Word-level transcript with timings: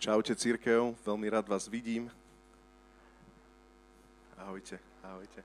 Čaute 0.00 0.32
církev, 0.32 0.96
veľmi 1.04 1.28
rád 1.28 1.44
vás 1.44 1.68
vidím. 1.68 2.08
Ahojte, 4.32 4.80
ahojte. 5.04 5.44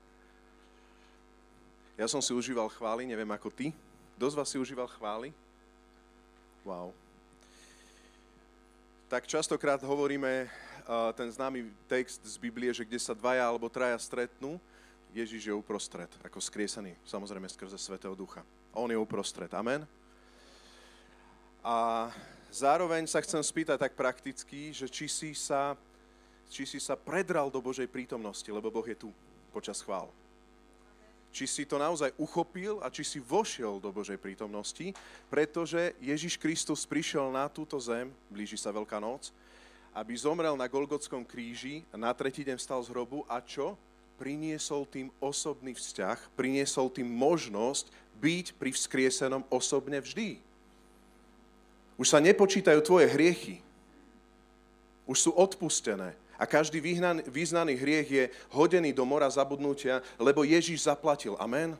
Ja 2.00 2.08
som 2.08 2.24
si 2.24 2.32
užíval 2.32 2.72
chvály, 2.72 3.04
neviem 3.04 3.28
ako 3.36 3.52
ty. 3.52 3.76
Dosť 4.16 4.36
vás 4.40 4.48
si 4.48 4.56
užíval 4.56 4.88
chvály? 4.96 5.28
Wow. 6.64 6.96
Tak 9.12 9.28
častokrát 9.28 9.84
hovoríme 9.84 10.48
uh, 10.48 11.12
ten 11.12 11.28
známy 11.28 11.68
text 11.84 12.24
z 12.24 12.40
Biblie, 12.40 12.72
že 12.72 12.88
kde 12.88 12.96
sa 12.96 13.12
dvaja 13.12 13.44
alebo 13.44 13.68
traja 13.68 14.00
stretnú, 14.00 14.56
Ježiš 15.12 15.52
je 15.52 15.52
uprostred, 15.52 16.08
ako 16.24 16.40
skriesaný, 16.40 16.96
samozrejme 17.04 17.44
skrze 17.52 17.76
Svetého 17.76 18.16
Ducha. 18.16 18.40
On 18.72 18.88
je 18.88 18.96
uprostred. 18.96 19.52
Amen. 19.52 19.84
A 21.60 22.08
zároveň 22.50 23.06
sa 23.06 23.22
chcem 23.22 23.42
spýtať 23.42 23.78
tak 23.78 23.92
prakticky, 23.98 24.72
že 24.72 24.86
či 24.90 25.06
si 25.06 25.30
sa, 25.32 25.74
či 26.50 26.64
si 26.64 26.78
sa 26.78 26.94
predral 26.94 27.50
do 27.50 27.60
Božej 27.60 27.90
prítomnosti, 27.90 28.46
lebo 28.46 28.70
Boh 28.70 28.86
je 28.86 28.96
tu 28.96 29.08
počas 29.50 29.80
chvál. 29.80 30.10
Či 31.36 31.44
si 31.44 31.62
to 31.68 31.76
naozaj 31.76 32.16
uchopil 32.16 32.80
a 32.80 32.88
či 32.88 33.04
si 33.04 33.20
vošiel 33.20 33.76
do 33.76 33.92
Božej 33.92 34.16
prítomnosti, 34.16 34.96
pretože 35.28 35.92
Ježiš 36.00 36.40
Kristus 36.40 36.88
prišiel 36.88 37.28
na 37.28 37.44
túto 37.52 37.76
zem, 37.76 38.08
blíži 38.32 38.56
sa 38.56 38.72
Veľká 38.72 38.96
noc, 38.96 39.28
aby 39.96 40.12
zomrel 40.16 40.52
na 40.56 40.68
Golgotskom 40.68 41.24
kríži 41.24 41.84
na 41.92 42.12
tretí 42.12 42.44
deň 42.44 42.60
vstal 42.60 42.80
z 42.84 42.92
hrobu 42.92 43.24
a 43.28 43.40
čo? 43.40 43.76
Priniesol 44.16 44.88
tým 44.88 45.12
osobný 45.20 45.76
vzťah, 45.76 46.32
priniesol 46.36 46.88
tým 46.88 47.08
možnosť 47.08 47.92
byť 48.16 48.56
pri 48.56 48.70
vzkriesenom 48.72 49.44
osobne 49.52 50.00
vždy. 50.00 50.40
Už 51.96 52.12
sa 52.12 52.20
nepočítajú 52.20 52.80
tvoje 52.84 53.08
hriechy. 53.08 53.64
Už 55.08 55.28
sú 55.28 55.30
odpustené. 55.32 56.12
A 56.36 56.44
každý 56.44 56.84
význaný 57.32 57.74
hriech 57.80 58.08
je 58.12 58.24
hodený 58.52 58.92
do 58.92 59.08
mora 59.08 59.24
zabudnutia, 59.32 60.04
lebo 60.20 60.44
Ježíš 60.44 60.84
zaplatil. 60.84 61.32
Amen. 61.40 61.72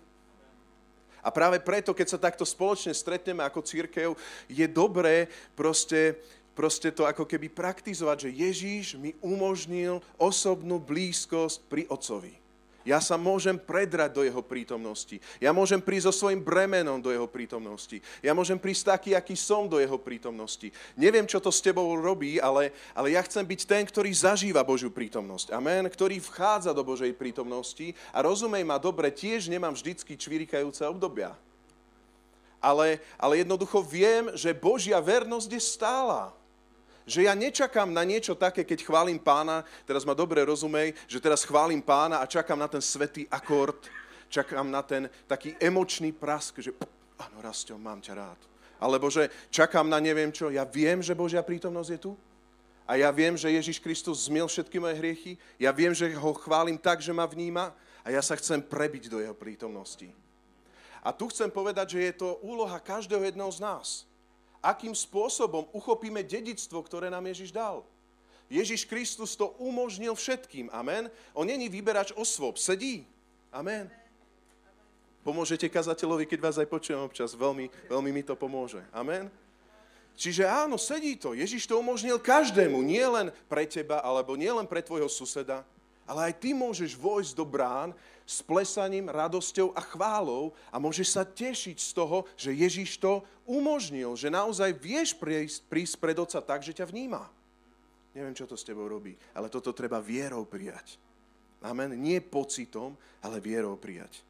A 1.20 1.28
práve 1.28 1.60
preto, 1.60 1.92
keď 1.92 2.06
sa 2.08 2.22
takto 2.22 2.46
spoločne 2.46 2.96
stretneme 2.96 3.44
ako 3.44 3.60
církev, 3.60 4.14
je 4.48 4.64
dobré 4.70 5.28
proste, 5.58 6.16
proste 6.56 6.88
to 6.88 7.04
ako 7.04 7.28
keby 7.28 7.52
praktizovať, 7.52 8.30
že 8.30 8.36
Ježíš 8.46 8.86
mi 8.96 9.12
umožnil 9.20 10.00
osobnú 10.16 10.80
blízkosť 10.80 11.66
pri 11.68 11.82
Otcovi. 11.90 12.45
Ja 12.86 13.02
sa 13.02 13.18
môžem 13.18 13.58
predrať 13.58 14.14
do 14.14 14.22
jeho 14.22 14.38
prítomnosti. 14.46 15.18
Ja 15.42 15.50
môžem 15.50 15.82
prísť 15.82 16.06
so 16.08 16.22
svojím 16.22 16.38
bremenom 16.38 17.02
do 17.02 17.10
jeho 17.10 17.26
prítomnosti. 17.26 17.98
Ja 18.22 18.30
môžem 18.30 18.62
prísť 18.62 18.94
taký, 18.94 19.10
aký 19.18 19.34
som 19.34 19.66
do 19.66 19.82
jeho 19.82 19.98
prítomnosti. 19.98 20.70
Neviem, 20.94 21.26
čo 21.26 21.42
to 21.42 21.50
s 21.50 21.58
tebou 21.58 21.98
robí, 21.98 22.38
ale, 22.38 22.70
ale 22.94 23.18
ja 23.18 23.26
chcem 23.26 23.42
byť 23.42 23.60
ten, 23.66 23.82
ktorý 23.82 24.14
zažíva 24.14 24.62
Božiu 24.62 24.94
prítomnosť. 24.94 25.50
Amen. 25.50 25.90
Ktorý 25.90 26.22
vchádza 26.22 26.70
do 26.70 26.86
Božej 26.86 27.10
prítomnosti. 27.18 27.90
A 28.14 28.22
rozumej 28.22 28.62
ma 28.62 28.78
dobre, 28.78 29.10
tiež 29.10 29.50
nemám 29.50 29.74
vždycky 29.74 30.14
čvirikajúce 30.14 30.86
obdobia. 30.86 31.34
Ale, 32.62 33.02
ale 33.18 33.42
jednoducho 33.42 33.82
viem, 33.82 34.30
že 34.38 34.54
Božia 34.54 35.02
vernosť 35.02 35.50
je 35.50 35.62
stála 35.62 36.30
že 37.06 37.22
ja 37.22 37.38
nečakám 37.38 37.86
na 37.94 38.02
niečo 38.02 38.34
také, 38.34 38.66
keď 38.66 38.82
chválim 38.82 39.16
pána, 39.22 39.62
teraz 39.86 40.02
ma 40.02 40.10
dobre 40.10 40.42
rozumej, 40.42 40.90
že 41.06 41.22
teraz 41.22 41.46
chválim 41.46 41.78
pána 41.78 42.18
a 42.18 42.26
čakám 42.26 42.58
na 42.58 42.66
ten 42.66 42.82
svetý 42.82 43.30
akord, 43.30 43.78
čakám 44.26 44.66
na 44.66 44.82
ten 44.82 45.06
taký 45.30 45.54
emočný 45.62 46.10
prask, 46.10 46.58
že 46.58 46.74
áno, 47.14 47.38
Rastio, 47.38 47.78
mám 47.78 48.02
ťa 48.02 48.14
rád. 48.18 48.40
Alebo 48.82 49.06
že 49.06 49.30
čakám 49.54 49.86
na 49.86 50.02
neviem 50.02 50.34
čo, 50.34 50.50
ja 50.50 50.66
viem, 50.66 50.98
že 50.98 51.14
Božia 51.14 51.46
prítomnosť 51.46 51.90
je 51.94 52.00
tu. 52.02 52.12
A 52.86 52.94
ja 52.94 53.10
viem, 53.10 53.34
že 53.34 53.50
Ježiš 53.50 53.82
Kristus 53.82 54.30
zmiel 54.30 54.46
všetky 54.46 54.78
moje 54.78 54.94
hriechy. 54.94 55.32
Ja 55.58 55.74
viem, 55.74 55.90
že 55.90 56.06
ho 56.14 56.30
chválim 56.38 56.78
tak, 56.78 57.02
že 57.02 57.10
ma 57.10 57.26
vníma. 57.26 57.74
A 58.06 58.14
ja 58.14 58.22
sa 58.22 58.38
chcem 58.38 58.62
prebiť 58.62 59.10
do 59.10 59.18
jeho 59.18 59.34
prítomnosti. 59.34 60.06
A 61.02 61.10
tu 61.10 61.26
chcem 61.26 61.50
povedať, 61.50 61.98
že 61.98 62.00
je 62.06 62.14
to 62.22 62.38
úloha 62.46 62.78
každého 62.78 63.26
jedného 63.26 63.50
z 63.50 63.58
nás 63.58 64.06
akým 64.66 64.90
spôsobom 64.90 65.70
uchopíme 65.70 66.26
dedictvo, 66.26 66.82
ktoré 66.82 67.06
nám 67.06 67.30
Ježiš 67.30 67.54
dal. 67.54 67.86
Ježiš 68.50 68.86
Kristus 68.86 69.38
to 69.38 69.54
umožnil 69.62 70.14
všetkým. 70.14 70.70
Amen. 70.74 71.10
On 71.34 71.46
není 71.46 71.70
vyberač 71.70 72.14
osôb. 72.14 72.58
Sedí. 72.58 73.06
Amen. 73.50 73.90
Pomôžete 75.26 75.66
kazateľovi, 75.66 76.26
keď 76.30 76.38
vás 76.38 76.56
aj 76.58 76.70
počujem 76.70 77.02
občas. 77.02 77.34
Veľmi, 77.34 77.66
veľmi 77.90 78.10
mi 78.14 78.22
to 78.22 78.38
pomôže. 78.38 78.78
Amen. 78.94 79.26
Čiže 80.14 80.46
áno, 80.46 80.78
sedí 80.78 81.18
to. 81.18 81.34
Ježiš 81.34 81.66
to 81.66 81.82
umožnil 81.82 82.22
každému. 82.22 82.78
Nie 82.86 83.10
len 83.10 83.34
pre 83.50 83.66
teba, 83.66 83.98
alebo 84.00 84.38
nie 84.38 84.48
len 84.48 84.64
pre 84.64 84.80
tvojho 84.80 85.10
suseda, 85.10 85.66
ale 86.06 86.30
aj 86.32 86.34
ty 86.38 86.54
môžeš 86.54 86.94
vojsť 86.94 87.32
do 87.34 87.44
brán 87.44 87.90
s 88.26 88.42
plesaním, 88.42 89.10
radosťou 89.10 89.74
a 89.74 89.82
chválou 89.82 90.54
a 90.70 90.78
môžeš 90.78 91.08
sa 91.14 91.22
tešiť 91.22 91.78
z 91.78 91.90
toho, 91.94 92.26
že 92.34 92.54
Ježiš 92.54 92.98
to 92.98 93.22
umožnil, 93.46 94.18
že 94.18 94.30
naozaj 94.30 94.74
vieš 94.74 95.14
prísť, 95.14 95.66
prísť 95.70 95.94
pred 95.98 96.16
Otca 96.18 96.42
tak, 96.42 96.66
že 96.66 96.74
ťa 96.74 96.90
vníma. 96.90 97.26
Neviem, 98.16 98.34
čo 98.34 98.48
to 98.48 98.56
s 98.56 98.64
tebou 98.64 98.88
robí, 98.88 99.14
ale 99.36 99.52
toto 99.52 99.76
treba 99.76 100.02
vierou 100.02 100.42
prijať. 100.48 100.96
Amen. 101.60 101.94
Nie 101.98 102.24
pocitom, 102.24 102.96
ale 103.20 103.42
vierou 103.42 103.76
prijať. 103.76 104.24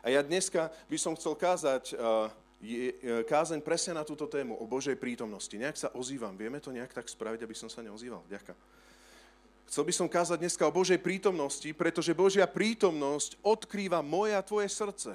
A 0.00 0.08
ja 0.08 0.24
dneska 0.24 0.72
by 0.88 0.96
som 0.96 1.12
chcel 1.16 1.36
kázať 1.36 1.92
uh, 1.92 2.28
je, 2.60 2.92
uh, 2.92 3.24
kázeň 3.24 3.60
presne 3.60 3.96
na 3.96 4.04
túto 4.04 4.24
tému, 4.24 4.56
o 4.56 4.64
Božej 4.64 4.96
prítomnosti. 4.96 5.52
Nejak 5.52 5.76
sa 5.76 5.88
ozývam. 5.92 6.36
Vieme 6.36 6.60
to 6.60 6.72
nejak 6.72 6.92
tak 6.92 7.08
spraviť, 7.08 7.44
aby 7.44 7.56
som 7.56 7.68
sa 7.68 7.84
neozýval? 7.84 8.24
Ďakujem. 8.28 8.79
Chcel 9.70 9.86
by 9.86 9.94
som 9.94 10.10
kázať 10.10 10.42
dneska 10.42 10.66
o 10.66 10.74
Božej 10.74 10.98
prítomnosti, 10.98 11.70
pretože 11.78 12.10
Božia 12.10 12.42
prítomnosť 12.42 13.38
odkrýva 13.38 14.02
moje 14.02 14.34
a 14.34 14.42
tvoje 14.42 14.66
srdce. 14.66 15.14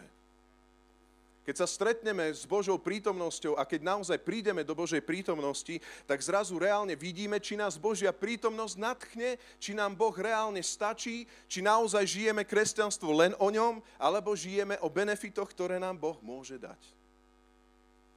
Keď 1.43 1.55
sa 1.59 1.67
stretneme 1.67 2.31
s 2.31 2.47
Božou 2.47 2.79
prítomnosťou 2.79 3.59
a 3.59 3.67
keď 3.67 3.83
naozaj 3.83 4.15
prídeme 4.23 4.63
do 4.63 4.71
Božej 4.71 5.03
prítomnosti, 5.03 5.83
tak 6.07 6.23
zrazu 6.23 6.55
reálne 6.55 6.95
vidíme, 6.95 7.35
či 7.43 7.59
nás 7.59 7.75
Božia 7.75 8.15
prítomnosť 8.15 8.79
nadchne, 8.79 9.35
či 9.59 9.75
nám 9.75 9.91
Boh 9.91 10.15
reálne 10.15 10.63
stačí, 10.63 11.27
či 11.51 11.59
naozaj 11.59 12.07
žijeme 12.07 12.47
kresťanstvo 12.47 13.11
len 13.11 13.35
o 13.35 13.51
ňom, 13.51 13.83
alebo 13.99 14.39
žijeme 14.39 14.79
o 14.79 14.87
benefitoch, 14.87 15.51
ktoré 15.51 15.83
nám 15.83 15.99
Boh 15.99 16.15
môže 16.23 16.55
dať. 16.55 16.94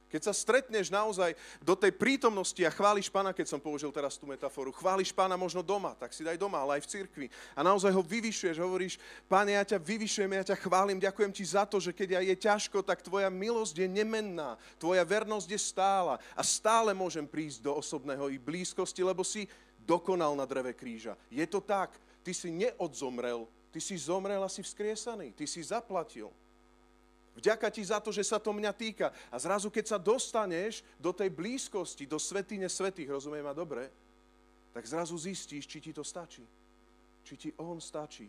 Keď 0.09 0.21
sa 0.25 0.33
stretneš 0.33 0.89
naozaj 0.89 1.37
do 1.61 1.77
tej 1.77 1.93
prítomnosti 1.93 2.57
a 2.65 2.73
chváliš 2.73 3.13
pána, 3.13 3.29
keď 3.29 3.53
som 3.53 3.61
použil 3.61 3.93
teraz 3.93 4.17
tú 4.17 4.25
metaforu, 4.25 4.73
chváliš 4.73 5.13
pána 5.13 5.37
možno 5.37 5.61
doma, 5.61 5.93
tak 5.93 6.17
si 6.17 6.25
daj 6.25 6.33
doma, 6.33 6.65
ale 6.65 6.81
aj 6.81 6.89
v 6.89 6.91
cirkvi. 6.97 7.27
A 7.53 7.61
naozaj 7.61 7.93
ho 7.93 8.01
vyvyšuješ, 8.01 8.57
hovoríš, 8.57 8.97
páne, 9.29 9.53
ja 9.53 9.61
ťa 9.61 9.77
vyvyšujem, 9.77 10.31
ja 10.33 10.43
ťa 10.49 10.57
chválim, 10.65 10.97
ďakujem 10.97 11.29
ti 11.29 11.45
za 11.45 11.69
to, 11.69 11.77
že 11.77 11.93
keď 11.93 12.25
je 12.25 12.35
ťažko, 12.35 12.81
tak 12.81 13.05
tvoja 13.05 13.29
milosť 13.29 13.85
je 13.85 13.87
nemenná, 13.87 14.57
tvoja 14.81 15.05
vernosť 15.05 15.47
je 15.53 15.59
stála 15.61 16.17
a 16.33 16.41
stále 16.41 16.89
môžem 16.97 17.29
prísť 17.29 17.61
do 17.61 17.77
osobného 17.77 18.33
i 18.33 18.41
blízkosti, 18.41 19.05
lebo 19.05 19.21
si 19.21 19.45
dokonal 19.85 20.33
na 20.33 20.49
dreve 20.49 20.73
kríža. 20.73 21.13
Je 21.29 21.45
to 21.45 21.61
tak, 21.61 21.93
ty 22.25 22.33
si 22.33 22.49
neodzomrel, 22.49 23.45
ty 23.69 23.77
si 23.77 23.93
zomrel 23.93 24.41
a 24.41 24.49
si 24.49 24.65
vzkriesaný, 24.65 25.37
ty 25.37 25.45
si 25.45 25.61
zaplatil. 25.61 26.33
Vďaka 27.39 27.71
ti 27.71 27.79
za 27.79 28.03
to, 28.03 28.11
že 28.11 28.27
sa 28.27 28.35
to 28.35 28.51
mňa 28.51 28.75
týka. 28.75 29.15
A 29.31 29.39
zrazu, 29.39 29.71
keď 29.71 29.95
sa 29.95 29.97
dostaneš 29.97 30.83
do 30.99 31.15
tej 31.15 31.31
blízkosti, 31.31 32.03
do 32.03 32.19
svetine 32.19 32.67
svetých, 32.67 33.15
rozumiem 33.15 33.47
ma 33.47 33.55
dobre, 33.55 33.87
tak 34.75 34.83
zrazu 34.83 35.15
zistíš, 35.15 35.63
či 35.63 35.79
ti 35.79 35.91
to 35.95 36.03
stačí. 36.03 36.43
Či 37.23 37.33
ti 37.39 37.49
on 37.55 37.79
stačí. 37.79 38.27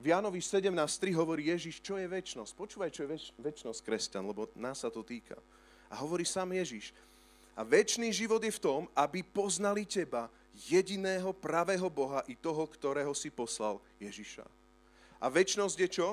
V 0.00 0.08
Jánovi 0.08 0.40
17.3 0.40 1.12
hovorí 1.12 1.52
Ježiš, 1.52 1.84
čo 1.84 2.00
je 2.00 2.08
väčnosť. 2.08 2.56
Počúvaj, 2.56 2.88
čo 2.88 3.04
je 3.04 3.12
väč- 3.12 3.32
väčnosť 3.36 3.80
kresťan, 3.84 4.24
lebo 4.24 4.48
nás 4.56 4.80
sa 4.80 4.88
to 4.88 5.04
týka. 5.04 5.36
A 5.92 6.00
hovorí 6.00 6.24
sám 6.24 6.56
Ježiš. 6.56 6.96
A 7.52 7.60
väčší 7.60 8.08
život 8.08 8.40
je 8.40 8.48
v 8.48 8.62
tom, 8.64 8.82
aby 8.96 9.20
poznali 9.20 9.84
teba, 9.84 10.32
jediného 10.56 11.36
pravého 11.36 11.92
Boha 11.92 12.24
i 12.24 12.32
toho, 12.32 12.64
ktorého 12.64 13.12
si 13.12 13.28
poslal 13.28 13.76
Ježiša. 14.00 14.48
A 15.20 15.28
väčnosť 15.28 15.76
je 15.76 15.88
čo? 16.00 16.08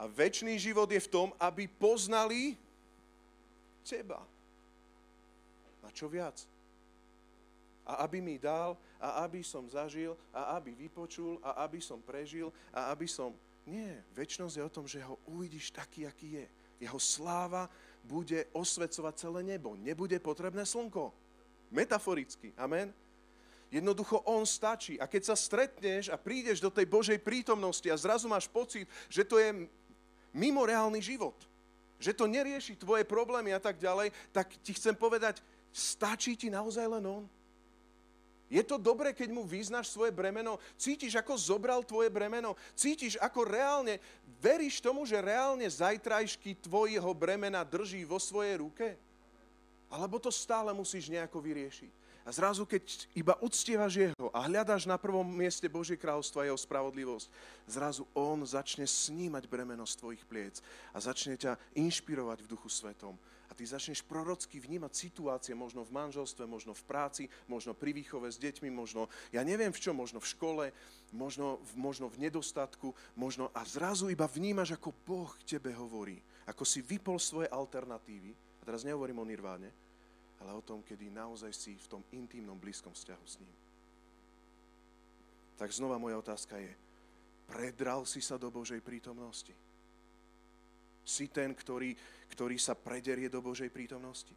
A 0.00 0.08
väčší 0.08 0.56
život 0.56 0.88
je 0.88 0.96
v 0.96 1.12
tom, 1.12 1.28
aby 1.36 1.68
poznali 1.68 2.56
teba. 3.84 4.24
A 5.84 5.88
čo 5.92 6.08
viac? 6.08 6.40
A 7.84 8.08
aby 8.08 8.24
mi 8.24 8.40
dal, 8.40 8.80
a 8.96 9.28
aby 9.28 9.44
som 9.44 9.68
zažil, 9.68 10.16
a 10.32 10.56
aby 10.56 10.72
vypočul, 10.72 11.36
a 11.44 11.60
aby 11.68 11.84
som 11.84 12.00
prežil, 12.00 12.48
a 12.72 12.88
aby 12.96 13.04
som... 13.04 13.36
Nie, 13.68 14.00
väčšnosť 14.16 14.56
je 14.56 14.64
o 14.64 14.72
tom, 14.72 14.88
že 14.88 15.04
ho 15.04 15.20
uvidíš 15.28 15.68
taký, 15.68 16.08
aký 16.08 16.40
je. 16.40 16.46
Jeho 16.80 16.96
sláva 16.96 17.68
bude 18.00 18.48
osvecovať 18.56 19.14
celé 19.20 19.44
nebo. 19.44 19.76
Nebude 19.76 20.16
potrebné 20.16 20.64
slnko. 20.64 21.12
Metaforicky. 21.68 22.56
Amen. 22.56 22.88
Jednoducho 23.68 24.24
On 24.24 24.48
stačí. 24.48 24.96
A 24.96 25.04
keď 25.04 25.30
sa 25.30 25.36
stretneš 25.36 26.08
a 26.08 26.16
prídeš 26.16 26.58
do 26.58 26.72
tej 26.72 26.88
Božej 26.88 27.20
prítomnosti 27.20 27.86
a 27.86 28.00
zrazu 28.00 28.26
máš 28.26 28.48
pocit, 28.48 28.88
že 29.06 29.22
to 29.28 29.36
je 29.36 29.68
mimo 30.34 30.62
reálny 30.66 31.02
život, 31.02 31.36
že 32.00 32.16
to 32.16 32.24
nerieši 32.24 32.78
tvoje 32.80 33.04
problémy 33.04 33.52
a 33.52 33.60
tak 33.60 33.76
ďalej, 33.76 34.14
tak 34.32 34.50
ti 34.64 34.72
chcem 34.72 34.96
povedať, 34.96 35.44
Stačí 35.70 36.34
ti 36.34 36.50
naozaj 36.50 36.86
len 36.98 37.04
on? 37.06 37.24
Je 38.50 38.66
to 38.66 38.82
dobré, 38.82 39.14
keď 39.14 39.30
mu 39.30 39.46
vyznaš 39.46 39.94
svoje 39.94 40.10
bremeno? 40.10 40.58
Cítiš, 40.74 41.14
ako 41.14 41.38
zobral 41.38 41.86
tvoje 41.86 42.10
bremeno? 42.10 42.58
Cítiš, 42.74 43.14
ako 43.22 43.46
reálne, 43.46 44.02
veríš 44.42 44.82
tomu, 44.82 45.06
že 45.06 45.22
reálne 45.22 45.62
zajtrajšky 45.70 46.58
tvojho 46.58 47.14
bremena 47.14 47.62
drží 47.62 48.02
vo 48.02 48.18
svojej 48.18 48.58
ruke? 48.58 48.98
Alebo 49.86 50.18
to 50.18 50.34
stále 50.34 50.74
musíš 50.74 51.06
nejako 51.06 51.38
vyriešiť? 51.38 51.94
A 52.28 52.30
zrazu, 52.36 52.68
keď 52.68 52.84
iba 53.16 53.32
uctievaš 53.40 53.96
Jeho 53.96 54.28
a 54.30 54.44
hľadáš 54.44 54.84
na 54.84 55.00
prvom 55.00 55.24
mieste 55.24 55.64
Božie 55.72 55.96
kráľovstvo 55.96 56.44
a 56.44 56.46
Jeho 56.52 56.58
spravodlivosť, 56.60 57.32
zrazu 57.64 58.04
On 58.12 58.36
začne 58.44 58.84
snímať 58.84 59.48
bremeno 59.48 59.88
z 59.88 59.96
tvojich 59.96 60.22
pliec 60.28 60.60
a 60.92 61.00
začne 61.00 61.40
ťa 61.40 61.56
inšpirovať 61.80 62.44
v 62.44 62.50
duchu 62.52 62.68
svetom. 62.68 63.16
A 63.50 63.56
ty 63.56 63.66
začneš 63.66 64.06
prorocky 64.06 64.62
vnímať 64.62 64.92
situácie, 64.94 65.58
možno 65.58 65.82
v 65.82 65.90
manželstve, 65.90 66.46
možno 66.46 66.70
v 66.70 66.86
práci, 66.86 67.24
možno 67.50 67.74
pri 67.74 67.90
výchove 67.96 68.30
s 68.30 68.38
deťmi, 68.38 68.70
možno, 68.70 69.10
ja 69.34 69.42
neviem 69.42 69.74
v 69.74 69.82
čom, 69.82 69.98
možno 69.98 70.22
v 70.22 70.30
škole, 70.30 70.64
možno, 71.10 71.58
možno 71.74 72.06
v 72.06 72.30
nedostatku, 72.30 72.94
možno 73.18 73.50
a 73.50 73.66
zrazu 73.66 74.06
iba 74.06 74.30
vnímaš, 74.30 74.78
ako 74.78 74.94
Boh 75.02 75.32
tebe 75.42 75.74
hovorí, 75.74 76.22
ako 76.46 76.62
si 76.62 76.78
vypol 76.78 77.18
svoje 77.18 77.50
alternatívy, 77.50 78.30
a 78.60 78.62
teraz 78.62 78.86
nehovorím 78.86 79.18
o 79.18 79.26
nirváne, 79.26 79.74
ale 80.40 80.56
o 80.56 80.64
tom, 80.64 80.80
kedy 80.80 81.12
naozaj 81.12 81.52
si 81.52 81.76
v 81.76 81.86
tom 81.86 82.02
intimnom, 82.16 82.56
blízkom 82.56 82.96
vzťahu 82.96 83.24
s 83.28 83.36
ním. 83.38 83.54
Tak 85.60 85.68
znova 85.76 86.00
moja 86.00 86.16
otázka 86.16 86.56
je, 86.56 86.72
predral 87.44 88.08
si 88.08 88.24
sa 88.24 88.40
do 88.40 88.48
Božej 88.48 88.80
prítomnosti? 88.80 89.52
Si 91.04 91.28
ten, 91.28 91.52
ktorý, 91.52 91.92
ktorý 92.32 92.56
sa 92.56 92.72
prederie 92.72 93.28
do 93.28 93.44
Božej 93.44 93.68
prítomnosti. 93.68 94.32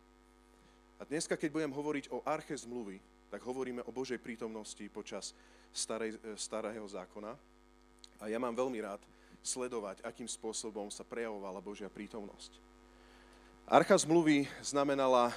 A 0.99 1.07
dneska, 1.07 1.39
keď 1.39 1.49
budem 1.51 1.71
hovoriť 1.71 2.11
o 2.11 2.19
arche 2.27 2.55
zmluvy, 2.55 2.99
tak 3.31 3.39
hovoríme 3.43 3.81
o 3.87 3.95
Božej 3.95 4.19
prítomnosti 4.19 4.83
počas 4.91 5.31
starej, 5.71 6.19
e, 6.21 6.35
starého 6.35 6.85
zákona. 6.85 7.33
A 8.19 8.29
ja 8.29 8.37
mám 8.37 8.53
veľmi 8.53 8.77
rád 8.83 9.01
sledovať, 9.43 10.03
akým 10.03 10.27
spôsobom 10.27 10.87
sa 10.91 11.03
prejavovala 11.03 11.59
Božia 11.59 11.91
prítomnosť. 11.91 12.55
Archa 13.67 13.95
zmluvy 13.95 14.47
znamenala 14.59 15.31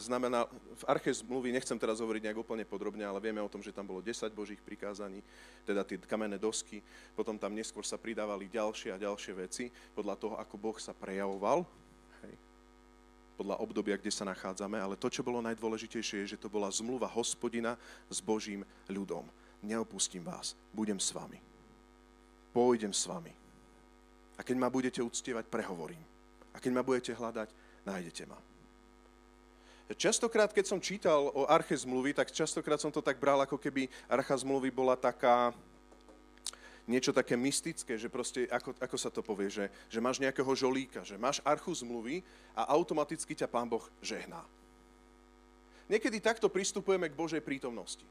znamená, 0.00 0.48
v 0.50 0.84
arche 0.88 1.12
zmluvy, 1.12 1.52
nechcem 1.52 1.76
teraz 1.78 2.00
hovoriť 2.00 2.26
nejak 2.26 2.42
úplne 2.42 2.64
podrobne, 2.64 3.04
ale 3.04 3.20
vieme 3.20 3.44
o 3.44 3.48
tom, 3.52 3.60
že 3.60 3.74
tam 3.74 3.84
bolo 3.84 4.00
10 4.00 4.32
božích 4.32 4.60
prikázaní, 4.64 5.20
teda 5.68 5.84
tie 5.84 6.00
kamenné 6.00 6.40
dosky, 6.40 6.80
potom 7.12 7.36
tam 7.36 7.52
neskôr 7.52 7.84
sa 7.84 8.00
pridávali 8.00 8.48
ďalšie 8.48 8.96
a 8.96 9.02
ďalšie 9.02 9.32
veci 9.36 9.64
podľa 9.94 10.16
toho, 10.16 10.34
ako 10.40 10.54
Boh 10.56 10.78
sa 10.80 10.96
prejavoval, 10.96 11.62
hej, 12.24 12.34
podľa 13.38 13.56
obdobia, 13.62 14.00
kde 14.00 14.12
sa 14.12 14.28
nachádzame, 14.28 14.76
ale 14.80 15.00
to, 15.00 15.08
čo 15.08 15.24
bolo 15.24 15.44
najdôležitejšie, 15.44 16.24
je, 16.24 16.36
že 16.36 16.40
to 16.40 16.52
bola 16.52 16.68
zmluva 16.68 17.08
hospodina 17.08 17.78
s 18.10 18.18
Božím 18.20 18.66
ľudom. 18.90 19.24
Neopustím 19.60 20.24
vás, 20.24 20.56
budem 20.72 20.96
s 20.96 21.12
vami. 21.12 21.40
Pôjdem 22.50 22.90
s 22.90 23.06
vami. 23.06 23.30
A 24.36 24.40
keď 24.42 24.56
ma 24.56 24.72
budete 24.72 25.04
uctievať, 25.04 25.46
prehovorím. 25.52 26.00
A 26.52 26.58
keď 26.58 26.72
ma 26.72 26.82
budete 26.82 27.12
hľadať, 27.12 27.48
nájdete 27.84 28.24
ma. 28.24 28.49
Častokrát, 29.98 30.54
keď 30.54 30.66
som 30.70 30.78
čítal 30.78 31.34
o 31.34 31.50
arche 31.50 31.74
zmluvy, 31.74 32.14
tak 32.14 32.30
častokrát 32.30 32.78
som 32.78 32.94
to 32.94 33.02
tak 33.02 33.18
bral, 33.18 33.42
ako 33.42 33.58
keby 33.58 33.90
archa 34.06 34.38
zmluvy 34.38 34.70
bola 34.70 34.94
taká, 34.94 35.50
niečo 36.86 37.10
také 37.10 37.34
mystické, 37.34 37.98
že 37.98 38.06
proste, 38.06 38.46
ako, 38.50 38.78
ako 38.78 38.96
sa 38.98 39.10
to 39.10 39.18
povie, 39.18 39.50
že, 39.50 39.66
že 39.90 39.98
máš 39.98 40.22
nejakého 40.22 40.50
žolíka, 40.54 41.02
že 41.02 41.18
máš 41.18 41.42
archu 41.42 41.74
zmluvy 41.74 42.22
a 42.54 42.70
automaticky 42.70 43.34
ťa 43.34 43.50
Pán 43.50 43.66
Boh 43.66 43.82
žehná. 43.98 44.46
Niekedy 45.90 46.22
takto 46.22 46.46
pristupujeme 46.46 47.10
k 47.10 47.18
Božej 47.18 47.42
prítomnosti 47.42 48.06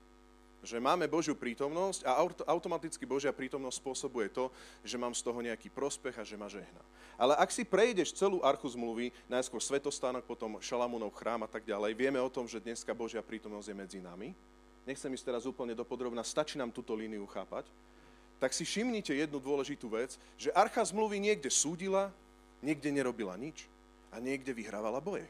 že 0.60 0.80
máme 0.80 1.08
Božiu 1.08 1.36
prítomnosť 1.36 2.04
a 2.04 2.20
automaticky 2.52 3.08
Božia 3.08 3.32
prítomnosť 3.32 3.80
spôsobuje 3.80 4.28
to, 4.28 4.52
že 4.84 5.00
mám 5.00 5.16
z 5.16 5.24
toho 5.24 5.40
nejaký 5.40 5.72
prospech 5.72 6.16
a 6.20 6.28
že 6.28 6.36
ma 6.36 6.52
žehná. 6.52 6.84
Ale 7.16 7.36
ak 7.36 7.52
si 7.52 7.64
prejdeš 7.64 8.16
celú 8.16 8.44
archu 8.44 8.68
zmluvy, 8.68 9.12
najskôr 9.32 9.60
svetostánok, 9.64 10.28
potom 10.28 10.60
Šalamúnov 10.60 11.16
chrám 11.16 11.48
a 11.48 11.52
tak 11.52 11.64
ďalej, 11.64 11.96
vieme 11.96 12.20
o 12.20 12.32
tom, 12.32 12.48
že 12.48 12.64
dneska 12.64 12.92
Božia 12.92 13.24
prítomnosť 13.24 13.68
je 13.72 13.76
medzi 13.76 14.00
nami. 14.04 14.36
Nechcem 14.84 15.12
ísť 15.12 15.28
teraz 15.32 15.44
úplne 15.48 15.76
dopodrobná, 15.76 16.24
stačí 16.24 16.60
nám 16.60 16.76
túto 16.76 16.96
líniu 16.96 17.24
chápať. 17.28 17.68
Tak 18.40 18.56
si 18.56 18.64
všimnite 18.64 19.12
jednu 19.12 19.40
dôležitú 19.40 19.92
vec, 19.92 20.16
že 20.40 20.52
archa 20.56 20.80
zmluvy 20.80 21.20
niekde 21.20 21.52
súdila, 21.52 22.12
niekde 22.64 22.88
nerobila 22.92 23.36
nič 23.36 23.68
a 24.12 24.20
niekde 24.24 24.56
vyhrávala 24.56 25.04
boje. 25.04 25.28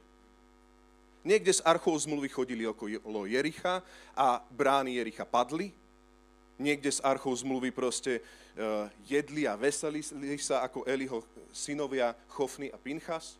Niekde 1.19 1.51
z 1.51 1.61
archov 1.67 1.99
zmluvy 1.99 2.31
chodili 2.31 2.63
okolo 2.63 3.27
Jericha 3.27 3.83
a 4.15 4.39
brány 4.51 4.95
Jericha 4.95 5.27
padli. 5.27 5.75
Niekde 6.59 6.91
z 6.91 6.99
archov 7.03 7.35
zmluvy 7.39 7.71
proste 7.75 8.19
uh, 8.19 8.87
jedli 9.03 9.43
a 9.43 9.59
veselili 9.59 10.39
sa 10.39 10.63
ako 10.63 10.87
Eliho 10.87 11.23
synovia 11.51 12.15
Chofny 12.31 12.71
a 12.71 12.77
Pinchas. 12.79 13.35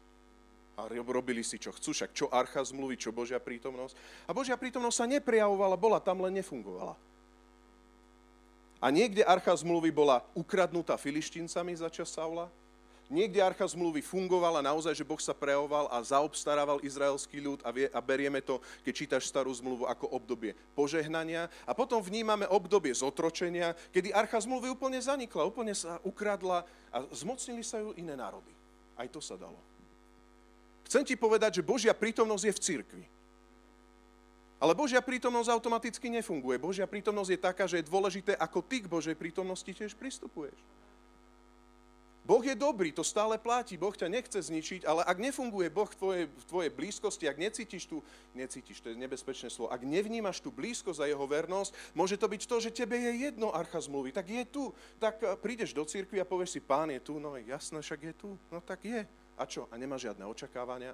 A 0.79 0.87
robili 0.87 1.43
si, 1.43 1.59
čo 1.59 1.75
chcú, 1.75 1.91
však 1.91 2.15
čo 2.15 2.31
archa 2.31 2.63
zmluvy, 2.63 2.95
čo 2.95 3.11
Božia 3.11 3.39
prítomnosť. 3.39 3.95
A 4.27 4.31
Božia 4.31 4.55
prítomnosť 4.55 4.97
sa 5.03 5.11
neprejavovala, 5.11 5.75
bola 5.75 5.99
tam, 5.99 6.23
len 6.23 6.39
nefungovala. 6.39 6.95
A 8.79 8.87
niekde 8.87 9.27
archa 9.27 9.51
zmluvy 9.51 9.91
bola 9.91 10.23
ukradnutá 10.31 10.95
filištíncami 10.95 11.75
za 11.75 11.91
čas 11.91 12.15
Saula, 12.15 12.47
Niekde 13.09 13.41
archa 13.41 13.65
zmluvy 13.65 14.05
fungovala 14.05 14.61
naozaj, 14.61 14.93
že 14.93 15.01
Boh 15.01 15.17
sa 15.17 15.33
prejavoval 15.33 15.89
a 15.89 15.97
zaobstarával 16.05 16.77
izraelský 16.85 17.41
ľud 17.41 17.59
a, 17.65 17.73
vie, 17.73 17.89
a 17.89 17.97
berieme 18.05 18.37
to, 18.37 18.61
keď 18.85 18.93
čítaš 18.93 19.25
starú 19.25 19.49
zmluvu, 19.49 19.89
ako 19.89 20.13
obdobie 20.13 20.53
požehnania. 20.77 21.49
A 21.65 21.73
potom 21.73 22.05
vnímame 22.05 22.45
obdobie 22.45 22.93
zotročenia, 22.93 23.73
kedy 23.89 24.13
archa 24.13 24.37
zmluvy 24.45 24.69
úplne 24.69 25.01
zanikla, 25.01 25.49
úplne 25.49 25.73
sa 25.73 25.97
ukradla 26.05 26.69
a 26.93 26.97
zmocnili 27.09 27.65
sa 27.65 27.81
ju 27.81 27.97
iné 27.97 28.13
národy. 28.13 28.53
Aj 28.93 29.09
to 29.09 29.17
sa 29.17 29.33
dalo. 29.33 29.57
Chcem 30.85 31.01
ti 31.01 31.17
povedať, 31.17 31.61
že 31.61 31.65
Božia 31.65 31.97
prítomnosť 31.97 32.45
je 32.45 32.53
v 32.53 32.61
cirkvi. 32.61 33.05
Ale 34.61 34.77
Božia 34.77 35.01
prítomnosť 35.01 35.49
automaticky 35.49 36.13
nefunguje. 36.13 36.61
Božia 36.61 36.85
prítomnosť 36.85 37.31
je 37.33 37.39
taká, 37.41 37.65
že 37.65 37.81
je 37.81 37.89
dôležité, 37.89 38.37
ako 38.37 38.61
ty 38.61 38.85
k 38.85 38.91
Božej 38.91 39.17
prítomnosti 39.17 39.65
tiež 39.65 39.97
pristupuješ. 39.97 40.53
Boh 42.29 42.45
je 42.45 42.53
dobrý, 42.53 42.93
to 42.93 43.01
stále 43.01 43.41
platí, 43.41 43.73
Boh 43.73 43.89
ťa 43.89 44.05
nechce 44.05 44.37
zničiť, 44.37 44.85
ale 44.85 45.01
ak 45.01 45.17
nefunguje 45.17 45.65
Boh 45.73 45.89
v 45.89 45.97
tvojej, 45.97 46.25
v 46.29 46.45
tvojej 46.45 46.69
blízkosti, 46.69 47.25
ak 47.25 47.41
necítiš 47.41 47.89
tu, 47.89 48.05
necítiš, 48.37 48.85
to 48.85 48.93
je 48.93 49.01
nebezpečné 49.01 49.49
slovo, 49.49 49.73
ak 49.73 49.81
nevnímaš 49.81 50.37
tú 50.37 50.53
blízkosť 50.53 51.01
a 51.01 51.09
jeho 51.09 51.25
vernosť, 51.25 51.73
môže 51.97 52.21
to 52.21 52.29
byť 52.29 52.41
to, 52.45 52.55
že 52.61 52.77
tebe 52.85 53.01
je 53.01 53.25
jedno 53.25 53.49
archa 53.49 53.81
zmluvy, 53.81 54.13
tak 54.13 54.29
je 54.29 54.45
tu. 54.45 54.69
Tak 55.01 55.25
eh, 55.25 55.33
prídeš 55.41 55.73
do 55.73 55.81
cirkvi 55.81 56.21
a 56.21 56.29
povieš 56.29 56.53
si, 56.53 56.61
pán 56.61 56.93
je 56.93 57.01
tu, 57.01 57.17
no 57.17 57.33
jasné, 57.33 57.81
však 57.81 58.13
je 58.13 58.13
tu, 58.13 58.29
no 58.53 58.61
tak 58.61 58.85
je. 58.85 59.09
A 59.33 59.43
čo? 59.49 59.65
A 59.73 59.81
nemá 59.81 59.97
žiadne 59.97 60.21
očakávania? 60.29 60.93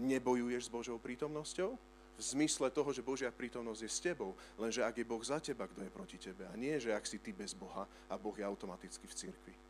Nebojuješ 0.00 0.72
s 0.72 0.72
Božou 0.72 0.96
prítomnosťou? 0.96 1.76
v 2.16 2.24
zmysle 2.24 2.72
toho, 2.72 2.96
že 2.96 3.04
Božia 3.04 3.28
prítomnosť 3.28 3.80
je 3.84 3.90
s 3.92 4.00
tebou, 4.00 4.32
lenže 4.56 4.80
ak 4.80 4.96
je 4.96 5.04
Boh 5.04 5.20
za 5.20 5.36
teba, 5.36 5.68
kto 5.68 5.84
je 5.84 5.92
proti 5.92 6.16
tebe. 6.16 6.48
A 6.48 6.56
nie, 6.56 6.72
že 6.80 6.96
ak 6.96 7.04
si 7.04 7.20
ty 7.20 7.28
bez 7.28 7.52
Boha 7.52 7.84
a 8.08 8.16
Boh 8.16 8.32
je 8.32 8.40
automaticky 8.40 9.04
v 9.04 9.12
cirkvi. 9.12 9.65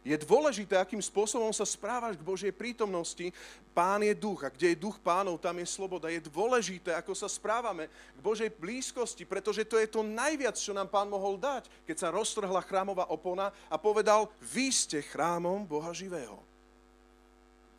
Je 0.00 0.16
dôležité, 0.16 0.80
akým 0.80 1.00
spôsobom 1.04 1.52
sa 1.52 1.68
správaš 1.68 2.16
k 2.16 2.24
Božej 2.24 2.52
prítomnosti. 2.56 3.36
Pán 3.76 4.00
je 4.00 4.16
duch 4.16 4.40
a 4.40 4.48
kde 4.48 4.72
je 4.72 4.80
duch 4.80 4.96
pánov, 4.96 5.36
tam 5.36 5.60
je 5.60 5.68
sloboda. 5.68 6.08
Je 6.08 6.24
dôležité, 6.24 6.96
ako 6.96 7.12
sa 7.12 7.28
správame 7.28 7.92
k 8.16 8.20
Božej 8.24 8.48
blízkosti, 8.56 9.28
pretože 9.28 9.68
to 9.68 9.76
je 9.76 9.84
to 9.84 10.00
najviac, 10.00 10.56
čo 10.56 10.72
nám 10.72 10.88
pán 10.88 11.04
mohol 11.04 11.36
dať, 11.36 11.68
keď 11.84 11.96
sa 12.00 12.08
roztrhla 12.08 12.64
chrámová 12.64 13.12
opona 13.12 13.52
a 13.68 13.76
povedal, 13.76 14.32
vy 14.40 14.72
ste 14.72 15.04
chrámom 15.04 15.68
Boha 15.68 15.92
živého. 15.92 16.40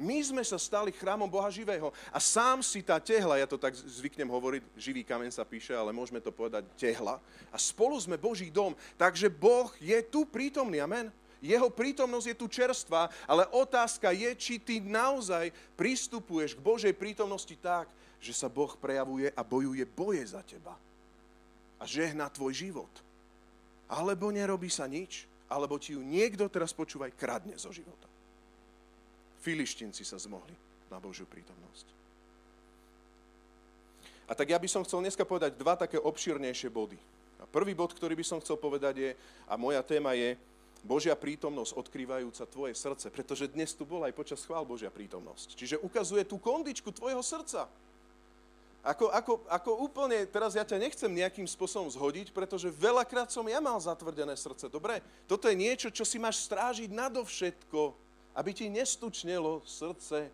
My 0.01 0.17
sme 0.21 0.41
sa 0.41 0.57
stali 0.57 0.89
chrámom 0.89 1.29
Boha 1.29 1.49
živého 1.53 1.93
a 2.09 2.17
sám 2.17 2.65
si 2.65 2.81
tá 2.81 2.97
tehla, 2.97 3.37
ja 3.37 3.45
to 3.45 3.57
tak 3.57 3.77
zvyknem 3.77 4.25
hovoriť, 4.25 4.61
živý 4.73 5.05
kamen 5.05 5.29
sa 5.29 5.45
píše, 5.45 5.77
ale 5.77 5.93
môžeme 5.93 6.17
to 6.17 6.33
povedať 6.33 6.65
tehla. 6.73 7.21
A 7.53 7.57
spolu 7.61 7.93
sme 8.01 8.17
Boží 8.17 8.49
dom, 8.49 8.73
takže 8.97 9.29
Boh 9.29 9.69
je 9.77 10.01
tu 10.05 10.25
prítomný, 10.25 10.81
amen. 10.81 11.13
Jeho 11.41 11.73
prítomnosť 11.73 12.27
je 12.31 12.35
tu 12.37 12.45
čerstvá, 12.45 13.09
ale 13.25 13.49
otázka 13.49 14.13
je, 14.13 14.29
či 14.37 14.61
ty 14.61 14.77
naozaj 14.77 15.49
pristupuješ 15.73 16.53
k 16.53 16.61
Božej 16.61 16.93
prítomnosti 16.93 17.57
tak, 17.57 17.89
že 18.21 18.37
sa 18.37 18.45
Boh 18.45 18.69
prejavuje 18.77 19.33
a 19.33 19.41
bojuje 19.41 19.81
boje 19.89 20.21
za 20.21 20.45
teba. 20.45 20.77
A 21.81 21.83
žehná 21.89 22.29
tvoj 22.29 22.53
život. 22.53 22.93
Alebo 23.89 24.29
nerobí 24.29 24.69
sa 24.69 24.85
nič, 24.85 25.25
alebo 25.49 25.81
ti 25.81 25.97
ju 25.97 26.05
niekto, 26.05 26.45
teraz 26.45 26.77
počúvaj, 26.77 27.17
kradne 27.17 27.57
zo 27.57 27.73
života. 27.73 28.05
Filištinci 29.41 30.05
sa 30.05 30.21
zmohli 30.21 30.53
na 30.93 31.01
Božiu 31.01 31.25
prítomnosť. 31.25 31.89
A 34.29 34.37
tak 34.37 34.53
ja 34.53 34.61
by 34.61 34.69
som 34.69 34.85
chcel 34.85 35.01
dneska 35.01 35.25
povedať 35.25 35.57
dva 35.57 35.73
také 35.75 35.97
obširnejšie 35.97 36.69
body. 36.71 36.95
A 37.41 37.49
prvý 37.49 37.73
bod, 37.73 37.91
ktorý 37.91 38.13
by 38.13 38.23
som 38.23 38.39
chcel 38.39 38.55
povedať 38.55 38.95
je, 39.01 39.11
a 39.49 39.57
moja 39.57 39.81
téma 39.81 40.13
je, 40.13 40.37
Božia 40.81 41.13
prítomnosť 41.13 41.77
odkrývajúca 41.77 42.43
tvoje 42.49 42.73
srdce, 42.73 43.13
pretože 43.13 43.45
dnes 43.45 43.69
tu 43.77 43.85
bola 43.85 44.09
aj 44.09 44.17
počas 44.17 44.41
chvál 44.41 44.65
Božia 44.65 44.89
prítomnosť. 44.89 45.53
Čiže 45.53 45.81
ukazuje 45.81 46.25
tú 46.25 46.41
kondičku 46.41 46.89
tvojho 46.89 47.21
srdca. 47.21 47.69
Ako, 48.81 49.13
ako, 49.13 49.33
ako 49.45 49.71
úplne, 49.77 50.25
teraz 50.25 50.57
ja 50.57 50.65
ťa 50.65 50.81
nechcem 50.81 51.13
nejakým 51.13 51.45
spôsobom 51.45 51.85
zhodiť, 51.85 52.33
pretože 52.33 52.73
veľakrát 52.73 53.29
som 53.29 53.45
ja 53.45 53.61
mal 53.61 53.77
zatvrdené 53.77 54.33
srdce. 54.33 54.73
Dobre? 54.73 55.05
Toto 55.29 55.45
je 55.45 55.53
niečo, 55.53 55.93
čo 55.93 56.01
si 56.01 56.17
máš 56.17 56.41
strážiť 56.49 56.89
nadovšetko, 56.89 57.93
aby 58.33 58.49
ti 58.49 58.73
nestučnelo 58.73 59.61
srdce 59.69 60.33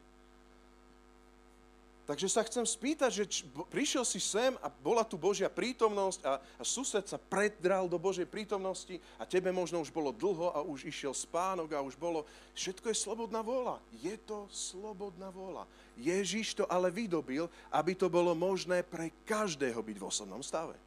Takže 2.08 2.32
sa 2.32 2.48
chcem 2.48 2.64
spýtať, 2.64 3.12
že 3.12 3.24
č, 3.28 3.36
prišiel 3.68 4.08
si 4.08 4.24
sem 4.24 4.56
a 4.64 4.72
bola 4.72 5.04
tu 5.04 5.20
Božia 5.20 5.52
prítomnosť 5.52 6.24
a, 6.24 6.40
a 6.40 6.64
sused 6.64 7.04
sa 7.04 7.20
predral 7.20 7.84
do 7.92 8.00
Božej 8.00 8.24
prítomnosti 8.24 8.96
a 9.20 9.28
tebe 9.28 9.52
možno 9.52 9.84
už 9.84 9.92
bolo 9.92 10.16
dlho 10.16 10.56
a 10.56 10.64
už 10.64 10.88
išiel 10.88 11.12
spánok 11.12 11.76
a 11.76 11.84
už 11.84 12.00
bolo... 12.00 12.24
Všetko 12.56 12.96
je 12.96 13.04
slobodná 13.04 13.44
vôľa. 13.44 13.84
Je 14.00 14.16
to 14.24 14.48
slobodná 14.48 15.28
vôľa. 15.36 15.68
Ježiš 16.00 16.56
to 16.56 16.64
ale 16.72 16.88
vydobil, 16.88 17.52
aby 17.76 17.92
to 17.92 18.08
bolo 18.08 18.32
možné 18.32 18.88
pre 18.88 19.12
každého 19.28 19.84
byť 19.84 19.98
v 20.00 20.08
osobnom 20.08 20.40
stave. 20.40 20.80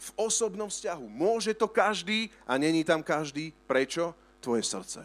V 0.00 0.10
osobnom 0.16 0.72
vzťahu. 0.72 1.12
Môže 1.12 1.52
to 1.52 1.68
každý 1.68 2.32
a 2.48 2.56
není 2.56 2.88
tam 2.88 3.04
každý. 3.04 3.52
Prečo? 3.68 4.16
Tvoje 4.40 4.64
srdce. 4.64 5.04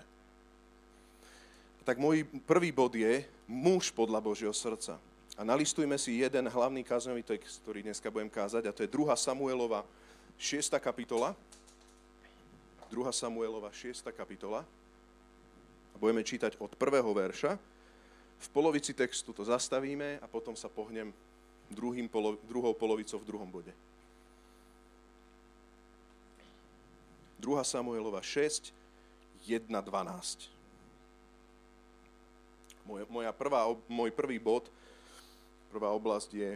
Tak 1.84 2.00
môj 2.00 2.24
prvý 2.48 2.72
bod 2.72 2.96
je 2.96 3.28
muž 3.44 3.92
podľa 3.92 4.24
Božieho 4.24 4.56
srdca. 4.56 4.96
A 5.34 5.42
nalistujme 5.42 5.98
si 5.98 6.22
jeden 6.22 6.46
hlavný 6.46 6.86
kázňový 6.86 7.26
text, 7.26 7.66
ktorý 7.66 7.82
dneska 7.82 8.14
budem 8.14 8.30
kázať, 8.30 8.70
a 8.70 8.76
to 8.76 8.86
je 8.86 8.90
2. 8.94 9.10
Samuelova 9.18 9.82
6. 10.38 10.78
kapitola. 10.78 11.34
2. 12.94 13.02
Samuelova 13.10 13.74
6. 13.74 14.06
kapitola. 14.14 14.62
A 15.94 15.96
budeme 15.98 16.22
čítať 16.22 16.54
od 16.62 16.78
prvého 16.78 17.10
verša. 17.10 17.58
V 18.44 18.48
polovici 18.54 18.94
textu 18.94 19.34
to 19.34 19.42
zastavíme 19.42 20.22
a 20.22 20.26
potom 20.30 20.54
sa 20.54 20.70
pohnem 20.70 21.10
druhým 21.74 22.06
polo, 22.06 22.38
druhou 22.46 22.78
polovicou 22.78 23.18
v 23.18 23.26
druhom 23.26 23.50
bode. 23.50 23.74
2. 27.42 27.58
Samuelova 27.66 28.22
6, 28.22 28.70
1, 29.50 29.66
12. 29.66 30.54
Moja 33.10 33.34
prvá, 33.34 33.66
môj 33.90 34.14
prvý 34.14 34.38
bod 34.38 34.70
Prvá 35.74 35.90
oblasť 35.90 36.30
je 36.38 36.50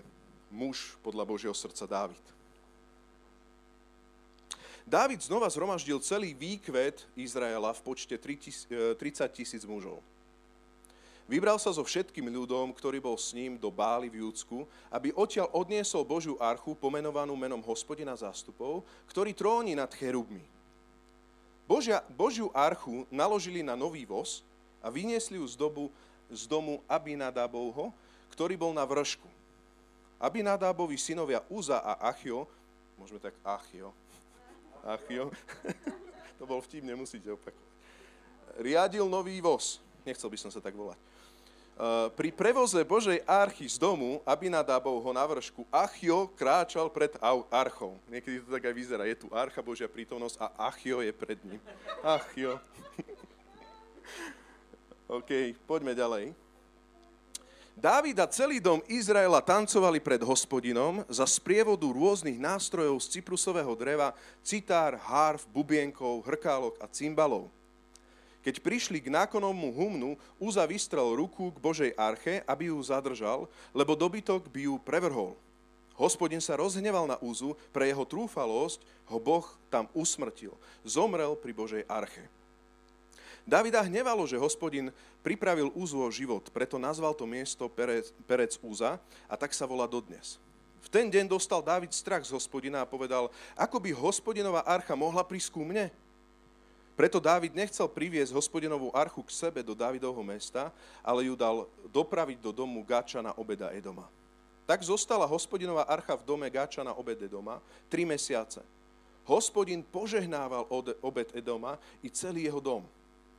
muž 0.54 0.94
podľa 1.02 1.26
Božieho 1.26 1.56
srdca 1.58 1.90
Dávid. 1.90 2.22
Dávid 4.86 5.26
znova 5.26 5.50
zhromaždil 5.50 5.98
celý 6.06 6.38
výkvet 6.38 7.02
Izraela 7.18 7.74
v 7.74 7.82
počte 7.82 8.14
30 8.14 9.02
tisíc 9.34 9.66
mužov. 9.66 10.06
Vybral 11.26 11.58
sa 11.58 11.74
so 11.74 11.82
všetkým 11.82 12.30
ľudom, 12.30 12.70
ktorý 12.78 13.02
bol 13.02 13.18
s 13.18 13.34
ním 13.34 13.58
do 13.58 13.74
Bály 13.74 14.06
v 14.06 14.22
Júdsku, 14.22 14.70
aby 14.94 15.10
odtiaľ 15.18 15.50
odniesol 15.50 16.06
Božiu 16.06 16.38
archu, 16.38 16.78
pomenovanú 16.78 17.34
menom 17.34 17.60
hospodina 17.66 18.14
zástupov, 18.14 18.86
ktorý 19.10 19.34
tróni 19.34 19.74
nad 19.74 19.90
cherubmi. 19.98 20.46
Božia, 21.66 22.06
Božiu 22.14 22.54
archu 22.54 23.10
naložili 23.10 23.66
na 23.66 23.74
nový 23.74 24.06
voz 24.06 24.46
a 24.78 24.94
vyniesli 24.94 25.42
ju 25.42 25.46
z, 25.50 25.58
dobu, 25.58 25.90
z 26.30 26.46
domu 26.46 26.80
Abinadabovho, 26.86 27.92
ktorý 28.34 28.60
bol 28.60 28.76
na 28.76 28.84
vršku. 28.84 29.38
Abinadábovi 30.18 30.98
synovia 30.98 31.46
Uza 31.46 31.78
a 31.78 32.10
Achio, 32.10 32.50
môžeme 32.98 33.22
tak 33.22 33.38
Achio, 33.46 33.94
Achio, 34.82 35.30
to 36.42 36.44
bol 36.50 36.58
vtip, 36.58 36.82
nemusíte 36.82 37.30
opakovať, 37.30 37.70
riadil 38.58 39.06
nový 39.06 39.38
voz, 39.38 39.78
nechcel 40.02 40.32
by 40.32 40.38
som 40.42 40.50
sa 40.50 40.58
tak 40.58 40.74
volať. 40.74 40.98
Uh, 41.78 42.10
pri 42.18 42.34
prevoze 42.34 42.82
Božej 42.82 43.22
archy 43.30 43.70
z 43.70 43.78
domu 43.78 44.18
Abinadábovho 44.26 45.14
na 45.14 45.22
vršku 45.22 45.62
Achio 45.70 46.26
kráčal 46.34 46.90
pred 46.90 47.14
archou. 47.54 48.02
Niekedy 48.10 48.42
to 48.42 48.50
tak 48.50 48.66
aj 48.66 48.74
vyzerá. 48.74 49.06
Je 49.06 49.14
tu 49.14 49.30
archa 49.30 49.62
Božia 49.62 49.86
prítomnosť 49.86 50.42
a 50.42 50.74
Achio 50.74 51.06
je 51.06 51.14
pred 51.14 51.38
ním. 51.46 51.62
Achio. 52.02 52.58
OK, 55.22 55.54
poďme 55.70 55.94
ďalej. 55.94 56.47
Dávid 57.78 58.18
a 58.18 58.26
celý 58.26 58.58
dom 58.58 58.82
Izraela 58.90 59.38
tancovali 59.38 60.02
pred 60.02 60.18
hospodinom 60.26 61.06
za 61.06 61.30
sprievodu 61.30 61.86
rôznych 61.86 62.42
nástrojov 62.42 62.98
z 63.06 63.22
cyprusového 63.22 63.70
dreva, 63.78 64.18
citár, 64.42 64.98
harf, 64.98 65.46
bubienkov, 65.54 66.26
hrkálok 66.26 66.74
a 66.82 66.90
cymbalov. 66.90 67.54
Keď 68.42 68.66
prišli 68.66 68.98
k 68.98 69.14
nákonomu 69.14 69.70
humnu, 69.78 70.18
Uza 70.42 70.66
vystrel 70.66 71.06
ruku 71.22 71.54
k 71.54 71.62
Božej 71.62 71.92
arche, 71.94 72.42
aby 72.50 72.74
ju 72.74 72.82
zadržal, 72.82 73.46
lebo 73.78 73.94
dobytok 73.94 74.50
by 74.50 74.74
ju 74.74 74.82
prevrhol. 74.82 75.38
Hospodin 76.02 76.42
sa 76.42 76.58
rozhneval 76.58 77.06
na 77.06 77.22
Uzu, 77.22 77.54
pre 77.70 77.94
jeho 77.94 78.10
trúfalosť 78.10 78.82
ho 79.06 79.22
Boh 79.22 79.46
tam 79.70 79.86
usmrtil. 79.94 80.58
Zomrel 80.82 81.38
pri 81.38 81.54
Božej 81.54 81.86
arche. 81.86 82.26
Davida 83.48 83.80
hnevalo, 83.80 84.28
že 84.28 84.36
hospodin 84.36 84.92
pripravil 85.24 85.72
Úzu 85.72 86.04
život, 86.12 86.52
preto 86.52 86.76
nazval 86.76 87.16
to 87.16 87.24
miesto 87.24 87.72
Perec, 87.72 88.12
Perec 88.28 88.60
Úza 88.60 89.00
a 89.24 89.40
tak 89.40 89.56
sa 89.56 89.64
volá 89.64 89.88
dodnes. 89.88 90.36
V 90.84 90.92
ten 90.92 91.08
deň 91.08 91.32
dostal 91.32 91.64
David 91.64 91.96
strach 91.96 92.28
z 92.28 92.36
hospodina 92.36 92.84
a 92.84 92.90
povedal, 92.90 93.32
ako 93.56 93.80
by 93.80 93.96
hospodinová 93.96 94.68
archa 94.68 95.00
mohla 95.00 95.24
prísť 95.24 95.56
ku 95.56 95.64
mne? 95.64 95.88
Preto 97.00 97.24
Dávid 97.24 97.56
nechcel 97.56 97.88
priviesť 97.88 98.36
hospodinovú 98.36 98.92
archu 98.92 99.24
k 99.24 99.32
sebe 99.32 99.64
do 99.64 99.72
Dávidovho 99.72 100.28
mesta, 100.28 100.68
ale 101.00 101.32
ju 101.32 101.40
dal 101.40 101.72
dopraviť 101.88 102.44
do 102.44 102.52
domu 102.52 102.84
Gáčana 102.84 103.32
obeda 103.40 103.72
Edoma. 103.72 104.12
Tak 104.68 104.84
zostala 104.84 105.24
hospodinová 105.24 105.88
archa 105.88 106.20
v 106.20 106.28
dome 106.28 106.52
Gáčana 106.52 106.92
obed 107.00 107.16
Edoma 107.24 107.64
tri 107.88 108.04
mesiace. 108.04 108.60
Hospodin 109.24 109.88
požehnával 109.88 110.68
obed 111.00 111.32
Edoma 111.32 111.80
i 112.04 112.12
celý 112.12 112.52
jeho 112.52 112.60
dom 112.60 112.84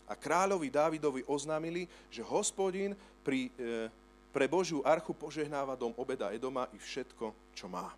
a 0.09 0.17
kráľovi 0.17 0.73
Dávidovi 0.73 1.23
oznámili, 1.29 1.85
že 2.09 2.25
hospodin 2.25 2.97
pri, 3.21 3.53
e, 3.61 3.93
pre 4.33 4.49
Božiu 4.49 4.81
archu 4.81 5.13
požehnáva 5.13 5.77
dom 5.77 5.93
obeda 6.01 6.33
Edoma 6.33 6.65
i 6.73 6.81
všetko, 6.81 7.53
čo 7.53 7.69
má. 7.69 7.93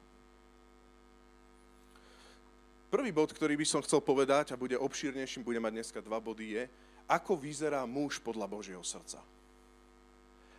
Prvý 2.91 3.15
bod, 3.15 3.31
ktorý 3.31 3.55
by 3.55 3.67
som 3.67 3.81
chcel 3.87 4.03
povedať 4.03 4.51
a 4.51 4.59
bude 4.59 4.75
obšírnejším, 4.75 5.47
bude 5.47 5.63
mať 5.63 5.73
dneska 5.79 5.99
dva 6.03 6.19
body, 6.19 6.59
je, 6.59 6.63
ako 7.07 7.39
vyzerá 7.39 7.87
muž 7.87 8.19
podľa 8.19 8.51
Božieho 8.51 8.83
srdca. 8.83 9.23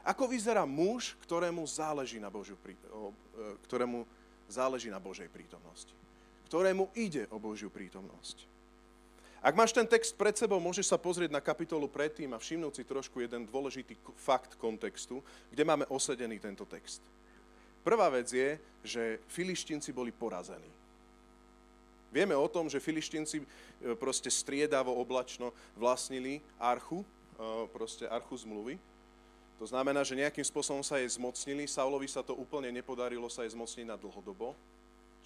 Ako 0.08 0.32
vyzerá 0.32 0.64
muž, 0.64 1.20
ktorému 1.28 1.62
záleží 1.68 2.24
na, 2.24 2.32
Božiu, 2.32 2.56
e, 2.64 2.74
ktorému 3.68 4.08
záleží 4.48 4.88
na 4.88 5.04
Božej 5.04 5.28
prítomnosti. 5.28 5.92
Ktorému 6.48 6.92
ide 6.96 7.28
o 7.32 7.38
Božiu 7.38 7.68
prítomnosť. 7.68 8.48
Ak 9.42 9.58
máš 9.58 9.74
ten 9.74 9.90
text 9.90 10.14
pred 10.14 10.38
sebou, 10.38 10.62
môžeš 10.62 10.94
sa 10.94 11.02
pozrieť 11.02 11.34
na 11.34 11.42
kapitolu 11.42 11.90
predtým 11.90 12.30
a 12.30 12.38
všimnúť 12.38 12.78
si 12.78 12.84
trošku 12.86 13.26
jeden 13.26 13.50
dôležitý 13.50 13.98
fakt 14.14 14.54
kontextu, 14.62 15.18
kde 15.50 15.66
máme 15.66 15.90
osedený 15.90 16.38
tento 16.38 16.62
text. 16.70 17.02
Prvá 17.82 18.06
vec 18.14 18.30
je, 18.30 18.62
že 18.86 19.18
filištinci 19.26 19.90
boli 19.90 20.14
porazení. 20.14 20.70
Vieme 22.14 22.38
o 22.38 22.46
tom, 22.46 22.70
že 22.70 22.78
filištinci 22.78 23.42
e, 23.42 23.46
proste 23.98 24.30
striedavo 24.30 24.94
oblačno 24.94 25.50
vlastnili 25.74 26.38
archu, 26.62 27.02
e, 27.02 27.06
proste 27.74 28.06
archu 28.06 28.38
zmluvy. 28.38 28.78
To 29.58 29.66
znamená, 29.66 30.06
že 30.06 30.22
nejakým 30.22 30.46
spôsobom 30.46 30.86
sa 30.86 31.02
jej 31.02 31.10
zmocnili. 31.18 31.66
Saulovi 31.66 32.06
sa 32.06 32.22
to 32.22 32.38
úplne 32.38 32.70
nepodarilo 32.70 33.26
sa 33.26 33.42
jej 33.42 33.58
zmocniť 33.58 33.90
na 33.90 33.98
dlhodobo 33.98 34.54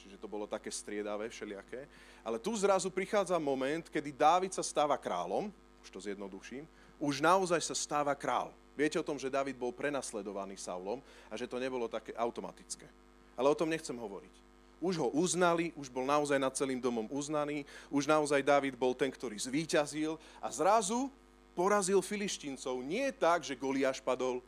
čiže 0.06 0.22
to 0.22 0.30
bolo 0.30 0.46
také 0.46 0.70
striedavé, 0.70 1.34
všelijaké. 1.34 1.90
Ale 2.22 2.38
tu 2.38 2.54
zrazu 2.54 2.94
prichádza 2.94 3.42
moment, 3.42 3.90
kedy 3.90 4.14
Dávid 4.14 4.54
sa 4.54 4.62
stáva 4.62 4.94
kráľom, 5.02 5.50
už 5.82 5.90
to 5.90 5.98
zjednoduším, 5.98 6.70
už 7.02 7.26
naozaj 7.26 7.58
sa 7.66 7.74
stáva 7.74 8.14
král. 8.14 8.54
Viete 8.78 9.02
o 9.02 9.08
tom, 9.08 9.18
že 9.18 9.34
David 9.34 9.58
bol 9.58 9.74
prenasledovaný 9.74 10.62
Saulom 10.62 11.02
a 11.26 11.34
že 11.34 11.50
to 11.50 11.58
nebolo 11.58 11.90
také 11.90 12.14
automatické. 12.14 12.86
Ale 13.34 13.50
o 13.50 13.58
tom 13.58 13.72
nechcem 13.72 13.98
hovoriť. 13.98 14.46
Už 14.78 15.02
ho 15.02 15.10
uznali, 15.10 15.74
už 15.74 15.90
bol 15.90 16.06
naozaj 16.06 16.38
nad 16.38 16.54
celým 16.54 16.78
domom 16.78 17.08
uznaný, 17.10 17.66
už 17.90 18.06
naozaj 18.06 18.46
David 18.46 18.78
bol 18.78 18.94
ten, 18.94 19.10
ktorý 19.10 19.40
zvíťazil 19.40 20.20
a 20.38 20.52
zrazu 20.54 21.10
porazil 21.58 22.04
filištíncov. 22.04 22.84
Nie 22.84 23.16
tak, 23.16 23.42
že 23.42 23.58
Goliáš 23.58 24.04
padol, 24.04 24.44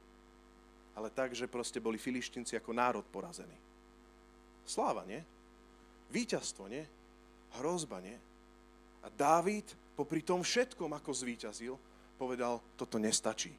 ale 0.92 1.08
tak, 1.08 1.32
že 1.32 1.48
proste 1.48 1.80
boli 1.80 1.96
filištinci 1.96 2.60
ako 2.60 2.76
národ 2.76 3.06
porazení. 3.08 3.56
Sláva, 4.68 5.08
nie? 5.08 5.24
Výťazstvo, 6.12 6.68
nie? 6.72 6.84
Hrozba, 7.60 8.00
nie? 8.00 8.16
A 9.04 9.08
Dávid 9.12 9.68
popri 9.98 10.22
tom 10.22 10.44
všetkom, 10.46 10.94
ako 10.94 11.12
zvíťazil, 11.12 11.74
povedal, 12.20 12.62
toto 12.76 13.02
nestačí. 13.02 13.56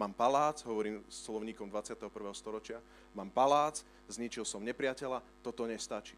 Mám 0.00 0.16
palác, 0.16 0.64
hovorím 0.64 1.04
s 1.12 1.28
slovníkom 1.28 1.68
21. 1.68 2.08
storočia, 2.32 2.80
mám 3.12 3.28
palác, 3.28 3.84
zničil 4.08 4.48
som 4.48 4.64
nepriateľa, 4.64 5.20
toto 5.44 5.68
nestačí. 5.68 6.16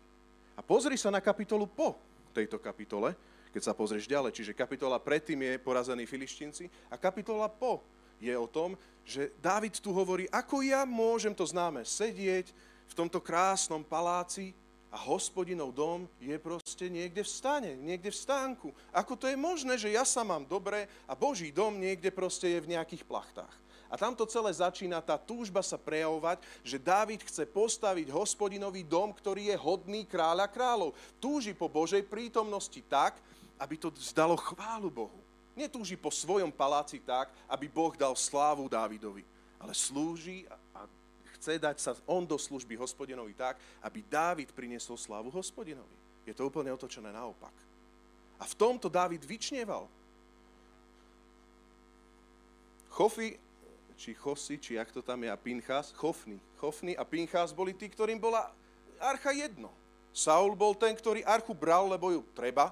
A 0.54 0.62
pozri 0.62 0.94
sa 0.94 1.10
na 1.10 1.18
kapitolu 1.18 1.66
po 1.66 1.98
tejto 2.30 2.62
kapitole, 2.62 3.12
keď 3.50 3.62
sa 3.66 3.76
pozrieš 3.76 4.06
ďalej. 4.06 4.32
Čiže 4.32 4.56
kapitola 4.56 5.02
predtým 5.02 5.36
je 5.42 5.60
porazení 5.60 6.06
filištinci 6.06 6.70
a 6.88 6.96
kapitola 6.96 7.50
po 7.50 7.82
je 8.22 8.32
o 8.38 8.46
tom, 8.46 8.78
že 9.02 9.34
Dávid 9.42 9.82
tu 9.82 9.90
hovorí, 9.90 10.30
ako 10.30 10.62
ja 10.62 10.86
môžem 10.86 11.34
to 11.34 11.42
známe 11.42 11.82
sedieť 11.82 12.54
v 12.86 12.94
tomto 12.94 13.18
krásnom 13.18 13.82
paláci 13.82 14.54
a 14.92 15.00
hospodinov 15.00 15.72
dom 15.72 16.04
je 16.20 16.36
proste 16.36 16.92
niekde 16.92 17.24
v 17.24 17.32
stane, 17.32 17.72
niekde 17.80 18.12
v 18.12 18.20
stánku. 18.20 18.68
Ako 18.92 19.16
to 19.16 19.24
je 19.24 19.40
možné, 19.40 19.80
že 19.80 19.88
ja 19.88 20.04
sa 20.04 20.20
mám 20.20 20.44
dobre 20.44 20.84
a 21.08 21.16
Boží 21.16 21.48
dom 21.48 21.80
niekde 21.80 22.12
proste 22.12 22.52
je 22.52 22.60
v 22.60 22.76
nejakých 22.76 23.08
plachtách. 23.08 23.56
A 23.88 23.96
tamto 23.96 24.24
celé 24.24 24.52
začína 24.52 25.04
tá 25.04 25.20
túžba 25.20 25.60
sa 25.60 25.76
prejavovať, 25.76 26.40
že 26.64 26.80
Dávid 26.80 27.20
chce 27.24 27.44
postaviť 27.44 28.08
hospodinový 28.08 28.84
dom, 28.84 29.12
ktorý 29.12 29.52
je 29.52 29.56
hodný 29.56 30.08
kráľa 30.08 30.48
kráľov. 30.48 30.96
Túži 31.20 31.52
po 31.52 31.68
Božej 31.68 32.04
prítomnosti 32.04 32.80
tak, 32.88 33.20
aby 33.60 33.76
to 33.76 33.92
zdalo 34.00 34.36
chválu 34.36 34.88
Bohu. 34.88 35.20
Netúži 35.52 36.00
po 36.00 36.08
svojom 36.08 36.48
paláci 36.48 37.04
tak, 37.04 37.28
aby 37.44 37.68
Boh 37.68 37.92
dal 37.92 38.16
slávu 38.16 38.64
Dávidovi, 38.64 39.24
ale 39.60 39.76
slúži 39.76 40.48
chce 41.42 41.58
dať 41.58 41.76
sa 41.82 41.98
on 42.06 42.22
do 42.22 42.38
služby 42.38 42.78
hospodinovi 42.78 43.34
tak, 43.34 43.58
aby 43.82 44.06
Dávid 44.06 44.54
priniesol 44.54 44.94
slávu 44.94 45.26
hospodinovi. 45.34 45.98
Je 46.22 46.30
to 46.30 46.46
úplne 46.46 46.70
otočené 46.70 47.10
naopak. 47.10 47.50
A 48.38 48.46
v 48.46 48.54
tomto 48.54 48.86
Dávid 48.86 49.26
vyčnieval. 49.26 49.90
Chofy, 52.94 53.42
či 53.98 54.14
Chosy, 54.14 54.54
či 54.62 54.78
jak 54.78 54.94
to 54.94 55.02
tam 55.02 55.26
je, 55.26 55.34
a 55.34 55.34
Pinchas, 55.34 55.90
Chofny. 55.98 56.38
Chofny 56.62 56.94
a 56.94 57.02
Pinchas 57.02 57.50
boli 57.50 57.74
tí, 57.74 57.90
ktorým 57.90 58.22
bola 58.22 58.54
archa 59.02 59.34
jedno. 59.34 59.74
Saul 60.14 60.54
bol 60.54 60.78
ten, 60.78 60.94
ktorý 60.94 61.26
archu 61.26 61.58
bral, 61.58 61.90
lebo 61.90 62.14
ju 62.14 62.22
treba, 62.38 62.70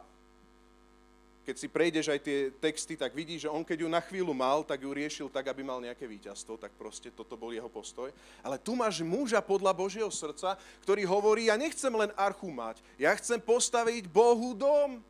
keď 1.51 1.59
si 1.59 1.67
prejdeš 1.67 2.07
aj 2.15 2.21
tie 2.23 2.39
texty, 2.63 2.95
tak 2.95 3.11
vidíš, 3.11 3.51
že 3.51 3.51
on 3.51 3.67
keď 3.67 3.83
ju 3.83 3.89
na 3.91 3.99
chvíľu 3.99 4.31
mal, 4.31 4.63
tak 4.63 4.87
ju 4.87 4.95
riešil 4.95 5.27
tak, 5.27 5.51
aby 5.51 5.67
mal 5.67 5.83
nejaké 5.83 6.07
víťazstvo, 6.07 6.55
tak 6.55 6.71
proste 6.79 7.11
toto 7.11 7.35
bol 7.35 7.51
jeho 7.51 7.67
postoj. 7.67 8.15
Ale 8.39 8.55
tu 8.55 8.79
máš 8.79 9.03
muža 9.03 9.43
podľa 9.43 9.75
Božieho 9.75 10.07
srdca, 10.15 10.55
ktorý 10.87 11.03
hovorí, 11.11 11.51
ja 11.51 11.59
nechcem 11.59 11.91
len 11.91 12.15
archu 12.15 12.47
mať, 12.55 12.79
ja 12.95 13.11
chcem 13.19 13.43
postaviť 13.43 14.07
Bohu 14.07 14.55
dom. 14.55 15.03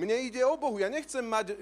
Mne 0.00 0.16
ide 0.32 0.40
o 0.48 0.56
Bohu, 0.56 0.80
ja 0.80 0.88
nechcem 0.88 1.20
mať 1.20 1.52
e, 1.52 1.54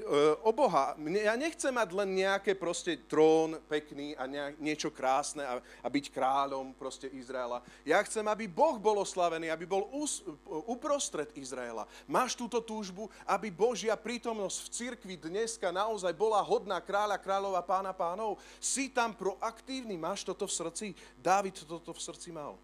o 0.47 0.55
Boha, 0.55 0.95
mne, 0.95 1.27
ja 1.27 1.35
nechcem 1.35 1.75
mať 1.75 1.91
len 1.91 2.23
nejaké 2.23 2.55
proste 2.55 2.95
trón 3.11 3.59
pekný 3.67 4.15
a 4.15 4.31
ne, 4.31 4.55
niečo 4.63 4.95
krásne 4.95 5.43
a, 5.43 5.59
a 5.59 5.89
byť 5.91 6.15
kráľom 6.15 6.71
proste 6.79 7.11
Izraela. 7.11 7.67
Ja 7.83 7.99
chcem, 8.07 8.23
aby 8.31 8.47
Boh 8.47 8.79
bol 8.79 9.03
oslavený, 9.03 9.51
aby 9.51 9.67
bol 9.67 9.91
us, 9.91 10.23
uprostred 10.71 11.35
Izraela. 11.35 11.91
Máš 12.07 12.39
túto 12.39 12.63
túžbu, 12.63 13.11
aby 13.27 13.51
Božia 13.51 13.99
prítomnosť 13.99 14.59
v 14.63 14.69
cirkvi 14.71 15.15
dneska 15.19 15.75
naozaj 15.75 16.15
bola 16.15 16.39
hodná 16.39 16.79
kráľa, 16.79 17.19
kráľova, 17.19 17.59
pána, 17.67 17.91
pánov. 17.91 18.39
Si 18.63 18.87
tam 18.87 19.19
proaktívny, 19.19 19.99
máš 19.99 20.23
toto 20.23 20.47
v 20.47 20.55
srdci? 20.55 20.87
Dávid 21.19 21.59
toto 21.67 21.91
v 21.91 21.99
srdci 21.99 22.31
mal. 22.31 22.55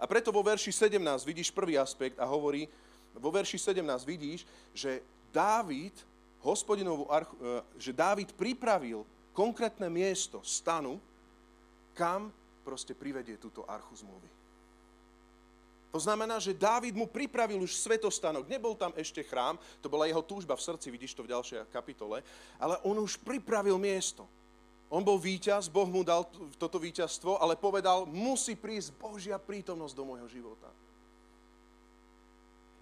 A 0.00 0.04
preto 0.08 0.32
vo 0.32 0.40
verši 0.40 0.72
17 0.72 0.96
vidíš 1.28 1.52
prvý 1.52 1.76
aspekt 1.76 2.16
a 2.16 2.24
hovorí, 2.24 2.68
vo 3.16 3.30
verši 3.32 3.58
17 3.58 3.82
vidíš, 4.04 4.44
že 4.76 5.00
Dávid, 5.32 5.92
hospodinovú 6.40 7.10
archu, 7.12 7.34
e, 7.36 7.60
že 7.76 7.92
Dávid 7.92 8.32
pripravil 8.32 9.04
konkrétne 9.36 9.92
miesto, 9.92 10.40
stanu, 10.40 10.96
kam 11.92 12.32
proste 12.64 12.96
privedie 12.96 13.36
túto 13.36 13.64
archu 13.68 13.92
zmluvy. 14.00 14.28
To 15.96 16.00
znamená, 16.02 16.36
že 16.36 16.52
Dávid 16.52 16.92
mu 16.92 17.08
pripravil 17.08 17.56
už 17.56 17.72
svetostánok. 17.80 18.44
Nebol 18.52 18.76
tam 18.76 18.92
ešte 19.00 19.24
chrám, 19.24 19.56
to 19.80 19.88
bola 19.88 20.04
jeho 20.04 20.20
túžba 20.20 20.52
v 20.52 20.60
srdci, 20.60 20.92
vidíš 20.92 21.16
to 21.16 21.24
v 21.24 21.32
ďalšej 21.32 21.72
kapitole, 21.72 22.20
ale 22.60 22.76
on 22.84 23.00
už 23.00 23.16
pripravil 23.16 23.80
miesto. 23.80 24.28
On 24.92 25.02
bol 25.02 25.18
víťaz, 25.18 25.66
Boh 25.66 25.88
mu 25.88 26.06
dal 26.06 26.28
toto 26.60 26.78
víťazstvo, 26.78 27.40
ale 27.42 27.58
povedal, 27.58 28.06
musí 28.06 28.54
prísť 28.54 28.94
Božia 28.94 29.40
prítomnosť 29.40 29.94
do 29.96 30.04
môjho 30.04 30.28
života. 30.30 30.68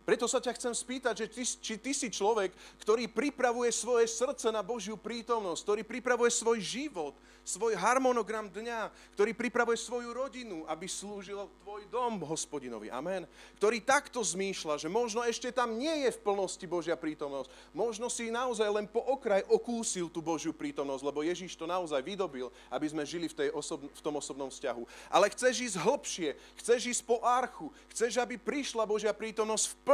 Preto 0.05 0.29
sa 0.29 0.37
ťa 0.37 0.53
chcem 0.61 0.75
spýtať, 0.77 1.25
že 1.25 1.27
ty, 1.33 1.43
či 1.49 1.75
ty 1.81 1.97
si 1.97 2.13
človek, 2.13 2.53
ktorý 2.85 3.09
pripravuje 3.09 3.73
svoje 3.73 4.05
srdce 4.05 4.53
na 4.53 4.61
Božiu 4.61 5.01
prítomnosť, 5.01 5.65
ktorý 5.65 5.81
pripravuje 5.81 6.29
svoj 6.29 6.61
život, 6.61 7.17
svoj 7.41 7.73
harmonogram 7.77 8.53
dňa, 8.53 8.93
ktorý 9.17 9.33
pripravuje 9.33 9.81
svoju 9.81 10.13
rodinu, 10.13 10.69
aby 10.69 10.85
slúžil 10.85 11.49
tvoj 11.65 11.89
dom 11.89 12.21
hospodinovi. 12.21 12.93
Amen. 12.93 13.25
Ktorý 13.57 13.81
takto 13.81 14.21
zmýšľa, 14.21 14.77
že 14.77 14.93
možno 14.93 15.25
ešte 15.25 15.49
tam 15.53 15.77
nie 15.77 16.05
je 16.05 16.11
v 16.13 16.23
plnosti 16.25 16.65
Božia 16.69 17.01
prítomnosť. 17.01 17.49
Možno 17.73 18.13
si 18.13 18.29
naozaj 18.29 18.69
len 18.69 18.85
po 18.85 19.01
okraj 19.01 19.41
okúsil 19.49 20.13
tú 20.13 20.21
Božiu 20.21 20.53
prítomnosť, 20.53 21.01
lebo 21.01 21.25
Ježíš 21.25 21.57
to 21.57 21.65
naozaj 21.65 22.05
vydobil, 22.05 22.53
aby 22.69 22.87
sme 22.93 23.09
žili 23.09 23.29
v, 23.29 23.37
tej 23.41 23.49
osob- 23.57 23.89
v 23.89 24.01
tom 24.05 24.21
osobnom 24.21 24.53
vzťahu. 24.53 24.85
Ale 25.09 25.33
chceš 25.33 25.73
ísť 25.73 25.81
hlbšie, 25.81 26.37
chceš 26.61 26.81
ísť 26.93 27.03
po 27.09 27.25
archu, 27.25 27.73
chceš, 27.89 28.21
aby 28.21 28.37
prišla 28.37 28.85
Božia 28.85 29.17
prítomnosť 29.17 29.65
v 29.69 29.77
plnosti 29.81 29.94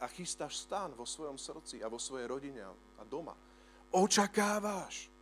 a 0.00 0.06
chystáš 0.08 0.64
stán 0.64 0.96
vo 0.96 1.04
svojom 1.04 1.36
srdci 1.36 1.84
a 1.84 1.90
vo 1.92 2.00
svojej 2.00 2.26
rodine 2.26 2.64
a 2.96 3.02
doma. 3.04 3.36
Očakávaš. 3.92 5.12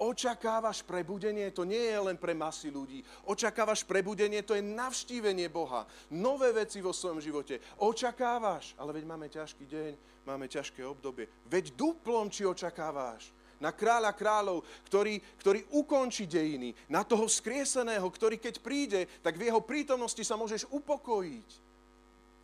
Očakávaš 0.00 0.80
prebudenie, 0.80 1.52
to 1.52 1.68
nie 1.68 1.92
je 1.92 1.98
len 2.00 2.16
pre 2.16 2.32
masy 2.32 2.72
ľudí. 2.72 3.04
Očakávaš 3.28 3.84
prebudenie, 3.84 4.40
to 4.40 4.56
je 4.56 4.64
navštívenie 4.64 5.52
Boha. 5.52 5.84
Nové 6.08 6.56
veci 6.56 6.80
vo 6.80 6.96
svojom 6.96 7.20
živote. 7.20 7.60
Očakávaš, 7.84 8.72
ale 8.80 8.96
veď 8.96 9.04
máme 9.04 9.28
ťažký 9.28 9.68
deň, 9.68 9.92
máme 10.24 10.48
ťažké 10.48 10.80
obdobie. 10.88 11.28
Veď 11.52 11.76
duplom, 11.76 12.32
či 12.32 12.48
očakávaš 12.48 13.28
na 13.60 13.76
kráľa 13.76 14.16
kráľov, 14.16 14.64
ktorý, 14.88 15.20
ktorý 15.36 15.60
ukončí 15.76 16.24
dejiny, 16.24 16.72
na 16.88 17.04
toho 17.04 17.28
skrieseného, 17.28 18.08
ktorý 18.08 18.40
keď 18.40 18.56
príde, 18.64 19.04
tak 19.20 19.36
v 19.36 19.52
jeho 19.52 19.60
prítomnosti 19.60 20.24
sa 20.24 20.40
môžeš 20.40 20.64
upokojiť. 20.72 21.69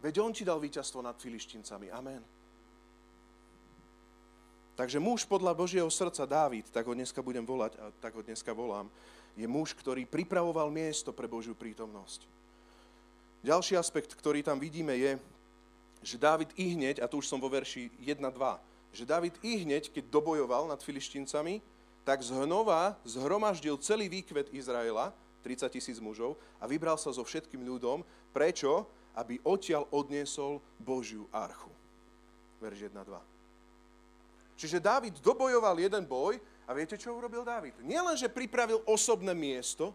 Veď 0.04 0.20
on 0.20 0.32
ti 0.32 0.44
dal 0.44 0.60
víťazstvo 0.60 1.00
nad 1.02 1.16
filištincami. 1.16 1.90
Amen. 1.90 2.22
Takže 4.76 5.00
muž 5.00 5.24
podľa 5.24 5.56
Božieho 5.56 5.88
srdca 5.88 6.28
Dávid, 6.28 6.68
tak 6.68 6.84
ho 6.84 6.92
dneska 6.92 7.24
budem 7.24 7.40
volať 7.40 7.80
a 7.80 7.88
tak 7.96 8.12
ho 8.12 8.20
dneska 8.20 8.52
volám, 8.52 8.92
je 9.32 9.48
muž, 9.48 9.72
ktorý 9.72 10.04
pripravoval 10.04 10.68
miesto 10.68 11.16
pre 11.16 11.24
Božiu 11.24 11.56
prítomnosť. 11.56 12.28
Ďalší 13.40 13.80
aspekt, 13.80 14.12
ktorý 14.12 14.44
tam 14.44 14.60
vidíme, 14.60 14.92
je, 14.96 15.16
že 16.04 16.20
Dávid 16.20 16.52
i 16.60 16.76
hneď, 16.76 17.00
a 17.00 17.08
tu 17.08 17.24
už 17.24 17.28
som 17.28 17.40
vo 17.40 17.48
verši 17.48 17.88
1-2, 18.04 18.20
že 18.92 19.08
Dávid 19.08 19.32
i 19.40 19.64
hneď, 19.64 19.88
keď 19.88 20.12
dobojoval 20.12 20.68
nad 20.68 20.80
filištincami, 20.84 21.64
tak 22.04 22.20
znova 22.20 23.00
zhromaždil 23.08 23.80
celý 23.80 24.12
výkvet 24.12 24.52
Izraela, 24.52 25.10
30 25.40 25.72
tisíc 25.72 25.96
mužov, 26.04 26.36
a 26.60 26.68
vybral 26.68 27.00
sa 27.00 27.08
so 27.16 27.24
všetkým 27.24 27.64
ľudom. 27.64 28.04
Prečo? 28.36 28.84
Aby 29.16 29.40
odtiaľ 29.42 29.88
odniesol 29.90 30.60
Božiu 30.76 31.24
archu. 31.32 31.72
Verš 32.60 32.92
1, 32.92 33.00
2. 33.00 33.36
Čiže 34.56 34.80
Dávid 34.80 35.20
dobojoval 35.20 35.76
jeden 35.80 36.04
boj 36.08 36.40
a 36.64 36.70
viete, 36.72 36.96
čo 36.96 37.12
urobil 37.12 37.44
Dávid? 37.44 37.76
Nielen, 37.84 38.16
že 38.16 38.32
pripravil 38.32 38.80
osobné 38.88 39.36
miesto, 39.36 39.92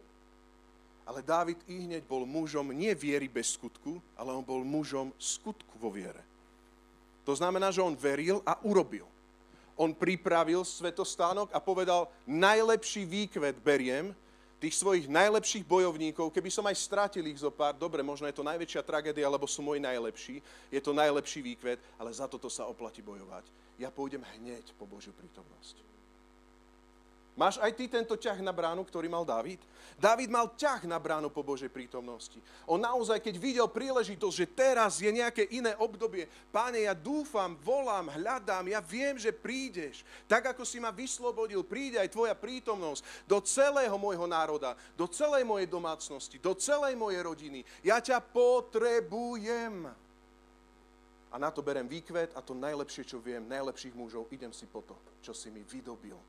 ale 1.06 1.26
Dávid 1.26 1.58
i 1.66 1.90
hneď 1.90 2.06
bol 2.06 2.30
mužom 2.30 2.70
nie 2.70 2.94
viery 2.94 3.26
bez 3.26 3.58
skutku, 3.58 3.98
ale 4.14 4.34
on 4.34 4.46
bol 4.46 4.62
mužom 4.62 5.10
skutku 5.18 5.74
vo 5.82 5.90
viere. 5.90 6.22
To 7.26 7.34
znamená, 7.34 7.74
že 7.74 7.82
on 7.82 7.98
veril 7.98 8.42
a 8.46 8.58
urobil. 8.62 9.06
On 9.78 9.90
pripravil 9.98 10.62
svetostánok 10.62 11.50
a 11.50 11.58
povedal, 11.58 12.06
najlepší 12.30 13.02
výkvet 13.06 13.58
beriem, 13.66 14.14
tých 14.62 14.78
svojich 14.78 15.10
najlepších 15.10 15.66
bojovníkov, 15.66 16.30
keby 16.30 16.54
som 16.54 16.62
aj 16.70 16.78
stratil 16.78 17.26
ich 17.26 17.42
zo 17.42 17.50
pár, 17.50 17.74
dobre, 17.74 18.06
možno 18.06 18.30
je 18.30 18.38
to 18.38 18.46
najväčšia 18.46 18.86
tragédia, 18.86 19.26
lebo 19.26 19.50
sú 19.50 19.66
moji 19.66 19.82
najlepší, 19.82 20.38
je 20.70 20.82
to 20.82 20.94
najlepší 20.94 21.42
výkvet, 21.42 21.82
ale 21.98 22.14
za 22.14 22.30
toto 22.30 22.46
sa 22.46 22.70
oplatí 22.70 23.02
bojovať. 23.02 23.50
Ja 23.82 23.90
pôjdem 23.90 24.22
hneď 24.38 24.78
po 24.78 24.86
Božiu 24.86 25.18
prítomnosť. 25.18 25.91
Máš 27.32 27.64
aj 27.64 27.72
ty 27.80 27.88
tento 27.88 28.20
ťah 28.20 28.44
na 28.44 28.52
bránu, 28.52 28.84
ktorý 28.84 29.08
mal 29.08 29.24
Dávid? 29.24 29.64
Dávid 29.96 30.28
mal 30.28 30.52
ťah 30.52 30.84
na 30.84 31.00
bránu 31.00 31.32
po 31.32 31.40
Božej 31.40 31.72
prítomnosti. 31.72 32.44
On 32.68 32.76
naozaj, 32.76 33.24
keď 33.24 33.36
videl 33.40 33.68
príležitosť, 33.72 34.36
že 34.36 34.52
teraz 34.52 35.00
je 35.00 35.08
nejaké 35.08 35.48
iné 35.56 35.72
obdobie, 35.80 36.28
páne, 36.52 36.84
ja 36.84 36.92
dúfam, 36.92 37.56
volám, 37.64 38.12
hľadám, 38.12 38.68
ja 38.68 38.84
viem, 38.84 39.16
že 39.16 39.32
prídeš. 39.32 40.04
Tak, 40.28 40.52
ako 40.52 40.68
si 40.68 40.84
ma 40.84 40.92
vyslobodil, 40.92 41.64
príde 41.64 42.04
aj 42.04 42.12
tvoja 42.12 42.36
prítomnosť 42.36 43.24
do 43.24 43.40
celého 43.40 43.96
môjho 43.96 44.28
národa, 44.28 44.76
do 45.00 45.08
celej 45.08 45.48
mojej 45.48 45.72
domácnosti, 45.72 46.36
do 46.36 46.52
celej 46.52 47.00
mojej 47.00 47.24
rodiny. 47.24 47.64
Ja 47.80 48.04
ťa 48.04 48.20
potrebujem. 48.20 49.88
A 51.32 51.36
na 51.40 51.48
to 51.48 51.64
berem 51.64 51.88
výkvet 51.88 52.36
a 52.36 52.44
to 52.44 52.52
najlepšie, 52.52 53.08
čo 53.08 53.24
viem, 53.24 53.48
najlepších 53.48 53.96
mužov, 53.96 54.28
idem 54.36 54.52
si 54.52 54.68
po 54.68 54.84
to, 54.84 55.00
čo 55.24 55.32
si 55.32 55.48
mi 55.48 55.64
vydobil 55.64 56.20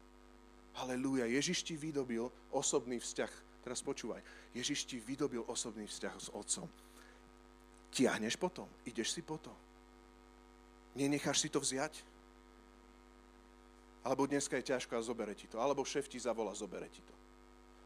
Halelúja. 0.72 1.28
Ježiš 1.28 1.64
ti 1.64 1.76
vydobil 1.76 2.24
osobný 2.48 2.96
vzťah. 2.96 3.32
Teraz 3.62 3.84
počúvaj. 3.84 4.24
Ježiš 4.56 4.88
ti 4.88 4.96
vydobil 4.98 5.44
osobný 5.44 5.84
vzťah 5.86 6.14
s 6.18 6.28
otcom. 6.32 6.68
Tiahneš 7.92 8.40
potom. 8.40 8.66
Ideš 8.88 9.12
si 9.12 9.22
potom. 9.22 9.54
Nenecháš 10.96 11.44
si 11.44 11.48
to 11.52 11.60
vziať? 11.60 12.04
Alebo 14.02 14.26
dneska 14.26 14.58
je 14.58 14.74
ťažko 14.74 14.98
a 14.98 15.04
zobere 15.04 15.36
ti 15.36 15.46
to. 15.46 15.60
Alebo 15.60 15.86
šéf 15.86 16.10
ti 16.10 16.18
zavola, 16.18 16.56
zobere 16.56 16.90
ti 16.90 17.04
to. 17.04 17.14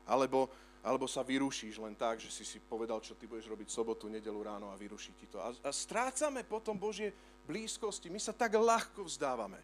Alebo, 0.07 0.49
alebo 0.81 1.05
sa 1.11 1.21
vyrušíš 1.27 1.83
len 1.83 1.93
tak, 1.99 2.23
že 2.23 2.33
si 2.33 2.47
si 2.47 2.63
povedal, 2.63 3.03
čo 3.03 3.19
ty 3.19 3.29
budeš 3.29 3.51
robiť 3.51 3.69
sobotu, 3.69 4.09
nedelu 4.09 4.41
ráno 4.41 4.73
a 4.73 4.79
vyruší 4.79 5.13
ti 5.19 5.27
to. 5.29 5.43
A, 5.43 5.53
a 5.53 5.71
strácame 5.75 6.47
potom 6.47 6.79
Božie 6.79 7.13
blízkosti. 7.45 8.09
My 8.09 8.23
sa 8.23 8.33
tak 8.33 8.57
ľahko 8.57 9.05
vzdávame 9.05 9.61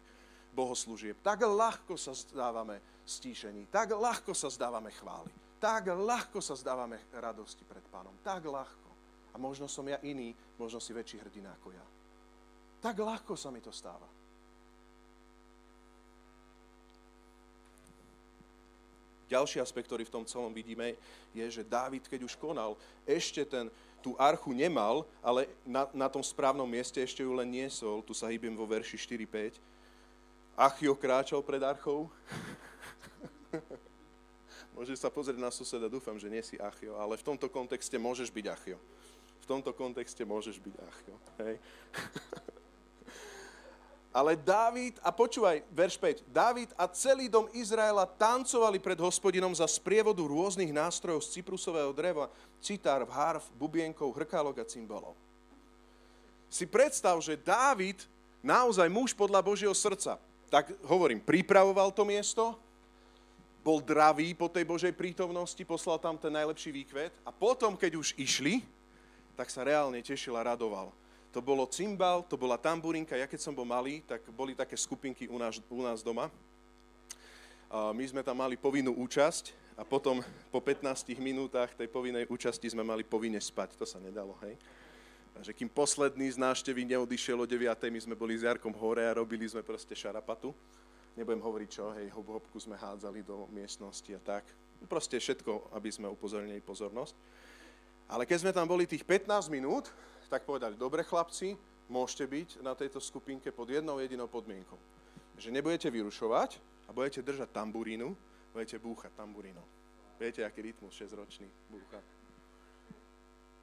bohoslúžieb, 0.53 1.17
tak 1.25 1.41
ľahko 1.41 1.97
sa 1.97 2.13
zdávame 2.13 2.77
stíšení, 3.03 3.67
tak 3.67 3.91
ľahko 3.93 4.31
sa 4.31 4.47
zdávame 4.47 4.91
chvály, 4.95 5.31
tak 5.59 5.91
ľahko 5.91 6.39
sa 6.39 6.55
zdávame 6.55 6.99
radosti 7.15 7.63
pred 7.67 7.83
pánom, 7.87 8.15
tak 8.23 8.43
ľahko. 8.43 8.89
A 9.33 9.41
možno 9.41 9.65
som 9.65 9.83
ja 9.87 9.97
iný, 10.05 10.35
možno 10.59 10.77
si 10.77 10.93
väčší 10.93 11.19
hrdina 11.23 11.55
ako 11.57 11.73
ja. 11.73 11.85
Tak 12.83 12.99
ľahko 12.99 13.33
sa 13.33 13.49
mi 13.49 13.63
to 13.63 13.71
stáva. 13.71 14.05
Ďalší 19.31 19.63
aspekt, 19.63 19.89
ktorý 19.89 20.05
v 20.05 20.13
tom 20.13 20.27
celom 20.29 20.53
vidíme, 20.53 20.93
je, 21.33 21.45
že 21.49 21.65
Dávid, 21.65 22.05
keď 22.05 22.27
už 22.27 22.37
konal, 22.37 22.77
ešte 23.07 23.41
ten, 23.41 23.71
tú 24.03 24.13
archu 24.19 24.53
nemal, 24.53 25.07
ale 25.25 25.49
na, 25.65 25.89
na 25.89 26.05
tom 26.11 26.21
správnom 26.21 26.69
mieste 26.69 27.01
ešte 27.01 27.25
ju 27.25 27.33
len 27.33 27.49
niesol. 27.49 28.05
Tu 28.05 28.13
sa 28.13 28.29
hýbem 28.29 28.53
vo 28.53 28.67
verši 28.69 28.99
4-5. 28.99 29.57
Achio 30.53 30.93
kráčal 30.93 31.41
pred 31.41 31.63
archou. 31.65 32.11
Môžeš 34.77 35.01
sa 35.01 35.09
pozrieť 35.09 35.39
na 35.41 35.53
suseda, 35.53 35.89
dúfam, 35.89 36.17
že 36.17 36.29
nie 36.29 36.41
si 36.41 36.57
Achio, 36.57 36.97
ale 36.97 37.17
v 37.17 37.25
tomto 37.25 37.49
kontexte 37.49 37.97
môžeš 37.97 38.29
byť 38.33 38.45
Achio. 38.49 38.79
V 39.43 39.45
tomto 39.45 39.75
kontexte 39.75 40.23
môžeš 40.23 40.57
byť 40.61 40.75
Achio. 40.79 41.15
Hej. 41.43 41.55
Ale 44.13 44.37
Dávid, 44.37 45.01
a 45.01 45.09
počúvaj, 45.09 45.65
verš 45.73 45.97
5, 45.97 46.29
Dávid 46.29 46.69
a 46.77 46.85
celý 46.85 47.25
dom 47.25 47.49
Izraela 47.49 48.05
tancovali 48.05 48.77
pred 48.77 49.01
hospodinom 49.01 49.49
za 49.57 49.65
sprievodu 49.65 50.21
rôznych 50.21 50.69
nástrojov 50.69 51.25
z 51.25 51.41
cyprusového 51.41 51.89
dreva, 51.97 52.29
citár, 52.61 53.09
harf, 53.09 53.49
bubienkov, 53.57 54.13
hrkálok 54.13 54.61
a 54.61 54.69
cymbalov. 54.69 55.17
Si 56.45 56.69
predstav, 56.69 57.17
že 57.25 57.41
Dávid, 57.41 58.05
naozaj 58.45 58.85
muž 58.85 59.17
podľa 59.17 59.41
Božieho 59.41 59.73
srdca, 59.73 60.21
tak 60.53 60.69
hovorím, 60.85 61.17
pripravoval 61.17 61.89
to 61.89 62.05
miesto, 62.05 62.53
bol 63.63 63.79
dravý 63.79 64.35
po 64.35 64.51
tej 64.51 64.67
Božej 64.67 64.93
prítomnosti, 64.93 65.59
poslal 65.63 65.97
tam 65.97 66.19
ten 66.19 66.35
najlepší 66.35 66.69
výkvet 66.83 67.15
a 67.23 67.31
potom, 67.31 67.79
keď 67.79 67.95
už 67.95 68.13
išli, 68.19 68.59
tak 69.33 69.47
sa 69.49 69.63
reálne 69.63 70.03
tešil 70.03 70.35
a 70.35 70.53
radoval 70.53 70.91
to 71.33 71.41
bolo 71.41 71.65
cymbal, 71.65 72.21
to 72.21 72.37
bola 72.37 72.61
tamburinka. 72.61 73.17
Ja 73.17 73.25
keď 73.25 73.41
som 73.41 73.57
bol 73.57 73.65
malý, 73.65 74.05
tak 74.05 74.21
boli 74.37 74.53
také 74.53 74.77
skupinky 74.77 75.25
u 75.25 75.41
nás, 75.41 75.57
u 75.65 75.81
nás 75.81 76.05
doma. 76.05 76.29
My 77.73 78.05
sme 78.05 78.21
tam 78.21 78.37
mali 78.37 78.53
povinnú 78.53 78.93
účasť 78.93 79.49
a 79.73 79.81
potom 79.81 80.21
po 80.53 80.61
15 80.61 81.09
minútach 81.17 81.73
tej 81.73 81.89
povinnej 81.89 82.29
účasti 82.29 82.69
sme 82.69 82.85
mali 82.85 83.01
povinne 83.01 83.41
spať. 83.41 83.73
To 83.81 83.85
sa 83.89 83.97
nedalo, 83.97 84.37
hej. 84.45 84.53
Takže 85.33 85.57
kým 85.57 85.73
posledný 85.73 86.29
z 86.29 86.37
náštevy 86.37 86.85
neodišiel 86.93 87.41
o 87.41 87.49
9. 87.49 87.65
my 87.89 87.99
sme 88.05 88.13
boli 88.13 88.37
s 88.37 88.45
Jarkom 88.45 88.69
hore 88.77 89.01
a 89.01 89.17
robili 89.17 89.49
sme 89.49 89.65
proste 89.65 89.97
šarapatu. 89.97 90.53
Nebudem 91.13 91.41
hovoriť 91.45 91.69
čo, 91.69 91.93
hej, 91.93 92.09
hop, 92.09 92.41
sme 92.57 92.73
hádzali 92.73 93.21
do 93.21 93.45
miestnosti 93.53 94.09
a 94.09 94.21
tak. 94.21 94.43
Proste 94.89 95.21
všetko, 95.21 95.73
aby 95.77 95.93
sme 95.93 96.09
upozornili 96.09 96.59
pozornosť. 96.59 97.13
Ale 98.09 98.25
keď 98.25 98.37
sme 98.41 98.51
tam 98.51 98.65
boli 98.65 98.89
tých 98.89 99.05
15 99.05 99.47
minút, 99.53 99.93
tak 100.27 100.43
povedali, 100.43 100.73
dobre 100.73 101.05
chlapci, 101.05 101.53
môžete 101.85 102.25
byť 102.25 102.49
na 102.65 102.73
tejto 102.73 102.97
skupinke 102.97 103.53
pod 103.53 103.69
jednou 103.69 104.01
jedinou 104.01 104.25
podmienkou. 104.25 104.77
Že 105.37 105.53
nebudete 105.53 105.87
vyrušovať 105.93 106.57
a 106.87 106.89
budete 106.89 107.21
držať 107.21 107.49
tamburínu, 107.53 108.11
budete 108.49 108.81
búchať 108.81 109.13
tamburínou. 109.13 109.63
Viete, 110.17 110.41
aký 110.41 110.65
rytmus 110.65 110.97
6-ročný 110.97 111.45
búcha. 111.69 112.01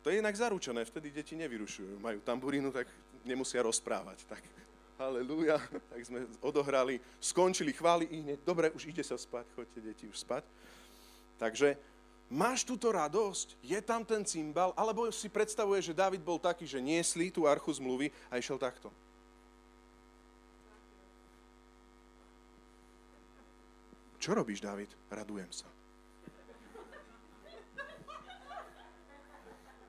To 0.01 0.09
je 0.09 0.23
inak 0.23 0.33
zaručené, 0.33 0.87
vtedy 0.87 1.13
deti 1.13 1.37
nevyrušujú. 1.37 2.01
Majú 2.01 2.19
tamburínu, 2.25 2.73
tak 2.73 2.89
nemusia 3.27 3.61
rozprávať. 3.61 4.25
Tak 4.25 4.43
halleluja, 5.01 5.57
tak 5.91 6.01
sme 6.05 6.29
odohrali, 6.45 7.01
skončili 7.17 7.73
chváli 7.73 8.05
i 8.13 8.21
hneď, 8.21 8.45
dobre, 8.45 8.69
už 8.77 8.93
ide 8.93 9.01
sa 9.01 9.17
spať, 9.17 9.49
choďte 9.57 9.81
deti 9.81 10.05
už 10.05 10.21
spať. 10.21 10.45
Takže 11.41 11.81
Máš 12.31 12.63
túto 12.63 12.95
radosť? 12.95 13.59
Je 13.59 13.75
tam 13.83 14.07
ten 14.07 14.23
cymbal? 14.23 14.71
Alebo 14.79 15.11
si 15.11 15.27
predstavuje, 15.27 15.83
že 15.83 15.91
David 15.91 16.23
bol 16.23 16.39
taký, 16.39 16.63
že 16.63 16.79
niesli 16.79 17.27
tú 17.27 17.43
archu 17.43 17.75
zmluvy 17.75 18.15
a 18.31 18.39
išiel 18.39 18.55
takto? 18.55 18.95
Čo 24.23 24.39
robíš, 24.39 24.63
David? 24.63 24.95
Radujem 25.11 25.51
sa. 25.51 25.67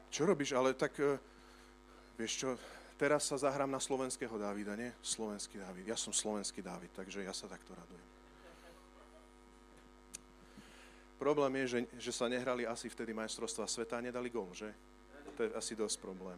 Čo 0.10 0.26
robíš? 0.26 0.58
Ale 0.58 0.74
tak, 0.74 0.98
e, 0.98 1.22
vieš 2.18 2.42
čo, 2.42 2.50
teraz 3.02 3.26
sa 3.26 3.50
zahrám 3.50 3.74
na 3.74 3.82
slovenského 3.82 4.38
Dávida, 4.38 4.78
nie? 4.78 4.94
Slovenský 5.02 5.58
Dávid. 5.58 5.90
Ja 5.90 5.98
som 5.98 6.14
slovenský 6.14 6.62
Dávid, 6.62 6.94
takže 6.94 7.26
ja 7.26 7.34
sa 7.34 7.50
takto 7.50 7.74
radujem. 7.74 8.06
Problém 11.18 11.66
je, 11.66 11.66
že, 11.66 11.80
že 11.98 12.12
sa 12.14 12.30
nehrali 12.30 12.70
asi 12.70 12.94
vtedy 12.94 13.10
majstrovstva 13.18 13.66
sveta 13.66 13.98
a 13.98 14.06
nedali 14.06 14.30
gól, 14.30 14.54
že? 14.54 14.70
To 15.34 15.50
je 15.50 15.50
asi 15.58 15.74
dosť 15.74 15.98
problém. 15.98 16.38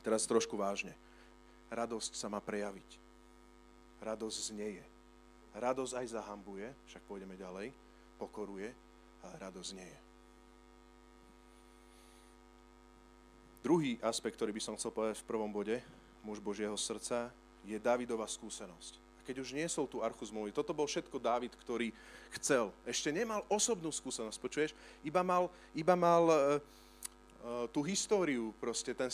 Teraz 0.00 0.24
trošku 0.24 0.56
vážne. 0.56 0.96
Radosť 1.68 2.16
sa 2.16 2.32
má 2.32 2.40
prejaviť. 2.40 2.96
Radosť 4.00 4.56
znieje. 4.56 4.84
Radosť 5.52 6.00
aj 6.00 6.06
zahambuje, 6.16 6.68
však 6.88 7.04
pôjdeme 7.04 7.36
ďalej, 7.36 7.76
pokoruje, 8.16 8.72
ale 9.20 9.34
radosť 9.36 9.68
znieje. 9.68 10.11
Druhý 13.62 13.96
aspekt, 14.02 14.34
ktorý 14.36 14.50
by 14.50 14.62
som 14.62 14.74
chcel 14.74 14.90
povedať 14.90 15.22
v 15.22 15.28
prvom 15.30 15.50
bode, 15.50 15.78
muž 16.26 16.42
Božieho 16.42 16.74
srdca, 16.74 17.30
je 17.62 17.78
Davidova 17.78 18.26
skúsenosť 18.26 19.02
keď 19.22 19.38
už 19.38 19.54
niesol 19.54 19.86
tú 19.86 20.02
archu 20.02 20.26
zmluvy. 20.26 20.50
Toto 20.50 20.74
bol 20.74 20.84
všetko 20.84 21.22
Dávid, 21.22 21.54
ktorý 21.54 21.94
chcel. 22.34 22.74
Ešte 22.82 23.14
nemal 23.14 23.46
osobnú 23.46 23.88
skúsenosť, 23.94 24.38
počuješ? 24.42 24.70
Iba 25.06 25.22
mal, 25.22 25.46
iba 25.72 25.94
mal 25.94 26.24
uh, 26.26 26.34
uh, 26.34 27.66
tú 27.70 27.86
históriu, 27.86 28.50
proste 28.58 28.92
ten, 28.92 29.08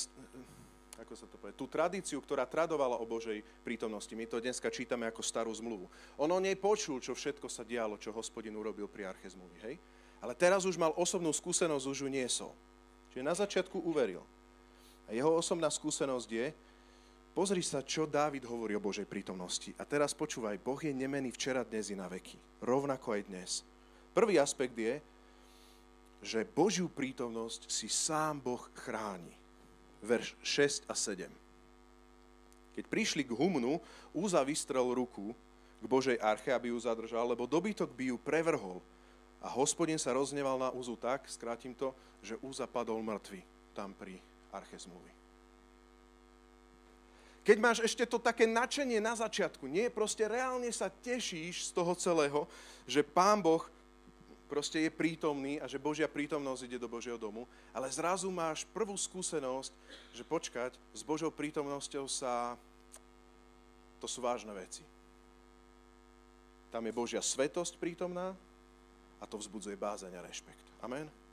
ako 0.96 1.12
sa 1.14 1.28
to 1.28 1.36
povie, 1.36 1.54
tú 1.54 1.68
tradíciu, 1.68 2.18
ktorá 2.24 2.48
tradovala 2.48 2.96
o 2.98 3.06
Božej 3.06 3.44
prítomnosti. 3.62 4.10
My 4.16 4.24
to 4.24 4.40
dneska 4.40 4.72
čítame 4.72 5.06
ako 5.06 5.20
starú 5.20 5.52
zmluvu. 5.52 5.86
On 6.16 6.28
o 6.32 6.40
nej 6.40 6.56
počul, 6.56 6.98
čo 7.04 7.12
všetko 7.12 7.46
sa 7.46 7.62
dialo, 7.62 8.00
čo 8.00 8.10
hospodin 8.10 8.56
urobil 8.56 8.88
pri 8.88 9.12
arche 9.12 9.28
zmluvy, 9.28 9.60
hej? 9.62 9.76
Ale 10.18 10.34
teraz 10.34 10.66
už 10.66 10.74
mal 10.74 10.90
osobnú 10.98 11.30
skúsenosť, 11.30 11.84
už 11.86 11.98
ju 12.02 12.08
niesol. 12.10 12.50
Čiže 13.14 13.22
na 13.22 13.34
začiatku 13.38 13.78
uveril. 13.86 14.26
A 15.08 15.16
jeho 15.16 15.32
osobná 15.32 15.72
skúsenosť 15.72 16.28
je, 16.28 16.46
Pozri 17.38 17.62
sa, 17.62 17.86
čo 17.86 18.02
Dávid 18.02 18.42
hovorí 18.50 18.74
o 18.74 18.82
Božej 18.82 19.06
prítomnosti. 19.06 19.70
A 19.78 19.86
teraz 19.86 20.10
počúvaj, 20.10 20.58
Boh 20.58 20.74
je 20.82 20.90
nemený 20.90 21.30
včera, 21.30 21.62
dnes 21.62 21.86
i 21.86 21.94
na 21.94 22.10
veky. 22.10 22.34
Rovnako 22.58 23.14
aj 23.14 23.22
dnes. 23.30 23.62
Prvý 24.10 24.42
aspekt 24.42 24.74
je, 24.74 24.98
že 26.18 26.42
Božiu 26.42 26.90
prítomnosť 26.90 27.70
si 27.70 27.86
sám 27.86 28.42
Boh 28.42 28.58
chráni. 28.82 29.30
Verš 30.02 30.34
6 30.42 30.90
a 30.90 30.98
7. 30.98 31.30
Keď 32.74 32.84
prišli 32.90 33.22
k 33.22 33.30
Humnu, 33.30 33.78
Úza 34.10 34.42
vystrel 34.42 34.90
ruku 34.90 35.30
k 35.78 35.84
Božej 35.86 36.18
arche, 36.18 36.50
aby 36.50 36.74
ju 36.74 36.78
zadržal, 36.82 37.22
lebo 37.22 37.46
dobytok 37.46 37.94
by 37.94 38.10
ju 38.10 38.16
prevrhol. 38.18 38.82
A 39.38 39.46
hospodin 39.46 39.94
sa 39.94 40.10
rozneval 40.10 40.58
na 40.58 40.74
Úzu 40.74 40.98
tak, 40.98 41.30
skrátim 41.30 41.70
to, 41.70 41.94
že 42.18 42.34
Úza 42.42 42.66
padol 42.66 42.98
mŕtvy 42.98 43.46
tam 43.78 43.94
pri 43.94 44.18
arche 44.52 44.76
zmluvy. 44.78 45.12
Keď 47.48 47.56
máš 47.64 47.78
ešte 47.80 48.04
to 48.04 48.20
také 48.20 48.44
načenie 48.44 49.00
na 49.00 49.16
začiatku, 49.16 49.64
nie, 49.64 49.88
proste 49.88 50.28
reálne 50.28 50.68
sa 50.68 50.92
tešíš 50.92 51.68
z 51.68 51.70
toho 51.72 51.96
celého, 51.96 52.44
že 52.84 53.00
Pán 53.00 53.40
Boh 53.40 53.64
proste 54.48 54.84
je 54.84 54.92
prítomný 54.92 55.56
a 55.56 55.64
že 55.64 55.80
Božia 55.80 56.08
prítomnosť 56.08 56.64
ide 56.68 56.76
do 56.80 56.88
Božieho 56.88 57.16
domu, 57.16 57.48
ale 57.72 57.88
zrazu 57.88 58.28
máš 58.28 58.68
prvú 58.72 58.96
skúsenosť, 58.96 59.72
že 60.12 60.24
počkať, 60.24 60.72
s 60.92 61.00
Božou 61.04 61.32
prítomnosťou 61.32 62.04
sa... 62.08 62.56
To 64.00 64.08
sú 64.08 64.20
vážne 64.20 64.52
veci. 64.52 64.84
Tam 66.68 66.84
je 66.84 66.92
Božia 66.92 67.24
svetosť 67.24 67.80
prítomná 67.80 68.36
a 69.20 69.24
to 69.24 69.40
vzbudzuje 69.40 69.76
bázeň 69.76 70.12
a 70.16 70.24
rešpekt. 70.24 70.64
Amen. 70.84 71.27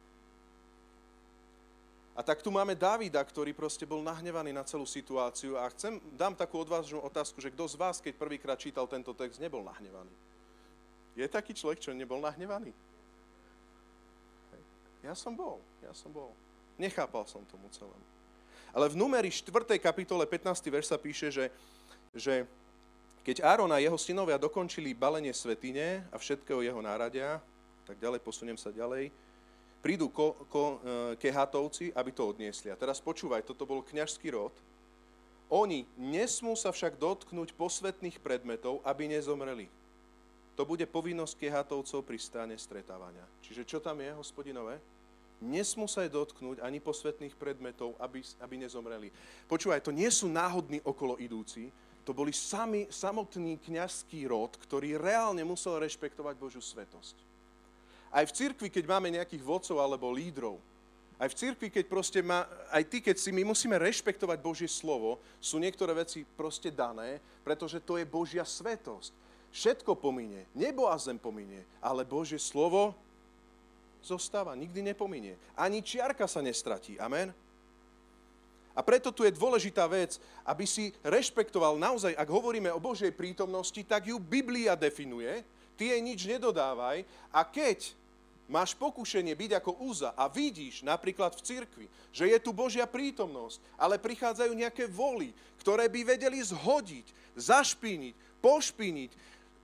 A 2.15 2.23
tak 2.23 2.39
tu 2.39 2.47
máme 2.47 2.79
Davida, 2.79 3.19
ktorý 3.19 3.51
proste 3.51 3.83
bol 3.83 3.99
nahnevaný 3.99 4.55
na 4.55 4.63
celú 4.63 4.87
situáciu 4.87 5.59
a 5.59 5.67
chcem, 5.75 5.99
dám 6.15 6.31
takú 6.31 6.63
odvážnu 6.63 7.03
otázku, 7.03 7.43
že 7.43 7.51
kto 7.51 7.67
z 7.67 7.75
vás, 7.75 7.99
keď 7.99 8.15
prvýkrát 8.15 8.55
čítal 8.55 8.87
tento 8.87 9.11
text, 9.11 9.43
nebol 9.43 9.67
nahnevaný? 9.67 10.11
Je 11.19 11.27
taký 11.27 11.51
človek, 11.51 11.83
čo 11.83 11.91
nebol 11.91 12.23
nahnevaný? 12.23 12.71
Ja 15.03 15.11
som 15.11 15.35
bol, 15.35 15.59
ja 15.83 15.91
som 15.91 16.09
bol. 16.09 16.31
Nechápal 16.79 17.27
som 17.27 17.43
tomu 17.51 17.67
celému. 17.69 18.07
Ale 18.71 18.91
v 18.91 18.95
numeri 18.95 19.31
4. 19.31 19.75
kapitole 19.79 20.23
15. 20.23 20.71
verš 20.71 20.91
sa 20.91 20.97
píše, 20.99 21.31
že 21.31 21.51
že 22.15 22.47
keď 23.27 23.43
Áron 23.43 23.69
a 23.75 23.83
jeho 23.83 23.99
synovia 23.99 24.39
dokončili 24.39 24.95
balenie 24.95 25.35
svetine 25.35 26.07
a 26.09 26.15
všetkého 26.15 26.63
jeho 26.63 26.79
náradia, 26.79 27.43
tak 27.83 27.99
ďalej, 27.99 28.23
posuniem 28.23 28.55
sa 28.55 28.71
ďalej, 28.71 29.11
prídu 29.85 30.09
ko, 30.09 30.33
ko, 30.49 30.81
e, 30.81 31.13
kehatovci, 31.21 31.93
aby 31.93 32.09
to 32.09 32.25
odniesli. 32.25 32.73
A 32.73 32.79
teraz 32.79 32.97
počúvaj, 32.97 33.45
toto 33.45 33.69
bol 33.69 33.85
kňažský 33.85 34.33
rod. 34.33 34.49
Oni 35.45 35.85
nesmú 35.93 36.57
sa 36.57 36.73
však 36.73 36.97
dotknúť 36.97 37.53
posvetných 37.53 38.17
predmetov, 38.17 38.81
aby 38.81 39.05
nezomreli. 39.05 39.69
To 40.57 40.65
bude 40.65 40.89
povinnosť 40.89 41.37
kehatovcov 41.37 42.01
pri 42.01 42.17
stane 42.17 42.57
stretávania. 42.57 43.21
Čiže 43.45 43.61
čo 43.61 43.77
tam 43.77 44.01
je, 44.01 44.09
hospodinové? 44.17 44.81
Nesmú 45.37 45.85
sa 45.85 46.01
aj 46.01 46.17
dotknúť 46.17 46.65
ani 46.65 46.81
posvetných 46.81 47.37
predmetov, 47.37 47.93
aby, 48.01 48.25
aby 48.41 48.55
nezomreli. 48.65 49.13
Počúvaj, 49.45 49.85
to 49.85 49.93
nie 49.93 50.09
sú 50.09 50.25
náhodní 50.25 50.81
okolo 50.81 51.21
idúci, 51.21 51.69
to 52.01 52.15
boli 52.15 52.33
sami, 52.33 52.89
samotný 52.89 53.61
kňazský 53.61 54.25
rod, 54.25 54.57
ktorý 54.57 54.97
reálne 54.97 55.45
musel 55.45 55.77
rešpektovať 55.77 56.33
Božiu 56.41 56.63
svetosť. 56.63 57.34
Aj 58.15 58.23
v 58.23 58.31
cirkvi, 58.31 58.71
keď 58.71 58.87
máme 58.87 59.11
nejakých 59.11 59.43
vodcov 59.43 59.75
alebo 59.75 60.07
lídrov, 60.07 60.55
aj 61.19 61.31
v 61.31 61.39
cirkvi, 61.47 61.67
keď 61.71 61.85
proste 61.87 62.19
má, 62.19 62.47
aj 62.71 62.83
ty, 62.87 63.03
keď 63.03 63.15
si 63.19 63.31
my 63.31 63.43
musíme 63.47 63.75
rešpektovať 63.75 64.39
Božie 64.39 64.71
slovo, 64.71 65.19
sú 65.39 65.59
niektoré 65.59 65.91
veci 65.95 66.23
proste 66.23 66.71
dané, 66.71 67.23
pretože 67.43 67.79
to 67.83 67.95
je 67.99 68.07
Božia 68.07 68.43
svetosť. 68.43 69.11
Všetko 69.51 69.95
pominie, 69.95 70.43
nebo 70.51 70.91
a 70.91 70.95
zem 70.99 71.15
pominie, 71.15 71.63
ale 71.79 72.03
Božie 72.03 72.39
slovo 72.39 72.91
zostáva, 74.03 74.51
nikdy 74.59 74.83
nepominie. 74.83 75.39
Ani 75.55 75.79
čiarka 75.79 76.27
sa 76.27 76.43
nestratí. 76.43 76.99
Amen? 76.99 77.31
A 78.75 78.83
preto 78.83 79.15
tu 79.15 79.23
je 79.23 79.31
dôležitá 79.31 79.87
vec, 79.87 80.19
aby 80.43 80.67
si 80.67 80.91
rešpektoval 80.99 81.79
naozaj, 81.79 82.11
ak 82.11 82.27
hovoríme 82.27 82.67
o 82.75 82.83
Božej 82.83 83.15
prítomnosti, 83.15 83.79
tak 83.87 84.11
ju 84.11 84.19
Biblia 84.19 84.75
definuje, 84.75 85.47
ty 85.79 85.95
jej 85.95 86.01
nič 86.03 86.27
nedodávaj 86.27 87.07
a 87.31 87.47
keď 87.47 87.95
máš 88.45 88.77
pokušenie 88.77 89.33
byť 89.33 89.51
ako 89.57 89.71
úza 89.81 90.13
a 90.13 90.29
vidíš 90.29 90.85
napríklad 90.85 91.33
v 91.33 91.45
cirkvi, 91.45 91.85
že 92.13 92.29
je 92.29 92.37
tu 92.37 92.53
Božia 92.53 92.85
prítomnosť, 92.85 93.57
ale 93.75 94.01
prichádzajú 94.01 94.53
nejaké 94.53 94.85
voly, 94.85 95.33
ktoré 95.61 95.89
by 95.89 96.15
vedeli 96.15 96.37
zhodiť, 96.41 97.05
zašpiniť, 97.33 98.15
pošpiniť, 98.41 99.11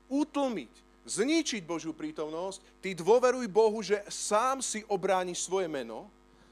utlmiť, 0.10 0.74
zničiť 1.06 1.62
Božiu 1.66 1.94
prítomnosť, 1.94 2.82
ty 2.82 2.94
dôveruj 2.98 3.46
Bohu, 3.50 3.80
že 3.82 4.02
sám 4.10 4.62
si 4.62 4.86
obrániš 4.90 5.46
svoje 5.46 5.70
meno, 5.70 6.10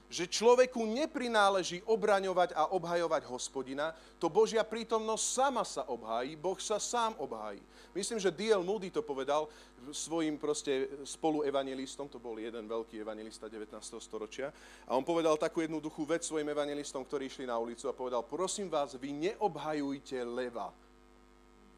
že 0.10 0.26
človeku 0.26 0.90
neprináleží 0.90 1.86
obraňovať 1.86 2.58
a 2.58 2.74
obhajovať 2.74 3.30
hospodina, 3.30 3.94
to 4.18 4.26
Božia 4.26 4.66
prítomnosť 4.66 5.22
sama 5.22 5.62
sa 5.62 5.86
obhájí, 5.86 6.34
Boh 6.34 6.58
sa 6.58 6.82
sám 6.82 7.14
obhájí. 7.22 7.62
Myslím, 7.94 8.18
že 8.18 8.34
D.L. 8.34 8.66
Moody 8.66 8.90
to 8.90 9.06
povedal 9.06 9.46
svojim 9.94 10.38
proste 10.38 10.88
spoluevangelistom, 11.06 12.10
to 12.10 12.22
bol 12.22 12.38
jeden 12.40 12.66
veľký 12.66 13.02
evangelista 13.02 13.52
19. 13.52 13.76
storočia, 14.00 14.54
a 14.86 14.96
on 14.96 15.04
povedal 15.04 15.38
takú 15.38 15.62
jednoduchú 15.62 16.06
vec 16.06 16.24
svojim 16.24 16.48
evangelistom, 16.50 17.06
ktorí 17.06 17.28
išli 17.28 17.46
na 17.46 17.60
ulicu 17.60 17.86
a 17.90 17.98
povedal, 17.98 18.26
prosím 18.26 18.72
vás, 18.72 18.96
vy 18.96 19.12
neobhajujte 19.32 20.22
leva, 20.26 20.74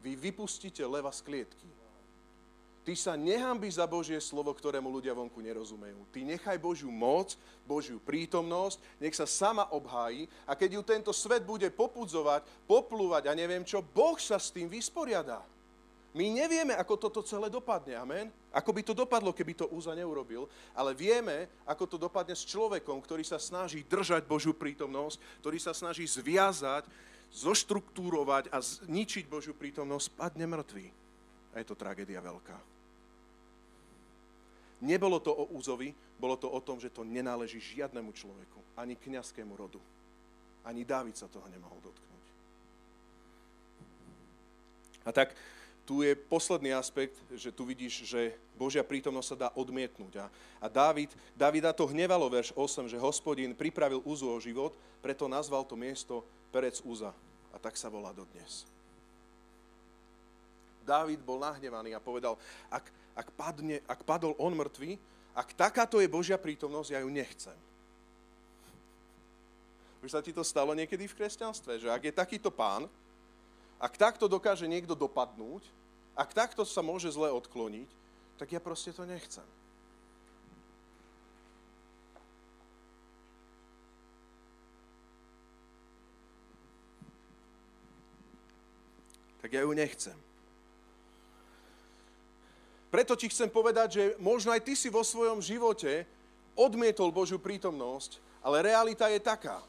vy 0.02 0.16
vypustíte 0.18 0.82
leva 0.86 1.10
z 1.14 1.20
klietky. 1.22 1.68
Ty 2.82 2.98
sa 2.98 3.14
nehambíš 3.14 3.78
za 3.78 3.86
Božie 3.86 4.18
slovo, 4.18 4.50
ktorému 4.50 4.90
ľudia 4.90 5.14
vonku 5.14 5.38
nerozumejú. 5.38 6.02
Ty 6.10 6.26
nechaj 6.26 6.58
Božiu 6.58 6.90
moc, 6.90 7.38
Božiu 7.62 8.02
prítomnosť, 8.02 8.82
nech 8.98 9.14
sa 9.14 9.22
sama 9.22 9.70
obhájí 9.70 10.26
a 10.42 10.58
keď 10.58 10.70
ju 10.74 10.82
tento 10.82 11.12
svet 11.14 11.46
bude 11.46 11.70
popudzovať, 11.70 12.42
poplúvať 12.66 13.30
a 13.30 13.38
neviem 13.38 13.62
čo, 13.62 13.86
Boh 13.86 14.18
sa 14.18 14.34
s 14.34 14.50
tým 14.50 14.66
vysporiadá. 14.66 15.46
My 16.12 16.28
nevieme, 16.28 16.76
ako 16.76 17.08
toto 17.08 17.24
celé 17.24 17.48
dopadne, 17.48 17.96
amen? 17.96 18.28
Ako 18.52 18.68
by 18.76 18.84
to 18.84 18.92
dopadlo, 18.92 19.32
keby 19.32 19.56
to 19.56 19.72
Úza 19.72 19.96
neurobil, 19.96 20.44
ale 20.76 20.92
vieme, 20.92 21.48
ako 21.64 21.88
to 21.88 21.96
dopadne 21.96 22.36
s 22.36 22.44
človekom, 22.44 23.00
ktorý 23.00 23.24
sa 23.24 23.40
snaží 23.40 23.80
držať 23.88 24.28
Božiu 24.28 24.52
prítomnosť, 24.52 25.16
ktorý 25.40 25.56
sa 25.56 25.72
snaží 25.72 26.04
zviazať 26.04 26.84
zoštruktúrovať 27.32 28.52
a 28.52 28.60
zničiť 28.60 29.24
Božiu 29.24 29.56
prítomnosť, 29.56 30.12
padne 30.12 30.44
mŕtvý. 30.44 30.86
A 31.56 31.64
je 31.64 31.66
to 31.66 31.72
tragédia 31.72 32.20
veľká. 32.20 32.60
Nebolo 34.84 35.16
to 35.16 35.32
o 35.32 35.48
úzovi, 35.56 35.96
bolo 36.20 36.36
to 36.36 36.50
o 36.52 36.60
tom, 36.60 36.76
že 36.76 36.92
to 36.92 37.08
nenáleží 37.08 37.56
žiadnemu 37.56 38.12
človeku, 38.12 38.60
ani 38.76 39.00
kniazskému 39.00 39.56
rodu. 39.56 39.80
Ani 40.62 40.84
Dávid 40.84 41.16
sa 41.16 41.26
toho 41.26 41.48
nemohol 41.48 41.80
dotknúť. 41.80 42.26
A 45.02 45.10
tak 45.10 45.34
tu 45.92 46.00
je 46.00 46.16
posledný 46.16 46.72
aspekt, 46.72 47.20
že 47.36 47.52
tu 47.52 47.68
vidíš, 47.68 48.08
že 48.08 48.32
Božia 48.56 48.80
prítomnosť 48.80 49.28
sa 49.28 49.36
dá 49.36 49.48
odmietnúť. 49.52 50.24
A, 50.24 50.32
a 50.56 50.66
Dávid, 50.72 51.12
Davida 51.36 51.68
to 51.76 51.84
hnevalo, 51.84 52.32
verš 52.32 52.56
8, 52.56 52.88
že 52.88 52.96
hospodin 52.96 53.52
pripravil 53.52 54.00
úzu 54.08 54.24
o 54.24 54.40
život, 54.40 54.72
preto 55.04 55.28
nazval 55.28 55.68
to 55.68 55.76
miesto 55.76 56.24
Perec 56.48 56.80
Uza. 56.88 57.12
A 57.52 57.60
tak 57.60 57.76
sa 57.76 57.92
volá 57.92 58.08
dodnes. 58.16 58.64
Dávid 60.80 61.20
bol 61.20 61.36
nahnevaný 61.36 61.92
a 61.92 62.00
povedal, 62.00 62.40
ak, 62.72 62.88
ak, 63.12 63.28
padne, 63.36 63.84
ak 63.84 64.00
padol 64.08 64.32
on 64.40 64.56
mŕtvý, 64.56 64.96
ak 65.36 65.52
takáto 65.52 66.00
je 66.00 66.08
Božia 66.08 66.40
prítomnosť, 66.40 66.88
ja 66.88 67.04
ju 67.04 67.12
nechcem. 67.12 67.58
Už 70.00 70.16
sa 70.16 70.24
ti 70.24 70.32
to 70.32 70.40
stalo 70.40 70.72
niekedy 70.72 71.04
v 71.04 71.16
kresťanstve, 71.20 71.84
že 71.84 71.92
ak 71.92 72.00
je 72.08 72.16
takýto 72.16 72.48
pán, 72.48 72.88
ak 73.76 73.92
takto 74.00 74.24
dokáže 74.24 74.64
niekto 74.64 74.96
dopadnúť, 74.96 75.81
ak 76.12 76.30
takto 76.36 76.62
sa 76.66 76.84
môže 76.84 77.08
zle 77.08 77.32
odkloniť, 77.32 77.88
tak 78.36 78.52
ja 78.52 78.60
proste 78.60 78.92
to 78.92 79.04
nechcem. 79.08 79.44
tak 89.42 89.60
ja 89.60 89.66
ju 89.66 89.74
nechcem. 89.74 90.16
Preto 92.88 93.12
ti 93.18 93.28
chcem 93.28 93.52
povedať, 93.52 93.88
že 93.92 94.04
možno 94.16 94.48
aj 94.48 94.64
ty 94.64 94.72
si 94.72 94.88
vo 94.88 95.04
svojom 95.04 95.44
živote 95.44 96.08
odmietol 96.56 97.12
Božiu 97.12 97.36
prítomnosť, 97.36 98.16
ale 98.40 98.64
realita 98.64 99.12
je 99.12 99.20
taká, 99.20 99.60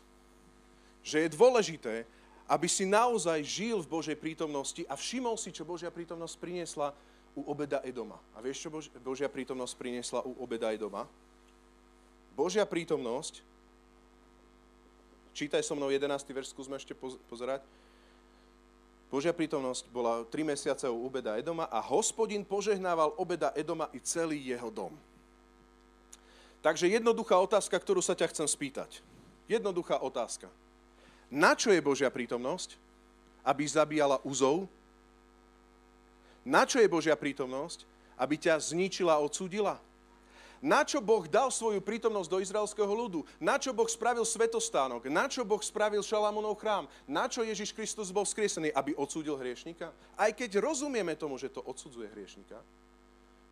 že 1.04 1.26
je 1.26 1.36
dôležité, 1.36 2.08
aby 2.48 2.68
si 2.68 2.84
naozaj 2.84 3.40
žil 3.44 3.80
v 3.80 3.92
Božej 3.92 4.18
prítomnosti 4.20 4.84
a 4.88 5.00
všimol 5.00 5.40
si, 5.40 5.56
čo 5.56 5.64
Božia 5.64 5.88
prítomnosť 5.88 6.36
priniesla 6.38 6.92
u 7.34 7.42
obeda 7.48 7.82
Edoma. 7.82 8.20
A 8.36 8.44
vieš, 8.44 8.68
čo 8.68 8.70
Božia 9.02 9.32
prítomnosť 9.32 9.74
priniesla 9.80 10.20
u 10.22 10.36
obeda 10.38 10.70
Edoma? 10.70 11.08
Božia 12.34 12.66
prítomnosť, 12.66 13.46
čítaj 15.38 15.62
so 15.62 15.78
mnou 15.78 15.90
11. 15.90 16.10
verš, 16.34 16.52
skúsme 16.54 16.78
ešte 16.78 16.98
pozerať, 17.30 17.62
Božia 19.14 19.30
prítomnosť 19.30 19.94
bola 19.94 20.26
3 20.26 20.42
mesiace 20.42 20.90
u 20.90 21.06
obeda 21.06 21.38
Edoma 21.38 21.70
a 21.70 21.78
hospodin 21.78 22.42
požehnával 22.42 23.14
obeda 23.22 23.54
Edoma 23.54 23.86
i 23.94 24.02
celý 24.02 24.42
jeho 24.42 24.74
dom. 24.74 24.98
Takže 26.66 26.90
jednoduchá 26.90 27.38
otázka, 27.38 27.78
ktorú 27.78 28.02
sa 28.02 28.18
ťa 28.18 28.34
chcem 28.34 28.48
spýtať. 28.50 29.06
Jednoduchá 29.46 30.02
otázka. 30.02 30.50
Na 31.34 31.58
čo 31.58 31.74
je 31.74 31.82
Božia 31.82 32.14
prítomnosť? 32.14 32.78
Aby 33.42 33.66
zabíjala 33.66 34.22
úzov? 34.22 34.70
Na 36.46 36.62
čo 36.70 36.78
je 36.78 36.86
Božia 36.86 37.18
prítomnosť? 37.18 37.90
Aby 38.14 38.38
ťa 38.38 38.62
zničila 38.62 39.18
a 39.18 39.24
odsúdila? 39.26 39.82
Na 40.64 40.86
čo 40.88 41.04
Boh 41.04 41.28
dal 41.28 41.52
svoju 41.52 41.84
prítomnosť 41.84 42.30
do 42.30 42.40
izraelského 42.40 42.88
ľudu? 42.88 43.28
Na 43.42 43.60
čo 43.60 43.76
Boh 43.76 43.90
spravil 43.90 44.24
svetostánok? 44.24 45.10
Na 45.12 45.28
čo 45.28 45.44
Boh 45.44 45.60
spravil 45.60 46.00
Šalamúnov 46.06 46.56
chrám? 46.56 46.88
Na 47.04 47.28
čo 47.28 47.44
Ježiš 47.44 47.76
Kristus 47.76 48.16
bol 48.16 48.24
skriesený? 48.24 48.72
Aby 48.72 48.96
odsúdil 48.96 49.36
hriešnika? 49.36 49.92
Aj 50.16 50.32
keď 50.32 50.64
rozumieme 50.64 51.20
tomu, 51.20 51.36
že 51.36 51.52
to 51.52 51.60
odsudzuje 51.66 52.08
hriešnika, 52.14 52.62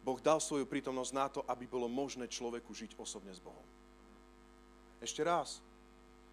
Boh 0.06 0.22
dal 0.24 0.40
svoju 0.40 0.64
prítomnosť 0.70 1.12
na 1.12 1.28
to, 1.28 1.42
aby 1.50 1.68
bolo 1.68 1.92
možné 1.92 2.30
človeku 2.30 2.72
žiť 2.72 2.96
osobne 2.96 3.34
s 3.34 3.42
Bohom. 3.44 3.66
Ešte 5.04 5.26
raz. 5.26 5.60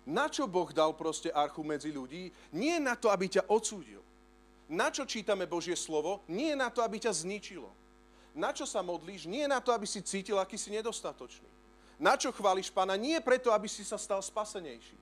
Na 0.09 0.33
čo 0.33 0.49
Boh 0.49 0.73
dal 0.73 0.97
proste 0.97 1.29
archu 1.29 1.61
medzi 1.61 1.93
ľudí? 1.93 2.33
Nie 2.57 2.81
na 2.81 2.97
to, 2.97 3.13
aby 3.13 3.29
ťa 3.29 3.45
odsúdil. 3.53 4.01
Na 4.73 4.89
čo 4.89 5.05
čítame 5.05 5.45
Božie 5.45 5.77
slovo? 5.77 6.25
Nie 6.33 6.57
na 6.57 6.73
to, 6.73 6.81
aby 6.81 6.97
ťa 6.97 7.13
zničilo 7.13 7.69
na 8.39 8.55
čo 8.55 8.63
sa 8.63 8.87
modlíš, 8.87 9.27
nie 9.27 9.51
na 9.51 9.59
to, 9.59 9.75
aby 9.75 9.83
si 9.83 9.99
cítil, 9.99 10.39
aký 10.39 10.55
si 10.55 10.71
nedostatočný. 10.71 11.51
Na 11.99 12.15
čo 12.15 12.31
chváliš 12.31 12.71
pána, 12.71 12.95
nie 12.95 13.19
preto, 13.19 13.51
aby 13.51 13.67
si 13.67 13.83
sa 13.83 13.99
stal 13.99 14.23
spasenejší. 14.23 14.95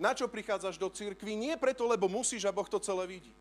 Na 0.00 0.16
čo 0.16 0.24
prichádzaš 0.24 0.80
do 0.80 0.88
cirkvi, 0.88 1.36
nie 1.36 1.52
preto, 1.60 1.84
lebo 1.84 2.08
musíš 2.08 2.48
a 2.48 2.56
Boh 2.56 2.64
to 2.64 2.80
celé 2.80 3.04
vidí. 3.04 3.36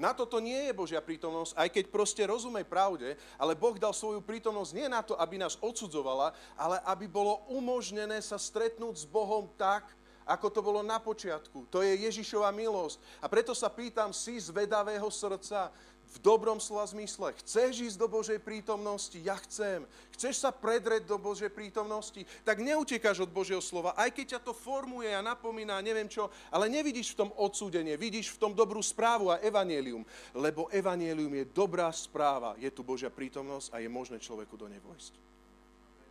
Na 0.00 0.16
toto 0.16 0.40
nie 0.40 0.56
je 0.56 0.72
Božia 0.72 1.04
prítomnosť, 1.04 1.52
aj 1.60 1.68
keď 1.76 1.84
proste 1.92 2.24
rozumej 2.24 2.64
pravde, 2.64 3.20
ale 3.36 3.52
Boh 3.52 3.76
dal 3.76 3.92
svoju 3.92 4.24
prítomnosť 4.24 4.72
nie 4.72 4.88
na 4.88 5.04
to, 5.04 5.12
aby 5.20 5.36
nás 5.36 5.60
odsudzovala, 5.60 6.32
ale 6.56 6.80
aby 6.88 7.04
bolo 7.04 7.44
umožnené 7.52 8.16
sa 8.24 8.40
stretnúť 8.40 8.96
s 8.96 9.04
Bohom 9.04 9.52
tak, 9.60 9.84
ako 10.30 10.46
to 10.54 10.60
bolo 10.62 10.80
na 10.86 11.02
počiatku. 11.02 11.66
To 11.74 11.82
je 11.82 12.06
Ježišova 12.06 12.54
milosť. 12.54 13.02
A 13.18 13.26
preto 13.26 13.50
sa 13.50 13.66
pýtam, 13.66 14.14
si 14.14 14.38
zvedavého 14.38 15.10
srdca, 15.10 15.74
v 16.10 16.16
dobrom 16.18 16.58
slova 16.58 16.90
zmysle. 16.90 17.30
Chceš 17.38 17.94
ísť 17.94 17.98
do 17.98 18.10
Božej 18.10 18.42
prítomnosti? 18.42 19.14
Ja 19.22 19.38
chcem. 19.46 19.86
Chceš 20.18 20.42
sa 20.42 20.50
predreť 20.50 21.06
do 21.06 21.14
Božej 21.22 21.54
prítomnosti? 21.54 22.26
Tak 22.42 22.58
neutekáš 22.58 23.22
od 23.22 23.30
Božieho 23.30 23.62
slova, 23.62 23.94
aj 23.94 24.10
keď 24.10 24.26
ťa 24.36 24.40
to 24.42 24.52
formuje 24.52 25.06
a 25.06 25.22
napomína, 25.22 25.78
neviem 25.78 26.10
čo, 26.10 26.26
ale 26.50 26.66
nevidíš 26.66 27.14
v 27.14 27.26
tom 27.26 27.30
odsúdenie, 27.38 27.94
vidíš 27.94 28.34
v 28.34 28.40
tom 28.42 28.52
dobrú 28.52 28.82
správu 28.82 29.30
a 29.30 29.38
evanelium. 29.38 30.02
Lebo 30.34 30.66
evanelium 30.74 31.30
je 31.30 31.46
dobrá 31.54 31.86
správa, 31.94 32.58
je 32.58 32.70
tu 32.74 32.82
Božia 32.82 33.08
prítomnosť 33.08 33.70
a 33.70 33.78
je 33.78 33.86
možné 33.86 34.18
človeku 34.18 34.58
do 34.58 34.66
nej 34.66 34.82
vojsť. 34.82 35.14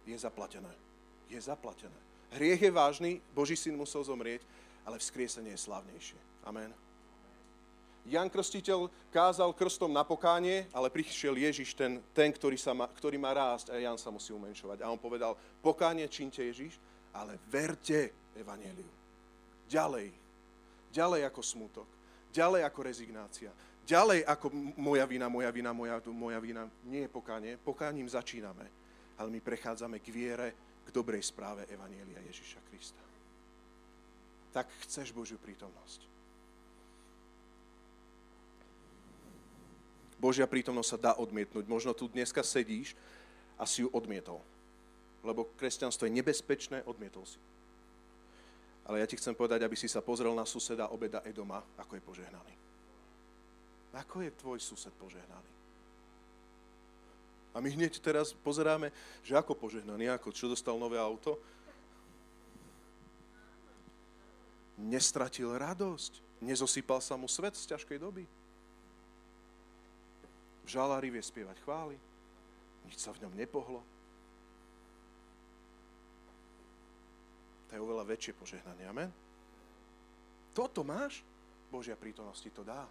Je 0.07 0.15
zaplatené. 0.15 0.71
Je 1.27 1.37
zaplatené. 1.43 2.08
Hriech 2.29 2.61
je 2.61 2.71
vážny, 2.71 3.11
Boží 3.33 3.57
syn 3.57 3.73
musel 3.73 4.05
zomrieť, 4.05 4.45
ale 4.85 5.01
vzkriesenie 5.01 5.53
je 5.53 5.65
slavnejšie. 5.65 6.19
Amen. 6.45 6.73
Jan 8.09 8.29
Krstiteľ 8.31 8.89
kázal 9.13 9.53
krstom 9.53 9.93
na 9.93 10.01
pokánie, 10.01 10.65
ale 10.73 10.89
prišiel 10.89 11.37
Ježiš, 11.37 11.77
ten, 11.77 12.01
ten 12.15 12.33
ktorý, 12.33 12.57
sa 12.57 12.73
má, 12.73 12.89
ktorý 12.89 13.21
má 13.21 13.29
rásť 13.35 13.69
a 13.69 13.77
Jan 13.77 14.01
sa 14.01 14.09
musí 14.09 14.33
umenšovať. 14.33 14.81
A 14.81 14.89
on 14.89 14.97
povedal, 14.97 15.37
pokánie 15.61 16.09
činte 16.09 16.41
Ježiš, 16.41 16.81
ale 17.13 17.37
verte 17.49 18.09
Evangeliu. 18.33 18.89
Ďalej. 19.69 20.09
Ďalej 20.89 21.21
ako 21.29 21.41
smutok. 21.45 21.87
Ďalej 22.33 22.65
ako 22.65 22.79
rezignácia. 22.81 23.51
Ďalej 23.85 24.25
ako 24.25 24.53
moja 24.77 25.05
vina, 25.05 25.29
moja 25.29 25.49
vina, 25.53 25.73
moja, 25.73 26.01
moja 26.09 26.39
vina. 26.41 26.65
Nie 26.85 27.05
je 27.05 27.13
pokánie. 27.13 27.57
Pokáním 27.57 28.09
začíname. 28.09 28.65
Ale 29.17 29.29
my 29.29 29.41
prechádzame 29.41 30.01
k 30.01 30.07
viere, 30.09 30.47
k 30.89 30.95
dobrej 30.97 31.21
správe 31.21 31.69
Evanielia 31.69 32.17
Ježiša 32.25 32.59
Krista. 32.65 33.03
Tak 34.49 34.65
chceš 34.89 35.13
Božiu 35.13 35.37
prítomnosť. 35.37 36.09
Božia 40.17 40.49
prítomnosť 40.49 40.89
sa 40.89 40.99
dá 40.99 41.11
odmietnúť. 41.15 41.69
Možno 41.69 41.93
tu 41.93 42.09
dneska 42.09 42.41
sedíš 42.41 42.97
a 43.55 43.69
si 43.69 43.85
ju 43.85 43.89
odmietol. 43.93 44.41
Lebo 45.21 45.47
kresťanstvo 45.55 46.09
je 46.09 46.17
nebezpečné, 46.17 46.83
odmietol 46.83 47.23
si. 47.23 47.37
Ale 48.89 48.99
ja 48.99 49.07
ti 49.07 49.15
chcem 49.15 49.37
povedať, 49.37 49.61
aby 49.61 49.77
si 49.77 49.85
sa 49.85 50.01
pozrel 50.01 50.33
na 50.33 50.43
suseda 50.49 50.89
obeda 50.89 51.21
Edoma, 51.21 51.61
ako 51.77 51.93
je 51.95 52.01
požehnaný. 52.01 52.55
Ako 53.93 54.25
je 54.25 54.33
tvoj 54.33 54.57
sused 54.57 54.91
požehnaný? 54.97 55.58
A 57.53 57.57
my 57.59 57.69
hneď 57.73 57.97
teraz 57.97 58.31
pozeráme, 58.31 58.93
že 59.25 59.33
ako 59.33 59.57
požehnaný, 59.57 60.09
ako 60.13 60.29
čo 60.29 60.45
dostal 60.49 60.77
nové 60.77 61.01
auto. 61.01 61.41
Nestratil 64.79 65.51
radosť, 65.53 66.41
nezosypal 66.45 67.01
sa 67.03 67.17
mu 67.19 67.27
svet 67.27 67.57
z 67.57 67.75
ťažkej 67.75 67.99
doby 67.99 68.23
žalári 70.69 71.09
vie 71.09 71.23
spievať 71.25 71.57
chvály, 71.65 71.97
nič 72.85 73.01
sa 73.01 73.09
v 73.09 73.25
ňom 73.25 73.33
nepohlo. 73.33 73.81
To 77.65 77.71
je 77.73 77.81
oveľa 77.81 78.05
väčšie 78.05 78.37
požehnanie. 78.37 78.85
Amen? 78.85 79.09
Toto 80.53 80.85
máš? 80.85 81.25
Božia 81.69 81.97
prítomnosti 81.97 82.49
to 82.49 82.65
dá, 82.65 82.85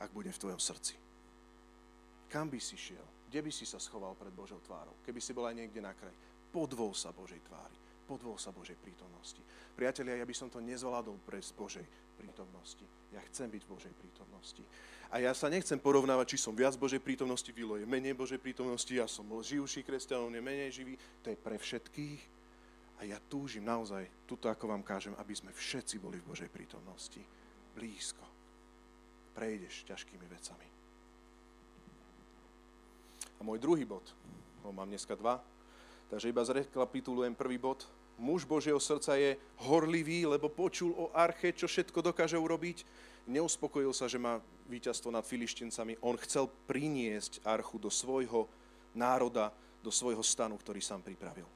ak 0.00 0.12
bude 0.12 0.32
v 0.32 0.40
tvojom 0.40 0.60
srdci. 0.60 0.96
Kam 2.28 2.48
by 2.48 2.60
si 2.60 2.76
šiel? 2.76 3.04
Kde 3.36 3.44
by 3.44 3.52
si 3.52 3.68
sa 3.68 3.76
schoval 3.76 4.16
pred 4.16 4.32
Božou 4.32 4.56
tvárou? 4.64 4.96
Keby 5.04 5.20
si 5.20 5.36
bol 5.36 5.44
aj 5.44 5.60
niekde 5.60 5.76
na 5.84 5.92
kraji. 5.92 6.16
Podvol 6.48 6.96
sa 6.96 7.12
Božej 7.12 7.44
tvári. 7.44 7.76
Podvol 8.08 8.40
sa 8.40 8.48
Božej 8.48 8.80
prítomnosti. 8.80 9.44
Priatelia, 9.76 10.16
ja 10.16 10.24
by 10.24 10.32
som 10.32 10.48
to 10.48 10.56
nezvládol 10.56 11.20
pre 11.20 11.44
Božej 11.52 11.84
prítomnosti. 12.16 12.80
Ja 13.12 13.20
chcem 13.28 13.52
byť 13.52 13.60
v 13.60 13.72
Božej 13.76 13.92
prítomnosti. 13.92 14.64
A 15.12 15.20
ja 15.20 15.36
sa 15.36 15.52
nechcem 15.52 15.76
porovnávať, 15.76 16.32
či 16.32 16.48
som 16.48 16.56
viac 16.56 16.80
Božej 16.80 17.04
prítomnosti, 17.04 17.52
Vilo 17.52 17.76
je 17.76 17.84
menej 17.84 18.16
Božej 18.16 18.40
prítomnosti, 18.40 18.88
ja 18.88 19.04
som 19.04 19.28
živší 19.28 19.84
kresťan, 19.84 20.32
on 20.32 20.32
je 20.32 20.40
menej 20.40 20.72
živý. 20.72 20.96
To 21.20 21.28
je 21.28 21.36
pre 21.36 21.60
všetkých. 21.60 22.20
A 23.04 23.04
ja 23.04 23.20
túžim 23.20 23.68
naozaj, 23.68 24.24
tuto 24.24 24.48
ako 24.48 24.72
vám 24.72 24.80
kážem, 24.80 25.12
aby 25.20 25.36
sme 25.36 25.52
všetci 25.52 26.00
boli 26.00 26.24
v 26.24 26.32
Božej 26.32 26.48
prítomnosti. 26.48 27.20
Blízko. 27.76 28.24
Prejdeš 29.36 29.84
ťažkými 29.92 30.24
vecami. 30.24 30.75
A 33.36 33.44
môj 33.44 33.60
druhý 33.60 33.84
bod, 33.84 34.04
ho 34.64 34.70
mám 34.72 34.88
dneska 34.88 35.12
dva, 35.14 35.42
takže 36.08 36.32
iba 36.32 36.42
zrekapitulujem 36.44 37.36
prvý 37.36 37.60
bod. 37.60 37.84
Muž 38.16 38.48
Božieho 38.48 38.80
srdca 38.80 39.12
je 39.20 39.36
horlivý, 39.68 40.24
lebo 40.24 40.48
počul 40.48 40.96
o 40.96 41.12
arche, 41.12 41.52
čo 41.52 41.68
všetko 41.68 42.00
dokáže 42.00 42.40
urobiť 42.40 42.84
neuspokojil 43.26 43.90
sa, 43.90 44.06
že 44.06 44.22
má 44.22 44.38
víťazstvo 44.70 45.10
nad 45.10 45.26
filištincami. 45.26 45.98
On 46.02 46.14
chcel 46.18 46.46
priniesť 46.70 47.42
archu 47.42 47.76
do 47.76 47.90
svojho 47.90 48.46
národa, 48.94 49.50
do 49.82 49.90
svojho 49.90 50.22
stanu, 50.22 50.56
ktorý 50.56 50.78
sám 50.78 51.02
pripravil. 51.02 51.46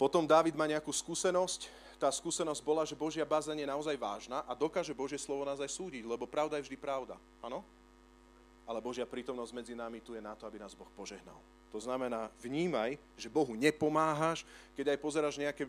Potom 0.00 0.26
Dávid 0.26 0.58
má 0.58 0.66
nejakú 0.66 0.90
skúsenosť. 0.90 1.70
Tá 2.00 2.10
skúsenosť 2.10 2.60
bola, 2.66 2.82
že 2.82 2.98
Božia 2.98 3.22
bazén 3.22 3.62
je 3.62 3.68
naozaj 3.68 3.94
vážna 3.94 4.42
a 4.42 4.58
dokáže 4.58 4.90
Božie 4.90 5.20
slovo 5.20 5.46
nás 5.46 5.62
aj 5.62 5.70
súdiť, 5.70 6.02
lebo 6.02 6.26
pravda 6.26 6.58
je 6.58 6.66
vždy 6.66 6.74
pravda. 6.74 7.14
Áno? 7.38 7.62
Ale 8.62 8.78
Božia 8.78 9.02
prítomnosť 9.02 9.52
medzi 9.58 9.74
nami 9.74 9.98
tu 9.98 10.14
je 10.14 10.22
na 10.22 10.38
to, 10.38 10.46
aby 10.46 10.62
nás 10.62 10.70
Boh 10.72 10.86
požehnal. 10.94 11.34
To 11.72 11.80
znamená, 11.80 12.28
vnímaj, 12.36 13.00
že 13.16 13.32
Bohu 13.32 13.56
nepomáhaš, 13.56 14.44
keď 14.76 14.92
aj 14.92 14.98
pozeráš 15.00 15.40
nejaké 15.40 15.64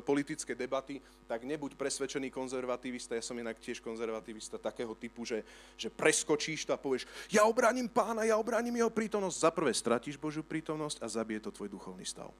politické 0.00 0.56
debaty, 0.56 0.98
tak 1.28 1.44
nebuď 1.44 1.76
presvedčený 1.76 2.32
konzervativista, 2.32 3.12
ja 3.12 3.20
som 3.20 3.36
inak 3.36 3.60
tiež 3.60 3.84
konzervativista 3.84 4.56
takého 4.56 4.96
typu, 4.96 5.28
že, 5.28 5.44
že 5.76 5.92
preskočíš 5.92 6.64
to 6.64 6.72
a 6.72 6.80
povieš, 6.80 7.04
ja 7.28 7.44
obránim 7.44 7.84
pána, 7.84 8.24
ja 8.24 8.40
obránim 8.40 8.72
jeho 8.72 8.88
prítomnosť. 8.88 9.36
Za 9.38 9.50
prvé 9.52 9.76
stratíš 9.76 10.16
Božiu 10.16 10.40
prítomnosť 10.40 11.04
a 11.04 11.06
zabije 11.06 11.44
to 11.44 11.52
tvoj 11.52 11.68
duchovný 11.68 12.08
stav. 12.08 12.32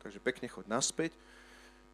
Takže 0.00 0.22
pekne 0.22 0.46
choď 0.46 0.70
naspäť, 0.70 1.12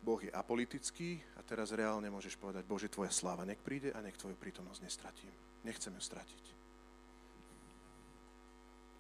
Boh 0.05 0.21
je 0.23 0.31
apolitický 0.31 1.19
a 1.35 1.43
teraz 1.43 1.75
reálne 1.75 2.07
môžeš 2.13 2.39
povedať, 2.39 2.63
Bože, 2.63 2.87
tvoja 2.87 3.11
sláva 3.11 3.43
nech 3.43 3.59
príde 3.59 3.91
a 3.91 3.99
nech 3.99 4.15
tvoju 4.15 4.39
prítomnosť 4.39 4.85
nestratím. 4.85 5.35
Nechcem 5.67 5.91
ju 5.91 6.05
stratiť. 6.05 6.56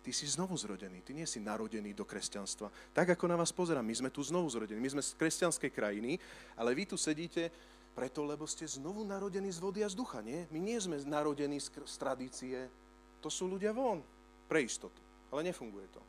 Ty 0.07 0.15
si 0.15 0.31
znovu 0.31 0.55
zrodený, 0.55 1.03
ty 1.03 1.11
nie 1.11 1.27
si 1.27 1.43
narodený 1.43 1.91
do 1.91 2.07
kresťanstva. 2.07 2.71
Tak 2.95 3.19
ako 3.19 3.27
na 3.27 3.35
vás 3.35 3.51
pozerám, 3.51 3.83
my 3.83 3.91
sme 3.91 4.11
tu 4.15 4.23
znovu 4.23 4.47
zrodení, 4.47 4.79
my 4.79 4.95
sme 4.95 5.03
z 5.03 5.19
kresťanskej 5.19 5.75
krajiny, 5.75 6.15
ale 6.55 6.79
vy 6.79 6.87
tu 6.87 6.95
sedíte 6.95 7.51
preto, 7.91 8.23
lebo 8.23 8.47
ste 8.47 8.71
znovu 8.71 9.03
narodení 9.03 9.51
z 9.51 9.59
vody 9.59 9.83
a 9.83 9.91
z 9.91 9.99
ducha, 9.99 10.23
nie? 10.23 10.47
My 10.55 10.63
nie 10.63 10.79
sme 10.79 10.95
narodení 11.03 11.59
z, 11.59 11.75
z 11.83 11.95
tradície, 11.99 12.71
to 13.19 13.27
sú 13.27 13.51
ľudia 13.51 13.75
von, 13.75 13.99
pre 14.47 14.63
istotu, 14.63 15.03
ale 15.35 15.51
nefunguje 15.51 15.91
to. 15.91 16.03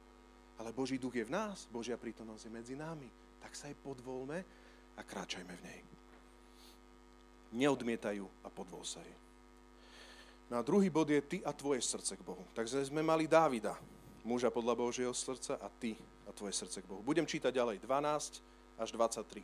Ale 0.62 0.78
Boží 0.78 1.02
duch 1.02 1.18
je 1.18 1.26
v 1.26 1.34
nás, 1.34 1.66
Božia 1.66 1.98
prítomnosť 1.98 2.44
je 2.46 2.54
medzi 2.54 2.76
nami, 2.78 3.10
tak 3.42 3.58
sa 3.58 3.66
aj 3.66 3.82
podvolme 3.82 4.46
a 4.94 5.02
kráčajme 5.02 5.54
v 5.58 5.66
nej. 5.66 5.82
Neodmietajú 7.66 8.46
a 8.46 8.48
podvol 8.54 8.86
sa 8.86 9.02
jej. 9.02 9.18
No 10.48 10.58
a 10.58 10.64
druhý 10.64 10.88
bod 10.88 11.12
je 11.12 11.20
ty 11.20 11.38
a 11.44 11.52
tvoje 11.52 11.84
srdce 11.84 12.16
k 12.16 12.24
Bohu. 12.24 12.48
Takže 12.56 12.88
sme 12.88 13.04
mali 13.04 13.28
Dávida, 13.28 13.76
muža 14.24 14.48
podľa 14.48 14.80
Božieho 14.80 15.12
srdca 15.12 15.60
a 15.60 15.68
ty 15.68 16.00
a 16.24 16.32
tvoje 16.32 16.56
srdce 16.56 16.80
k 16.80 16.88
Bohu. 16.88 17.04
Budem 17.04 17.28
čítať 17.28 17.52
ďalej 17.52 17.84
12 17.84 18.40
až 18.80 18.90
23. 18.96 19.44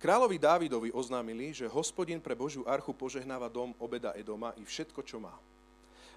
Kráľovi 0.00 0.40
Dávidovi 0.40 0.88
oznámili, 0.96 1.52
že 1.52 1.68
hospodin 1.68 2.24
pre 2.24 2.32
Božiu 2.32 2.64
archu 2.64 2.96
požehnáva 2.96 3.52
dom 3.52 3.76
obeda 3.76 4.16
Edoma 4.16 4.56
i 4.56 4.64
všetko, 4.64 5.04
čo 5.04 5.20
má. 5.20 5.36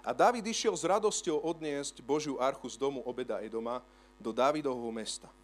A 0.00 0.16
Dávid 0.16 0.48
išiel 0.48 0.72
s 0.72 0.88
radosťou 0.88 1.44
odniesť 1.44 2.00
Božiu 2.00 2.40
archu 2.40 2.64
z 2.72 2.80
domu 2.80 3.04
obeda 3.04 3.44
Edoma 3.44 3.84
do 4.16 4.32
Dávidovho 4.32 4.88
mesta– 4.88 5.28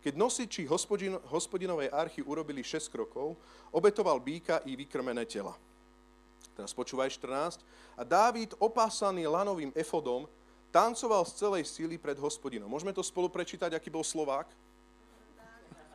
keď 0.00 0.16
nosiči 0.16 0.64
hospodin, 0.64 1.20
hospodinovej 1.28 1.92
archy 1.92 2.24
urobili 2.24 2.64
6 2.64 2.88
krokov, 2.88 3.36
obetoval 3.68 4.16
býka 4.16 4.64
i 4.64 4.72
vykrmené 4.72 5.28
tela. 5.28 5.52
Teraz 6.56 6.72
počúvaj 6.72 7.12
14. 7.12 7.60
A 7.96 8.02
Dávid, 8.04 8.56
opásaný 8.56 9.28
lanovým 9.28 9.72
efodom, 9.76 10.24
tancoval 10.72 11.24
z 11.28 11.36
celej 11.36 11.64
síly 11.68 12.00
pred 12.00 12.16
hospodinom. 12.16 12.68
Môžeme 12.68 12.96
to 12.96 13.04
spolu 13.04 13.28
prečítať, 13.28 13.76
aký 13.76 13.92
bol 13.92 14.04
Slovák? 14.04 14.48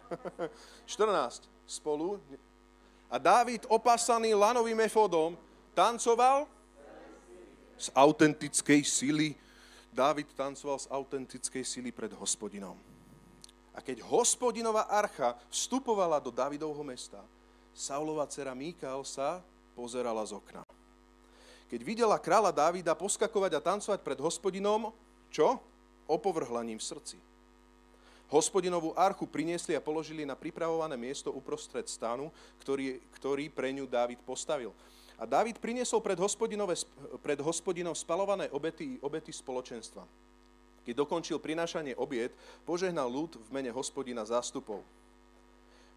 14. 0.85 1.49
Spolu. 1.65 2.21
A 3.09 3.17
Dávid, 3.17 3.65
opásaný 3.65 4.37
lanovým 4.37 4.77
efodom, 4.85 5.33
tancoval 5.73 6.45
z 7.77 7.89
autentickej 7.97 8.81
sily. 8.85 9.29
Dávid 9.89 10.29
tancoval 10.37 10.77
z 10.77 10.87
autentickej 10.93 11.63
sily 11.65 11.89
pred 11.89 12.13
hospodinom. 12.13 12.94
A 13.75 13.83
keď 13.83 14.01
hospodinová 14.07 14.87
archa 14.87 15.35
vstupovala 15.51 16.23
do 16.23 16.31
Davidovho 16.31 16.79
mesta, 16.81 17.19
Saulova 17.75 18.23
dcera 18.23 18.55
Míkal 18.55 19.03
sa 19.03 19.43
pozerala 19.75 20.23
z 20.23 20.39
okna. 20.39 20.63
Keď 21.67 21.81
videla 21.83 22.15
kráľa 22.15 22.55
Dávida 22.55 22.95
poskakovať 22.95 23.51
a 23.59 23.61
tancovať 23.61 23.99
pred 23.99 24.15
hospodinom, 24.23 24.95
čo? 25.27 25.59
Opovrhlaním 26.07 26.79
v 26.79 26.87
srdci. 26.87 27.17
Hospodinovú 28.31 28.95
archu 28.95 29.27
priniesli 29.27 29.75
a 29.75 29.83
položili 29.83 30.23
na 30.23 30.39
pripravované 30.39 30.95
miesto 30.95 31.29
uprostred 31.35 31.85
stanu, 31.91 32.31
ktorý, 32.63 33.03
ktorý 33.19 33.51
pre 33.51 33.75
ňu 33.75 33.85
Dávid 33.85 34.23
postavil. 34.23 34.71
A 35.19 35.27
Dávid 35.27 35.59
priniesol 35.59 35.99
pred, 35.99 36.17
pred 37.21 37.39
hospodinov 37.43 37.95
spalované 37.99 38.47
obety, 38.55 38.97
obety 39.03 39.35
spoločenstva. 39.35 40.07
Keď 40.85 40.93
dokončil 40.93 41.41
prinášanie 41.41 41.97
obiet, 41.97 42.29
požehnal 42.61 43.09
ľud 43.09 43.41
v 43.41 43.49
mene 43.49 43.73
hospodina 43.73 44.21
zástupov. 44.21 44.85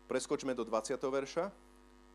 Preskočme 0.09 0.57
do 0.57 0.65
20. 0.65 0.97
verša. 0.97 1.53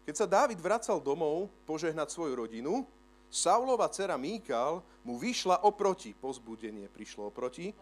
Keď 0.10 0.16
sa 0.18 0.26
Dávid 0.26 0.58
vracal 0.58 0.98
domov 0.98 1.54
požehnať 1.70 2.10
svoju 2.10 2.34
rodinu, 2.34 2.84
Saulova 3.30 3.90
dcera 3.90 4.18
Míkal 4.18 4.82
mu 5.06 5.22
vyšla 5.22 5.62
oproti, 5.66 6.18
pozbudenie 6.18 6.90
prišlo 6.90 7.30
oproti, 7.30 7.74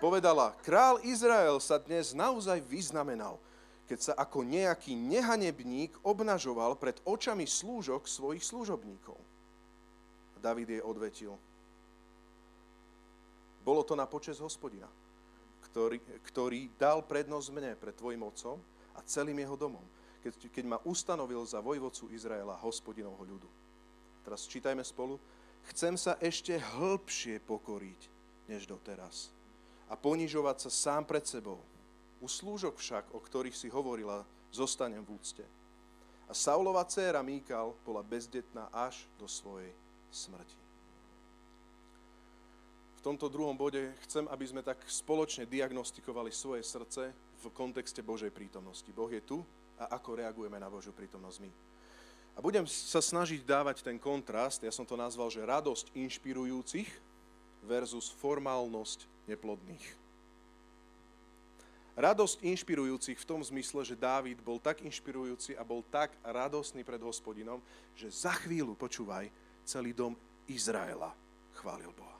povedala, 0.00 0.56
král 0.64 1.00
Izrael 1.04 1.56
sa 1.60 1.80
dnes 1.80 2.12
naozaj 2.16 2.60
vyznamenal, 2.64 3.40
keď 3.84 3.98
sa 4.00 4.12
ako 4.16 4.44
nejaký 4.44 4.96
nehanebník 4.96 5.96
obnažoval 6.00 6.76
pred 6.80 6.96
očami 7.04 7.44
slúžok 7.44 8.08
svojich 8.08 8.40
služobníkov. 8.40 9.20
David 10.40 10.72
jej 10.72 10.80
odvetil, 10.80 11.36
bolo 13.60 13.84
to 13.84 13.94
na 13.94 14.08
počas 14.08 14.40
hospodina, 14.40 14.88
ktorý, 15.70 16.00
ktorý 16.26 16.72
dal 16.80 17.04
prednosť 17.04 17.48
mne 17.52 17.72
pred 17.76 17.94
tvojim 17.94 18.24
otcom 18.24 18.56
a 18.96 19.00
celým 19.04 19.38
jeho 19.40 19.56
domom 19.56 19.84
keď, 20.20 20.52
keď 20.52 20.64
ma 20.68 20.78
ustanovil 20.84 21.40
za 21.48 21.64
vojvodcu 21.64 22.12
Izraela, 22.12 22.60
hospodinovho 22.60 23.24
ľudu. 23.24 23.48
Teraz 24.20 24.44
čítajme 24.44 24.84
spolu. 24.84 25.16
Chcem 25.72 25.96
sa 25.96 26.16
ešte 26.20 26.56
hĺbšie 26.56 27.40
pokoriť, 27.44 28.00
než 28.48 28.68
doteraz. 28.68 29.32
A 29.88 29.96
ponižovať 29.96 30.68
sa 30.68 30.70
sám 30.70 31.08
pred 31.08 31.24
sebou. 31.24 31.60
U 32.20 32.28
slúžok 32.28 32.76
však, 32.76 33.04
o 33.16 33.20
ktorých 33.20 33.56
si 33.56 33.72
hovorila, 33.72 34.28
zostanem 34.52 35.00
v 35.00 35.16
úcte. 35.16 35.44
A 36.28 36.36
Saulova 36.36 36.84
dcéra 36.84 37.24
Míkal 37.24 37.72
bola 37.82 38.04
bezdetná 38.04 38.68
až 38.70 39.08
do 39.16 39.26
svojej 39.26 39.72
smrti. 40.12 40.59
V 43.00 43.08
tomto 43.08 43.32
druhom 43.32 43.56
bode 43.56 43.96
chcem, 44.04 44.28
aby 44.28 44.44
sme 44.44 44.60
tak 44.60 44.76
spoločne 44.84 45.48
diagnostikovali 45.48 46.28
svoje 46.28 46.60
srdce 46.60 47.08
v 47.40 47.44
kontexte 47.56 48.04
Božej 48.04 48.28
prítomnosti. 48.28 48.92
Boh 48.92 49.08
je 49.08 49.24
tu, 49.24 49.40
a 49.80 49.96
ako 49.96 50.20
reagujeme 50.20 50.60
na 50.60 50.68
Božiu 50.68 50.92
prítomnosť 50.92 51.40
my. 51.40 51.50
A 52.36 52.44
budem 52.44 52.68
sa 52.68 53.00
snažiť 53.00 53.40
dávať 53.40 53.80
ten 53.80 53.96
kontrast, 53.96 54.60
ja 54.60 54.68
som 54.68 54.84
to 54.84 55.00
nazval, 55.00 55.32
že 55.32 55.40
radosť 55.40 55.96
inšpirujúcich 55.96 56.92
versus 57.64 58.12
formálnosť 58.20 59.08
neplodných. 59.24 59.96
Radosť 61.96 62.44
inšpirujúcich 62.44 63.16
v 63.16 63.28
tom 63.28 63.40
zmysle, 63.40 63.80
že 63.80 63.96
Dávid 63.96 64.44
bol 64.44 64.60
tak 64.60 64.84
inšpirujúci 64.84 65.56
a 65.56 65.64
bol 65.64 65.80
tak 65.88 66.12
radostný 66.20 66.84
pred 66.84 67.00
hospodinom, 67.00 67.64
že 67.96 68.12
za 68.12 68.36
chvíľu, 68.44 68.76
počúvaj, 68.76 69.32
celý 69.64 69.96
dom 69.96 70.12
Izraela 70.44 71.16
chválil 71.56 71.88
Boha. 71.96 72.19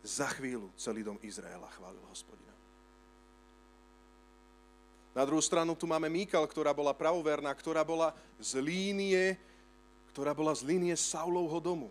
Za 0.00 0.32
chvíľu 0.32 0.72
celý 0.80 1.04
dom 1.04 1.20
Izraela 1.20 1.68
chválil 1.76 2.00
hospodina. 2.08 2.50
Na 5.10 5.26
druhú 5.26 5.42
stranu 5.42 5.74
tu 5.74 5.90
máme 5.90 6.06
Míkal, 6.06 6.46
ktorá 6.46 6.70
bola 6.70 6.94
pravoverná, 6.94 7.50
ktorá 7.52 7.82
bola 7.82 8.14
z 8.38 8.62
línie, 8.62 9.34
ktorá 10.14 10.32
bola 10.32 10.54
z 10.54 10.62
línie 10.64 10.94
Saulovho 10.94 11.58
domu. 11.58 11.90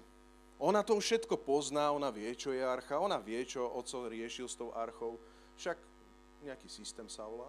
Ona 0.59 0.83
to 0.83 0.99
všetko 0.99 1.39
pozná, 1.39 1.91
ona 1.91 2.11
vie, 2.11 2.31
čo 2.35 2.51
je 2.51 2.59
archa, 2.59 2.99
ona 2.99 3.19
vie, 3.19 3.43
čo 3.47 3.63
oco 3.63 4.07
riešil 4.07 4.47
s 4.47 4.59
tou 4.59 4.71
archou. 4.75 5.19
Však 5.55 5.77
nejaký 6.43 6.67
systém 6.71 7.07
Saula. 7.11 7.47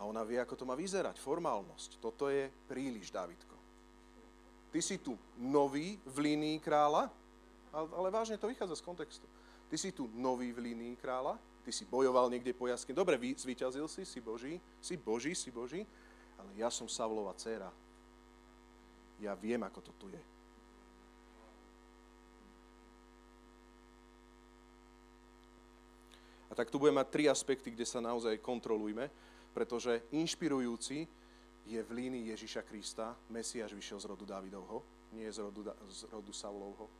A 0.00 0.08
ona 0.08 0.24
vie, 0.24 0.40
ako 0.40 0.56
to 0.56 0.64
má 0.64 0.72
vyzerať, 0.72 1.20
formálnosť. 1.20 2.00
Toto 2.00 2.32
je 2.32 2.48
príliš, 2.68 3.12
Dávidko. 3.12 3.52
Ty 4.72 4.80
si 4.80 4.96
tu 4.96 5.12
nový 5.36 6.00
v 6.08 6.16
línii 6.30 6.56
kráľa, 6.62 7.12
ale 7.72 8.08
vážne 8.08 8.40
to 8.40 8.48
vychádza 8.48 8.80
z 8.80 8.86
kontextu. 8.86 9.26
Ty 9.70 9.78
si 9.78 9.94
tu 9.94 10.10
nový 10.18 10.50
v 10.50 10.74
línii 10.74 10.98
kráľa, 10.98 11.38
ty 11.62 11.70
si 11.70 11.86
bojoval 11.86 12.26
niekde 12.26 12.50
po 12.50 12.66
jaskyni. 12.66 12.98
Dobre, 12.98 13.14
zvíťazil 13.14 13.86
si, 13.86 14.02
si 14.02 14.18
Boží, 14.18 14.58
si 14.82 14.98
Boží, 14.98 15.30
si 15.38 15.54
Boží, 15.54 15.86
ale 16.34 16.50
ja 16.58 16.66
som 16.74 16.90
Savlova 16.90 17.30
dcéra. 17.38 17.70
Ja 19.22 19.38
viem, 19.38 19.62
ako 19.62 19.78
to 19.78 19.92
tu 19.94 20.10
je. 20.10 20.22
A 26.50 26.52
tak 26.58 26.66
tu 26.66 26.82
budeme 26.82 26.98
mať 26.98 27.14
tri 27.14 27.24
aspekty, 27.30 27.70
kde 27.70 27.86
sa 27.86 28.02
naozaj 28.02 28.42
kontrolujme, 28.42 29.06
pretože 29.54 30.02
inšpirujúci 30.10 31.06
je 31.70 31.78
v 31.78 31.90
línii 31.94 32.34
Ježiša 32.34 32.66
Krista. 32.66 33.14
Mesiáš 33.30 33.70
vyšiel 33.70 34.02
z 34.02 34.10
rodu 34.10 34.26
Dávidovho, 34.26 34.82
nie 35.14 35.30
z 35.30 35.46
rodu, 35.46 35.70
z 35.86 36.10
rodu 36.10 36.34
Saulovho 36.34 36.90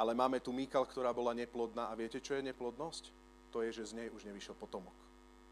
ale 0.00 0.16
máme 0.16 0.40
tu 0.40 0.48
Míkal, 0.48 0.88
ktorá 0.88 1.12
bola 1.12 1.36
neplodná 1.36 1.92
a 1.92 1.98
viete, 1.98 2.24
čo 2.24 2.32
je 2.32 2.48
neplodnosť? 2.48 3.12
To 3.52 3.60
je, 3.60 3.68
že 3.68 3.92
z 3.92 4.00
nej 4.00 4.08
už 4.08 4.24
nevyšiel 4.24 4.56
potomok. 4.56 4.96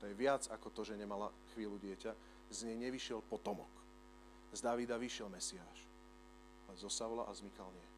To 0.01 0.09
je 0.09 0.17
viac 0.17 0.49
ako 0.49 0.73
to, 0.73 0.89
že 0.89 0.97
nemala 0.97 1.29
chvíľu 1.53 1.77
dieťa. 1.77 2.17
Z 2.49 2.65
nej 2.65 2.89
nevyšiel 2.89 3.21
potomok. 3.29 3.69
Z 4.57 4.65
Davida 4.65 4.97
vyšiel 4.97 5.29
Mesiáš. 5.29 5.85
Ale 6.65 6.81
zo 6.81 6.89
Savla 6.89 7.29
a 7.29 7.33
z 7.37 7.45
Mikal 7.45 7.69
nie. 7.77 7.89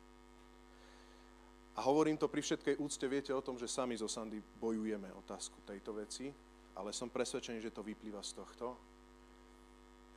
A 1.78 1.86
hovorím 1.86 2.18
to 2.18 2.26
pri 2.26 2.42
všetkej 2.42 2.82
úcte, 2.82 3.07
viete 3.07 3.30
o 3.30 3.44
tom, 3.44 3.55
že 3.55 3.70
sami 3.70 3.94
zo 3.94 4.11
Sandy 4.11 4.42
bojujeme 4.59 5.07
otázku 5.22 5.62
tejto 5.62 5.94
veci, 5.94 6.34
ale 6.74 6.90
som 6.90 7.07
presvedčený, 7.07 7.62
že 7.62 7.70
to 7.70 7.86
vyplýva 7.86 8.26
z 8.26 8.42
tohto, 8.42 8.74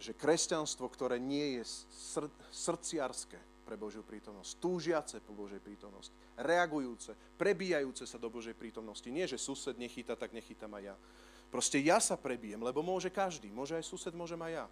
že 0.01 0.17
kresťanstvo, 0.17 0.89
ktoré 0.89 1.21
nie 1.21 1.61
je 1.61 1.63
sr- 1.93 2.33
srdciarské, 2.49 3.37
pre 3.63 3.79
Božiu 3.79 4.03
prítomnosť, 4.03 4.59
túžiace 4.59 5.17
po 5.23 5.31
Božej 5.31 5.63
prítomnosti, 5.63 6.11
reagujúce, 6.35 7.15
prebíjajúce 7.39 8.03
sa 8.03 8.19
do 8.19 8.27
Božej 8.27 8.53
prítomnosti. 8.53 9.07
Nie, 9.07 9.25
že 9.25 9.39
sused 9.39 9.79
nechyta, 9.79 10.19
tak 10.19 10.35
nechytam 10.35 10.69
aj 10.75 10.93
ja. 10.93 10.95
Proste 11.47 11.79
ja 11.79 12.03
sa 12.03 12.19
prebijem, 12.19 12.59
lebo 12.59 12.83
môže 12.83 13.07
každý, 13.07 13.47
môže 13.49 13.79
aj 13.79 13.85
sused, 13.87 14.11
môžem 14.11 14.41
aj 14.43 14.51
ja. 14.51 14.65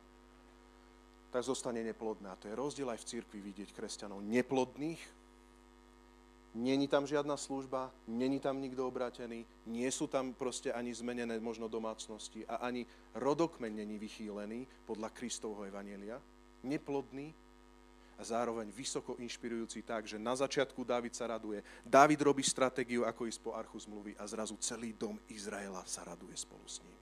Tak 1.32 1.48
zostane 1.48 1.80
neplodná. 1.82 2.36
To 2.44 2.52
je 2.52 2.60
rozdiel 2.60 2.92
aj 2.92 3.00
v 3.00 3.10
cirkvi 3.16 3.40
vidieť 3.40 3.72
kresťanov 3.72 4.20
neplodných, 4.20 5.00
Není 6.52 6.88
tam 6.88 7.08
žiadna 7.08 7.38
služba, 7.40 7.92
není 8.08 8.40
tam 8.40 8.60
nikto 8.60 8.84
obrátený, 8.84 9.48
nie 9.72 9.88
sú 9.88 10.12
tam 10.12 10.36
proste 10.36 10.68
ani 10.76 10.92
zmenené 10.92 11.40
možno 11.40 11.72
domácnosti 11.72 12.44
a 12.44 12.60
ani 12.68 12.84
rodokmeň 13.16 13.72
není 13.72 13.96
vychýlený 13.96 14.68
podľa 14.84 15.16
Kristovho 15.16 15.64
Evanielia. 15.64 16.20
Neplodný, 16.68 17.32
a 18.20 18.22
zároveň 18.22 18.70
vysoko 18.70 19.18
inšpirujúci 19.18 19.82
tak, 19.82 20.06
že 20.06 20.22
na 20.22 20.38
začiatku 20.38 20.86
Dávid 20.86 21.18
sa 21.18 21.26
raduje. 21.26 21.66
Dávid 21.82 22.22
robí 22.22 22.46
stratégiu, 22.46 23.02
ako 23.02 23.26
ísť 23.26 23.42
po 23.42 23.58
archu 23.58 23.82
zmluvy 23.82 24.14
a 24.20 24.24
zrazu 24.30 24.54
celý 24.62 24.94
dom 24.94 25.18
Izraela 25.26 25.82
sa 25.90 26.06
raduje 26.06 26.38
spolu 26.38 26.62
s 26.70 26.84
ním. 26.86 27.00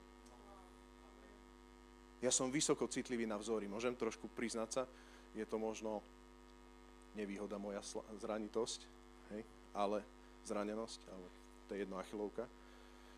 Ja 2.24 2.32
som 2.32 2.52
vysoko 2.52 2.88
citlivý 2.88 3.24
na 3.28 3.40
vzory. 3.40 3.68
Môžem 3.68 3.96
trošku 3.96 4.28
priznať 4.32 4.68
sa, 4.70 4.82
je 5.36 5.44
to 5.44 5.56
možno 5.56 6.04
nevýhoda 7.16 7.56
moja 7.56 7.80
zranitosť, 8.20 8.80
hej? 9.36 9.42
ale 9.72 10.04
zranenosť, 10.44 11.00
ale 11.08 11.26
to 11.68 11.76
je 11.76 11.84
jedno 11.84 11.96
achilovka. 11.96 12.44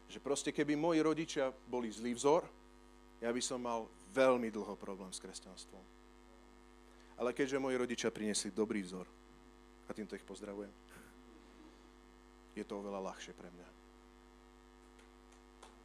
Že 0.07 0.19
proste 0.23 0.51
keby 0.55 0.75
moji 0.79 1.01
rodičia 1.03 1.51
boli 1.67 1.91
zlý 1.91 2.15
vzor, 2.15 2.47
ja 3.23 3.31
by 3.31 3.43
som 3.43 3.63
mal 3.63 3.87
veľmi 4.11 4.51
dlho 4.51 4.75
problém 4.75 5.11
s 5.15 5.23
kresťanstvom 5.23 5.92
ale 7.23 7.31
keďže 7.31 7.63
moji 7.63 7.79
rodičia 7.79 8.11
priniesli 8.11 8.51
dobrý 8.51 8.83
vzor, 8.83 9.07
a 9.87 9.95
týmto 9.95 10.19
ich 10.19 10.27
pozdravujem, 10.27 10.75
je 12.59 12.65
to 12.67 12.83
oveľa 12.83 13.15
ľahšie 13.15 13.31
pre 13.39 13.47
mňa. 13.47 13.69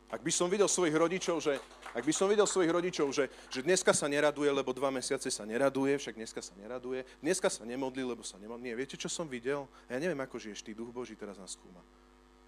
Ak 0.08 0.24
by 0.26 0.32
som 0.34 0.50
videl 0.50 0.66
svojich 0.66 0.96
rodičov, 0.98 1.38
že, 1.44 1.62
ak 1.94 2.02
by 2.02 2.14
som 2.16 2.32
videl 2.32 2.48
svojich 2.50 2.72
rodičov, 2.74 3.12
že, 3.14 3.30
že 3.54 3.62
dneska 3.62 3.94
sa 3.94 4.10
neraduje, 4.10 4.50
lebo 4.50 4.74
dva 4.74 4.90
mesiace 4.90 5.30
sa 5.30 5.46
neraduje, 5.46 6.00
však 6.00 6.18
dneska 6.18 6.42
sa 6.42 6.58
neraduje, 6.58 7.06
dneska 7.22 7.52
sa 7.52 7.68
nemodlí, 7.68 8.02
lebo 8.08 8.24
sa 8.24 8.40
nemodlí. 8.40 8.72
Nie, 8.72 8.80
viete, 8.80 8.98
čo 8.98 9.12
som 9.12 9.28
videl? 9.28 9.68
Ja 9.92 10.00
neviem, 10.02 10.18
ako 10.18 10.40
žiješ 10.40 10.64
ty, 10.64 10.72
duch 10.72 10.90
Boží 10.90 11.14
teraz 11.14 11.36
nás 11.38 11.54
skúma. 11.54 11.84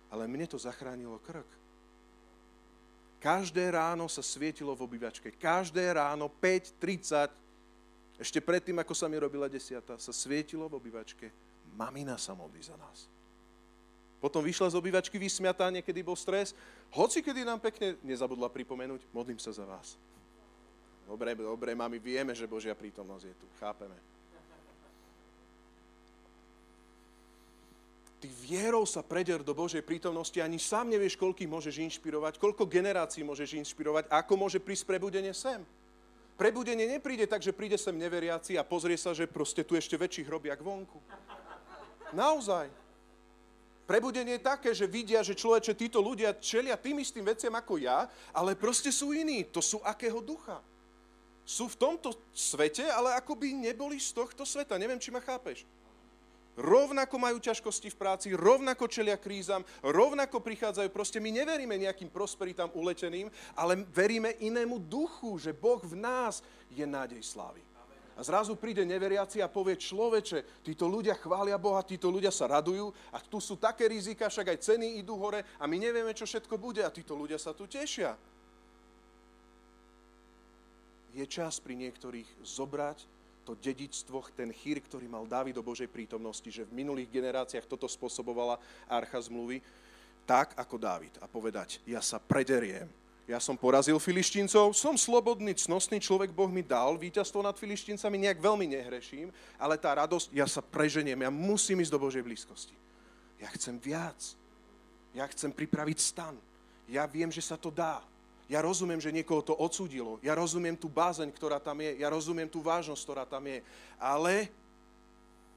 Ale 0.09 0.25
mne 0.25 0.47
to 0.47 0.57
zachránilo 0.57 1.19
krk. 1.21 1.45
Každé 3.19 3.75
ráno 3.75 4.07
sa 4.07 4.23
svietilo 4.23 4.71
v 4.71 4.87
obývačke. 4.87 5.35
Každé 5.35 5.99
ráno 5.99 6.31
5.30 6.39 7.49
ešte 8.20 8.43
predtým, 8.43 8.76
ako 8.84 8.91
sa 8.91 9.07
mi 9.07 9.15
robila 9.15 9.47
desiata, 9.47 9.95
sa 9.95 10.11
svietilo 10.11 10.67
v 10.67 10.76
obývačke. 10.76 11.32
Mamina 11.80 12.20
sa 12.20 12.36
modlí 12.36 12.59
za 12.59 12.76
nás. 12.76 13.07
Potom 14.20 14.43
vyšla 14.43 14.76
z 14.76 14.76
obývačky 14.76 15.15
vysmiatá, 15.15 15.72
niekedy 15.72 16.03
bol 16.03 16.20
stres. 16.20 16.51
Hoci 16.91 17.24
kedy 17.24 17.47
nám 17.47 17.63
pekne 17.63 17.95
nezabudla 18.03 18.51
pripomenúť, 18.51 19.07
modlím 19.15 19.39
sa 19.39 19.55
za 19.55 19.63
vás. 19.63 19.95
Dobre, 21.07 21.32
dobre, 21.34 21.72
mami, 21.72 21.97
vieme, 21.97 22.36
že 22.36 22.43
Božia 22.43 22.76
prítomnosť 22.76 23.24
je 23.24 23.36
tu. 23.39 23.47
Chápeme. 23.63 23.95
ty 28.20 28.28
vierou 28.28 28.84
sa 28.84 28.99
preder 28.99 29.39
do 29.39 29.55
Božej 29.55 29.80
prítomnosti, 29.80 30.36
ani 30.43 30.59
sám 30.59 30.91
nevieš, 30.91 31.15
koľkých 31.15 31.47
môžeš 31.47 31.80
inšpirovať, 31.80 32.36
koľko 32.36 32.67
generácií 32.67 33.24
môžeš 33.24 33.55
inšpirovať, 33.63 34.11
ako 34.11 34.34
môže 34.36 34.59
prísť 34.59 34.84
prebudenie 34.84 35.32
sem. 35.32 35.63
Prebudenie 36.39 36.87
nepríde 36.87 37.27
tak, 37.27 37.43
že 37.43 37.51
príde 37.51 37.75
sem 37.75 37.91
neveriaci 37.91 38.55
a 38.55 38.63
pozrie 38.63 38.95
sa, 38.95 39.11
že 39.11 39.27
proste 39.27 39.59
tu 39.67 39.75
ešte 39.75 39.99
väčší 39.99 40.23
hrob 40.23 40.47
jak 40.47 40.63
vonku. 40.63 41.03
Naozaj. 42.15 42.71
Prebudenie 43.83 44.39
je 44.39 44.47
také, 44.47 44.71
že 44.71 44.87
vidia, 44.87 45.19
že 45.19 45.35
človeče, 45.35 45.75
títo 45.75 45.99
ľudia 45.99 46.39
čelia 46.39 46.79
tým 46.79 47.03
istým 47.03 47.27
veciam 47.27 47.51
ako 47.59 47.83
ja, 47.83 48.07
ale 48.31 48.55
proste 48.55 48.87
sú 48.87 49.11
iní. 49.11 49.43
To 49.51 49.59
sú 49.59 49.83
akého 49.83 50.23
ducha. 50.23 50.63
Sú 51.43 51.67
v 51.67 51.75
tomto 51.75 52.15
svete, 52.31 52.87
ale 52.87 53.19
ako 53.19 53.35
by 53.35 53.59
neboli 53.59 53.99
z 53.99 54.15
tohto 54.15 54.47
sveta. 54.47 54.79
Neviem, 54.79 55.01
či 55.01 55.11
ma 55.11 55.19
chápeš 55.19 55.67
rovnako 56.60 57.16
majú 57.16 57.39
ťažkosti 57.39 57.95
v 57.95 57.99
práci, 57.99 58.28
rovnako 58.36 58.91
čelia 58.91 59.16
krízam, 59.16 59.64
rovnako 59.80 60.43
prichádzajú. 60.43 60.91
Proste 60.91 61.24
my 61.24 61.32
neveríme 61.32 61.80
nejakým 61.80 62.12
prosperitám 62.12 62.70
uleteným, 62.76 63.32
ale 63.55 63.88
veríme 63.88 64.36
inému 64.43 64.76
duchu, 64.84 65.39
že 65.39 65.55
Boh 65.55 65.80
v 65.80 65.95
nás 65.95 66.43
je 66.76 66.84
nádej 66.84 67.24
slávy. 67.24 67.64
A 68.20 68.24
zrazu 68.28 68.60
príde 68.60 68.84
neveriaci 68.84 69.39
a 69.39 69.47
povie, 69.47 69.80
človeče, 69.80 70.60
títo 70.60 70.91
ľudia 70.91 71.16
chvália 71.16 71.55
Boha, 71.55 71.80
títo 71.88 72.12
ľudia 72.12 72.36
sa 72.36 72.51
radujú 72.51 72.91
a 73.16 73.24
tu 73.24 73.39
sú 73.39 73.55
také 73.55 73.88
rizika, 73.88 74.28
však 74.28 74.51
aj 74.51 74.60
ceny 74.60 74.99
idú 74.99 75.16
hore 75.16 75.39
a 75.55 75.64
my 75.64 75.80
nevieme, 75.80 76.12
čo 76.12 76.28
všetko 76.28 76.60
bude 76.60 76.84
a 76.84 76.91
títo 76.91 77.16
ľudia 77.16 77.39
sa 77.39 77.55
tu 77.55 77.64
tešia. 77.64 78.20
Je 81.16 81.24
čas 81.32 81.64
pri 81.64 81.80
niektorých 81.80 82.43
zobrať 82.43 83.18
to 83.50 83.58
dedičstvo, 83.58 84.22
ten 84.38 84.54
chýr, 84.54 84.78
ktorý 84.78 85.10
mal 85.10 85.26
Dávid 85.26 85.58
do 85.58 85.66
Božej 85.66 85.89
prítomnosti, 85.89 86.45
že 86.54 86.70
v 86.70 86.86
minulých 86.86 87.10
generáciách 87.10 87.66
toto 87.66 87.89
spôsobovala 87.89 88.62
archa 88.86 89.18
zmluvy, 89.18 89.66
tak 90.30 90.54
ako 90.54 90.78
Dávid 90.78 91.18
a 91.18 91.26
povedať, 91.26 91.82
ja 91.89 91.97
sa 91.97 92.22
prederiem, 92.22 92.86
ja 93.26 93.41
som 93.41 93.58
porazil 93.58 93.97
filištíncov, 93.97 94.78
som 94.78 94.93
slobodný, 94.93 95.58
cnostný 95.58 95.97
človek, 95.97 96.30
Boh 96.30 96.50
mi 96.50 96.62
dal 96.62 96.93
víťazstvo 96.97 97.41
nad 97.41 97.58
filištíncami, 97.58 98.22
nejak 98.22 98.38
veľmi 98.38 98.70
nehreším, 98.70 99.34
ale 99.58 99.82
tá 99.82 99.97
radosť, 99.97 100.30
ja 100.30 100.45
sa 100.45 100.62
preženiem, 100.62 101.18
ja 101.18 101.34
musím 101.34 101.82
ísť 101.82 101.93
do 101.93 102.02
Božej 102.02 102.22
blízkosti. 102.22 102.74
Ja 103.41 103.50
chcem 103.54 103.82
viac. 103.82 104.18
Ja 105.14 105.26
chcem 105.26 105.50
pripraviť 105.50 105.97
stan. 105.97 106.38
Ja 106.86 107.10
viem, 107.10 107.34
že 107.34 107.41
sa 107.41 107.58
to 107.58 107.74
dá. 107.74 108.02
Ja 108.50 108.66
rozumiem, 108.66 108.97
že 108.97 109.14
niekoho 109.14 109.45
to 109.45 109.54
odsúdilo. 109.54 110.18
Ja 110.26 110.34
rozumiem 110.34 110.74
tú 110.74 110.89
bázeň, 110.89 111.30
ktorá 111.30 111.62
tam 111.62 111.86
je. 111.86 112.02
Ja 112.02 112.10
rozumiem 112.10 112.50
tú 112.50 112.66
vážnosť, 112.66 113.04
ktorá 113.06 113.24
tam 113.30 113.45
je. 113.45 113.62
Ale 114.02 114.50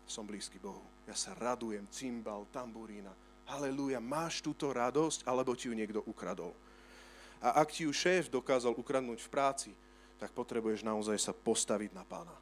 som 0.04 0.28
blízky 0.28 0.60
Bohu. 0.60 0.84
Ja 1.08 1.16
sa 1.16 1.32
radujem, 1.32 1.88
cymbal, 1.88 2.44
tamburína. 2.52 3.10
Halelúja, 3.48 3.96
máš 3.96 4.44
túto 4.44 4.68
radosť, 4.68 5.24
alebo 5.24 5.56
ti 5.56 5.72
ju 5.72 5.74
niekto 5.74 6.04
ukradol. 6.04 6.52
A 7.42 7.64
ak 7.64 7.72
ti 7.74 7.88
ju 7.88 7.92
šéf 7.96 8.28
dokázal 8.28 8.76
ukradnúť 8.76 9.24
v 9.24 9.32
práci, 9.32 9.70
tak 10.20 10.30
potrebuješ 10.36 10.86
naozaj 10.86 11.18
sa 11.18 11.32
postaviť 11.34 11.96
na 11.96 12.04
pána. 12.06 12.36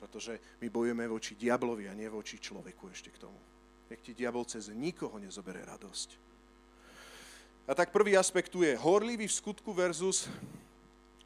Pretože 0.00 0.38
my 0.62 0.70
bojujeme 0.70 1.04
voči 1.10 1.34
diablovi 1.34 1.90
a 1.90 1.98
nie 1.98 2.08
voči 2.08 2.40
človeku 2.40 2.88
ešte 2.88 3.10
k 3.10 3.26
tomu. 3.26 3.36
Nech 3.90 4.00
ti 4.00 4.16
diabol 4.16 4.46
cez 4.48 4.72
nikoho 4.72 5.18
nezobere 5.18 5.60
radosť. 5.66 6.08
A 7.66 7.74
tak 7.74 7.90
prvý 7.90 8.14
aspekt 8.14 8.54
tu 8.54 8.62
je 8.62 8.78
horlivý 8.78 9.26
v 9.26 9.34
skutku 9.34 9.74
versus 9.74 10.30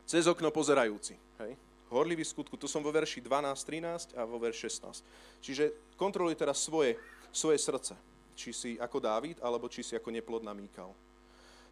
cez 0.09 0.24
okno 0.24 0.49
pozerajúci. 0.49 1.12
Hej? 1.36 1.53
Horlivý 1.93 2.24
v 2.24 2.32
skutku, 2.32 2.57
tu 2.57 2.64
som 2.64 2.80
vo 2.80 2.88
verši 2.88 3.20
12, 3.20 3.61
13 3.61 4.16
a 4.16 4.24
vo 4.24 4.41
verši 4.41 4.72
16. 4.72 5.05
Čiže 5.45 5.64
kontroluj 6.01 6.41
teraz 6.41 6.64
svoje, 6.64 6.97
svoje 7.28 7.61
srdce. 7.61 7.93
Či 8.32 8.51
si 8.57 8.70
ako 8.80 9.05
Dávid, 9.05 9.36
alebo 9.45 9.68
či 9.68 9.84
si 9.84 9.93
ako 9.93 10.09
neplodná 10.09 10.57
Míkal. 10.57 10.97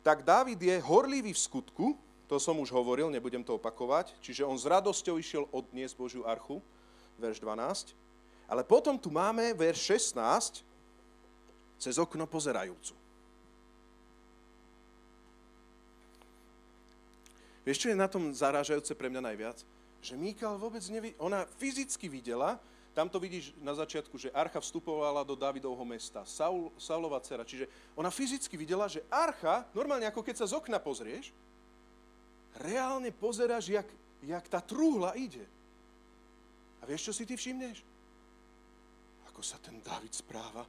Tak 0.04 0.20
Dávid 0.20 0.60
je 0.60 0.76
horlivý 0.84 1.32
v 1.32 1.40
skutku, 1.40 1.96
to 2.28 2.36
som 2.36 2.60
už 2.60 2.68
hovoril, 2.68 3.08
nebudem 3.08 3.40
to 3.40 3.56
opakovať, 3.56 4.12
čiže 4.20 4.44
on 4.44 4.60
s 4.60 4.68
radosťou 4.68 5.16
išiel 5.16 5.48
odniesť 5.48 5.96
Božiu 5.96 6.28
archu, 6.28 6.60
verš 7.16 7.40
12. 7.40 7.96
Ale 8.52 8.60
potom 8.68 9.00
tu 9.00 9.08
máme 9.08 9.56
verš 9.56 10.12
16, 10.12 10.60
cez 11.80 11.96
okno 11.96 12.28
pozerajúcu. 12.28 13.07
Vieš, 17.68 17.84
čo 17.84 17.92
je 17.92 18.00
na 18.00 18.08
tom 18.08 18.32
zarážajúce 18.32 18.96
pre 18.96 19.12
mňa 19.12 19.28
najviac? 19.28 19.60
Že 20.00 20.16
Míkal 20.16 20.56
vôbec 20.56 20.80
nevidí, 20.88 21.12
ona 21.20 21.44
fyzicky 21.60 22.08
videla, 22.08 22.56
tam 22.96 23.12
to 23.12 23.20
vidíš 23.20 23.52
na 23.60 23.76
začiatku, 23.76 24.16
že 24.16 24.32
Archa 24.32 24.56
vstupovala 24.56 25.20
do 25.20 25.36
Davidovho 25.36 25.84
mesta, 25.84 26.24
Saul, 26.24 26.72
Saulova 26.80 27.20
dcera, 27.20 27.44
čiže 27.44 27.68
ona 27.92 28.08
fyzicky 28.08 28.56
videla, 28.56 28.88
že 28.88 29.04
Archa, 29.12 29.68
normálne 29.76 30.08
ako 30.08 30.24
keď 30.24 30.40
sa 30.40 30.48
z 30.48 30.56
okna 30.56 30.80
pozrieš, 30.80 31.28
reálne 32.56 33.12
pozeráš, 33.12 33.68
jak, 33.68 33.88
jak 34.24 34.44
tá 34.48 34.64
trúhla 34.64 35.12
ide. 35.12 35.44
A 36.80 36.88
vieš, 36.88 37.12
čo 37.12 37.20
si 37.20 37.28
ty 37.28 37.36
všimneš? 37.36 37.84
Ako 39.28 39.44
sa 39.44 39.60
ten 39.60 39.76
David 39.84 40.16
správa. 40.16 40.64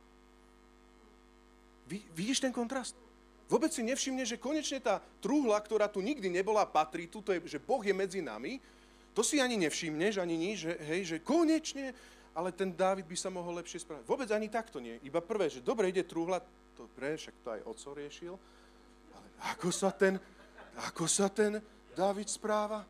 Vidíš 1.87 2.43
ten 2.43 2.51
kontrast? 2.51 2.93
Vôbec 3.49 3.73
si 3.73 3.81
nevšimne, 3.81 4.21
že 4.29 4.37
konečne 4.37 4.77
tá 4.77 5.01
trúhla, 5.19 5.57
ktorá 5.57 5.89
tu 5.89 6.05
nikdy 6.05 6.29
nebola, 6.29 6.69
patrí 6.69 7.09
tu, 7.09 7.25
to 7.25 7.33
je, 7.33 7.57
že 7.57 7.59
Boh 7.59 7.81
je 7.81 7.89
medzi 7.89 8.21
nami, 8.21 8.61
to 9.17 9.25
si 9.25 9.41
ani 9.41 9.57
nevšimneš, 9.57 10.21
ani 10.21 10.37
nič, 10.37 10.69
že, 10.69 10.73
hej, 10.85 11.01
že 11.03 11.17
konečne, 11.17 11.97
ale 12.37 12.53
ten 12.53 12.69
Dávid 12.69 13.09
by 13.09 13.17
sa 13.17 13.33
mohol 13.33 13.57
lepšie 13.57 13.81
správať. 13.81 14.05
Vôbec 14.05 14.29
ani 14.29 14.53
takto 14.53 14.77
nie. 14.77 15.01
Iba 15.01 15.17
prvé, 15.17 15.49
že 15.49 15.65
dobre 15.65 15.89
ide 15.89 16.05
trúhla, 16.05 16.45
dobre, 16.77 17.17
však 17.17 17.35
to 17.41 17.49
aj 17.57 17.61
oco 17.65 17.89
riešil, 17.97 18.33
ale 19.17 19.27
ako 19.57 19.69
sa 19.73 19.89
ten, 19.89 20.21
ako 20.85 21.09
sa 21.09 21.27
ten 21.27 21.57
Dávid 21.97 22.29
správa? 22.29 22.85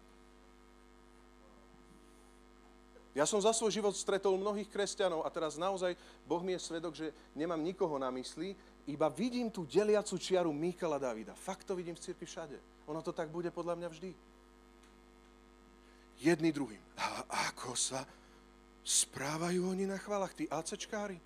Ja 3.17 3.25
som 3.25 3.41
za 3.41 3.49
svoj 3.55 3.73
život 3.73 3.95
stretol 3.97 4.37
mnohých 4.37 4.69
kresťanov 4.69 5.25
a 5.25 5.33
teraz 5.33 5.57
naozaj 5.57 5.97
Boh 6.29 6.39
mi 6.45 6.53
je 6.53 6.61
svedok, 6.61 6.93
že 6.93 7.09
nemám 7.33 7.57
nikoho 7.57 7.97
na 7.97 8.13
mysli, 8.13 8.53
iba 8.89 9.07
vidím 9.09 9.53
tú 9.53 9.69
deliacu 9.69 10.17
čiaru 10.17 10.49
Mikala 10.49 10.97
Davida. 10.97 11.37
Fakt 11.37 11.69
to 11.69 11.77
vidím 11.77 11.93
v 11.93 12.01
cirkvi 12.01 12.25
všade. 12.25 12.57
Ono 12.89 13.01
to 13.05 13.13
tak 13.13 13.29
bude 13.29 13.53
podľa 13.53 13.77
mňa 13.77 13.89
vždy. 13.93 14.11
Jedný 16.19 16.49
druhým. 16.51 16.81
A 16.97 17.23
ako 17.53 17.77
sa 17.77 18.03
správajú 18.83 19.69
oni 19.69 19.85
na 19.85 20.01
chválach, 20.01 20.33
tí 20.33 20.49
ACčkári? 20.49 21.21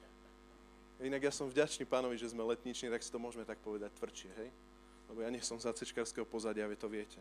Inak 1.03 1.23
ja 1.27 1.33
som 1.35 1.51
vďačný 1.51 1.83
pánovi, 1.83 2.15
že 2.15 2.31
sme 2.31 2.43
letniční, 2.43 2.87
tak 2.91 3.03
si 3.03 3.11
to 3.11 3.19
môžeme 3.19 3.43
tak 3.43 3.59
povedať 3.59 3.91
tvrdšie, 3.99 4.31
hej? 4.39 4.49
Lebo 5.11 5.19
ja 5.19 5.29
nie 5.31 5.43
som 5.43 5.59
z 5.59 5.67
ACčkárskeho 5.67 6.23
pozadia, 6.23 6.69
vy 6.69 6.79
to 6.79 6.87
viete. 6.87 7.19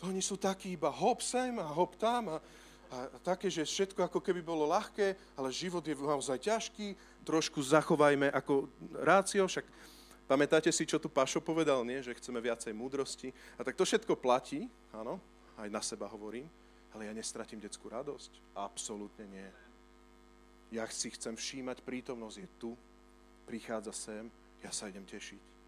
To 0.00 0.12
oni 0.12 0.20
sú 0.20 0.36
takí 0.36 0.76
iba 0.76 0.92
hop 0.92 1.24
sem 1.24 1.56
a 1.56 1.64
hop 1.64 1.96
tam 1.96 2.36
a, 2.36 2.38
a 2.92 2.96
také, 3.24 3.48
že 3.48 3.64
všetko 3.64 4.04
ako 4.04 4.20
keby 4.20 4.44
bolo 4.44 4.68
ľahké, 4.68 5.16
ale 5.32 5.48
život 5.48 5.80
je 5.80 5.96
naozaj 5.96 6.36
ťažký, 6.44 6.92
trošku 7.26 7.58
zachovajme 7.58 8.30
ako 8.30 8.70
rácio, 9.02 9.42
však 9.42 9.66
pamätáte 10.30 10.70
si, 10.70 10.86
čo 10.86 11.02
tu 11.02 11.10
Pašo 11.10 11.42
povedal, 11.42 11.82
nie? 11.82 11.98
že 11.98 12.14
chceme 12.14 12.38
viacej 12.38 12.70
múdrosti. 12.70 13.34
A 13.58 13.66
tak 13.66 13.74
to 13.74 13.82
všetko 13.82 14.14
platí, 14.14 14.70
áno, 14.94 15.18
aj 15.58 15.66
na 15.66 15.82
seba 15.82 16.06
hovorím, 16.06 16.46
ale 16.94 17.10
ja 17.10 17.12
nestratím 17.12 17.58
detskú 17.58 17.90
radosť. 17.90 18.54
Absolútne 18.54 19.26
nie. 19.26 19.48
Ja 20.70 20.86
si 20.86 21.10
chcem 21.10 21.34
všímať, 21.34 21.82
prítomnosť 21.82 22.38
je 22.38 22.48
tu, 22.62 22.70
prichádza 23.50 23.90
sem, 23.90 24.30
ja 24.62 24.70
sa 24.70 24.86
idem 24.86 25.06
tešiť. 25.06 25.58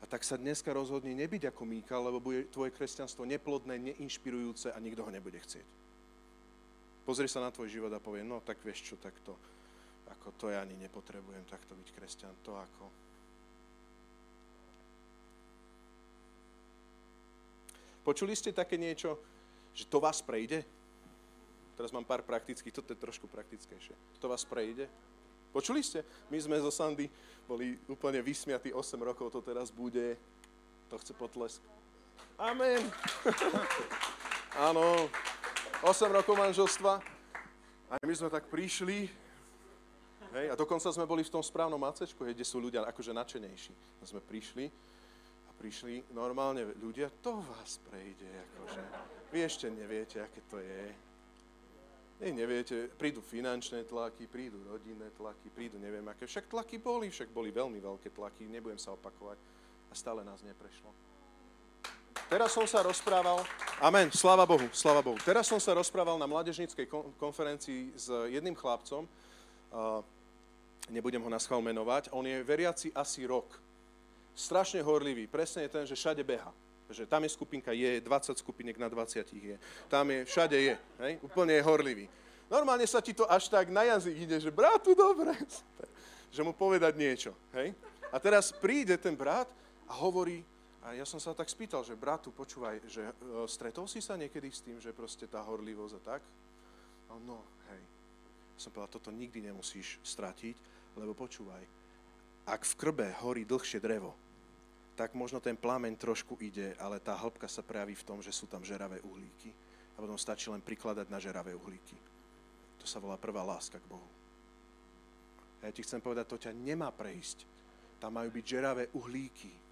A 0.00 0.04
tak 0.04 0.20
sa 0.20 0.36
dneska 0.36 0.68
rozhodne 0.68 1.16
nebyť 1.16 1.48
ako 1.48 1.64
Míka, 1.64 1.96
lebo 1.96 2.20
bude 2.20 2.44
tvoje 2.52 2.68
kresťanstvo 2.76 3.24
neplodné, 3.24 3.80
neinšpirujúce 3.80 4.68
a 4.68 4.76
nikto 4.76 5.00
ho 5.00 5.08
nebude 5.08 5.40
chcieť. 5.40 5.64
Pozri 7.08 7.24
sa 7.24 7.40
na 7.40 7.48
tvoj 7.48 7.72
život 7.72 7.92
a 7.92 8.00
povie, 8.00 8.20
no 8.20 8.44
tak 8.44 8.60
vieš 8.60 8.92
čo, 8.92 8.94
tak 9.00 9.16
to, 9.24 9.32
ako 10.10 10.28
to 10.36 10.46
ja 10.52 10.60
ani 10.60 10.76
nepotrebujem 10.76 11.44
takto 11.48 11.72
byť 11.72 11.88
kresťan, 11.92 12.34
to 12.44 12.52
ako. 12.56 12.84
Počuli 18.04 18.36
ste 18.36 18.52
také 18.52 18.76
niečo, 18.76 19.16
že 19.72 19.88
to 19.88 19.96
vás 19.96 20.20
prejde? 20.20 20.60
Teraz 21.74 21.90
mám 21.90 22.04
pár 22.04 22.20
praktických, 22.20 22.76
toto 22.76 22.92
je 22.92 23.00
trošku 23.00 23.26
praktickejšie. 23.26 23.96
To 24.20 24.28
vás 24.28 24.44
prejde? 24.44 24.86
Počuli 25.50 25.80
ste? 25.80 26.04
My 26.28 26.36
sme 26.36 26.60
zo 26.60 26.68
Sandy 26.68 27.08
boli 27.48 27.80
úplne 27.88 28.20
vysmiatí 28.20 28.76
8 28.76 29.00
rokov, 29.00 29.32
to 29.32 29.40
teraz 29.40 29.72
bude, 29.72 30.18
to 30.92 30.94
chce 31.00 31.16
potlesk. 31.16 31.62
Amen. 32.36 32.82
Áno, 34.68 35.08
8 35.80 36.10
rokov 36.10 36.34
manželstva. 36.36 37.00
A 37.88 37.94
my 38.02 38.14
sme 38.14 38.28
tak 38.28 38.50
prišli, 38.50 39.06
Hej, 40.34 40.50
a 40.50 40.58
dokonca 40.58 40.90
sme 40.90 41.06
boli 41.06 41.22
v 41.22 41.30
tom 41.30 41.46
správnom 41.46 41.78
macečku, 41.78 42.26
hej, 42.26 42.34
kde 42.34 42.42
sú 42.42 42.58
ľudia 42.58 42.82
akože 42.82 43.14
nadšenejší. 43.14 44.02
A 44.02 44.02
sme 44.02 44.18
prišli 44.18 44.66
a 45.46 45.50
prišli 45.54 46.10
normálne 46.10 46.74
ľudia, 46.82 47.06
to 47.22 47.38
vás 47.38 47.78
prejde, 47.86 48.26
akože. 48.26 48.82
Vy 49.30 49.38
ešte 49.46 49.70
neviete, 49.70 50.18
aké 50.18 50.42
to 50.50 50.58
je. 50.58 50.90
Hej, 52.18 52.34
neviete, 52.34 52.90
prídu 52.98 53.22
finančné 53.22 53.86
tlaky, 53.86 54.26
prídu 54.26 54.58
rodinné 54.66 55.14
tlaky, 55.14 55.54
prídu 55.54 55.78
neviem 55.78 56.02
aké. 56.10 56.26
Však 56.26 56.50
tlaky 56.50 56.82
boli, 56.82 57.14
však 57.14 57.30
boli 57.30 57.54
veľmi 57.54 57.78
veľké 57.78 58.10
tlaky, 58.10 58.50
nebudem 58.50 58.78
sa 58.78 58.90
opakovať. 58.90 59.38
A 59.90 59.94
stále 59.94 60.26
nás 60.26 60.42
neprešlo. 60.42 60.90
Teraz 62.26 62.50
som 62.50 62.66
sa 62.66 62.82
rozprával, 62.82 63.38
amen, 63.78 64.10
sláva 64.10 64.42
Bohu, 64.42 64.66
sláva 64.74 64.98
Bohu. 64.98 65.18
Teraz 65.22 65.46
som 65.46 65.62
sa 65.62 65.78
rozprával 65.78 66.18
na 66.18 66.26
mládežníckej 66.26 66.90
konferencii 67.22 67.94
s 67.94 68.10
jedným 68.34 68.58
chlapcom, 68.58 69.06
nebudem 70.90 71.22
ho 71.22 71.30
na 71.30 71.40
schvál 71.40 71.64
menovať, 71.64 72.12
on 72.12 72.26
je 72.26 72.44
veriaci 72.44 72.88
asi 72.92 73.24
rok. 73.24 73.48
Strašne 74.34 74.82
horlivý, 74.82 75.30
presne 75.30 75.64
je 75.64 75.72
ten, 75.72 75.84
že 75.86 75.94
všade 75.94 76.24
beha. 76.26 76.50
Že 76.90 77.06
tam 77.06 77.24
je 77.24 77.30
skupinka, 77.32 77.72
je 77.72 78.00
20 78.02 78.38
skupiniek 78.38 78.76
na 78.76 78.92
20 78.92 79.24
je. 79.32 79.56
Tam 79.88 80.04
je, 80.10 80.24
všade 80.28 80.58
je, 80.58 80.74
hej? 81.00 81.12
úplne 81.22 81.56
je 81.56 81.62
horlivý. 81.64 82.06
Normálne 82.50 82.84
sa 82.84 83.00
ti 83.00 83.16
to 83.16 83.24
až 83.24 83.48
tak 83.48 83.72
na 83.72 83.88
jazyk 83.88 84.16
ide, 84.28 84.36
že 84.36 84.52
bratu, 84.52 84.92
dobre, 84.92 85.32
že 86.28 86.44
mu 86.44 86.52
povedať 86.52 86.92
niečo, 86.98 87.32
hej? 87.56 87.72
A 88.12 88.20
teraz 88.20 88.52
príde 88.52 88.94
ten 89.00 89.16
brat 89.16 89.48
a 89.88 89.96
hovorí, 89.96 90.44
a 90.84 90.92
ja 90.92 91.08
som 91.08 91.16
sa 91.16 91.32
tak 91.32 91.48
spýtal, 91.48 91.80
že 91.80 91.96
bratu, 91.96 92.28
počúvaj, 92.28 92.84
že 92.84 93.00
e, 93.00 93.12
stretol 93.48 93.88
si 93.88 94.04
sa 94.04 94.20
niekedy 94.20 94.52
s 94.52 94.60
tým, 94.60 94.76
že 94.76 94.92
proste 94.92 95.24
tá 95.24 95.40
horlivosť 95.40 95.94
a 95.96 96.00
tak? 96.04 96.22
No, 97.24 97.40
hej. 97.72 97.82
Som 98.60 98.76
povedal, 98.76 99.00
toto 99.00 99.08
nikdy 99.08 99.48
nemusíš 99.48 99.96
stratiť, 100.04 100.73
lebo 100.96 101.12
počúvaj, 101.14 101.64
ak 102.44 102.62
v 102.62 102.74
krbe 102.78 103.08
horí 103.24 103.42
dlhšie 103.46 103.80
drevo, 103.80 104.14
tak 104.94 105.16
možno 105.18 105.42
ten 105.42 105.58
plameň 105.58 105.98
trošku 105.98 106.38
ide, 106.38 106.78
ale 106.78 107.02
tá 107.02 107.18
hĺbka 107.18 107.50
sa 107.50 107.66
prejaví 107.66 107.98
v 107.98 108.06
tom, 108.06 108.22
že 108.22 108.30
sú 108.30 108.46
tam 108.46 108.62
žeravé 108.62 109.02
uhlíky. 109.02 109.50
A 109.94 110.02
potom 110.02 110.18
stačí 110.18 110.50
len 110.50 110.62
prikladať 110.62 111.10
na 111.10 111.18
žeravé 111.18 111.54
uhlíky. 111.54 111.98
To 112.78 112.86
sa 112.86 113.02
volá 113.02 113.18
prvá 113.18 113.42
láska 113.42 113.78
k 113.78 113.90
Bohu. 113.90 114.06
A 115.62 115.70
ja 115.70 115.72
ti 115.74 115.82
chcem 115.82 115.98
povedať, 115.98 116.26
to 116.30 116.38
ťa 116.38 116.52
nemá 116.54 116.94
prejsť. 116.94 117.42
Tam 117.98 118.14
majú 118.14 118.30
byť 118.30 118.44
žeravé 118.46 118.86
uhlíky 118.94 119.64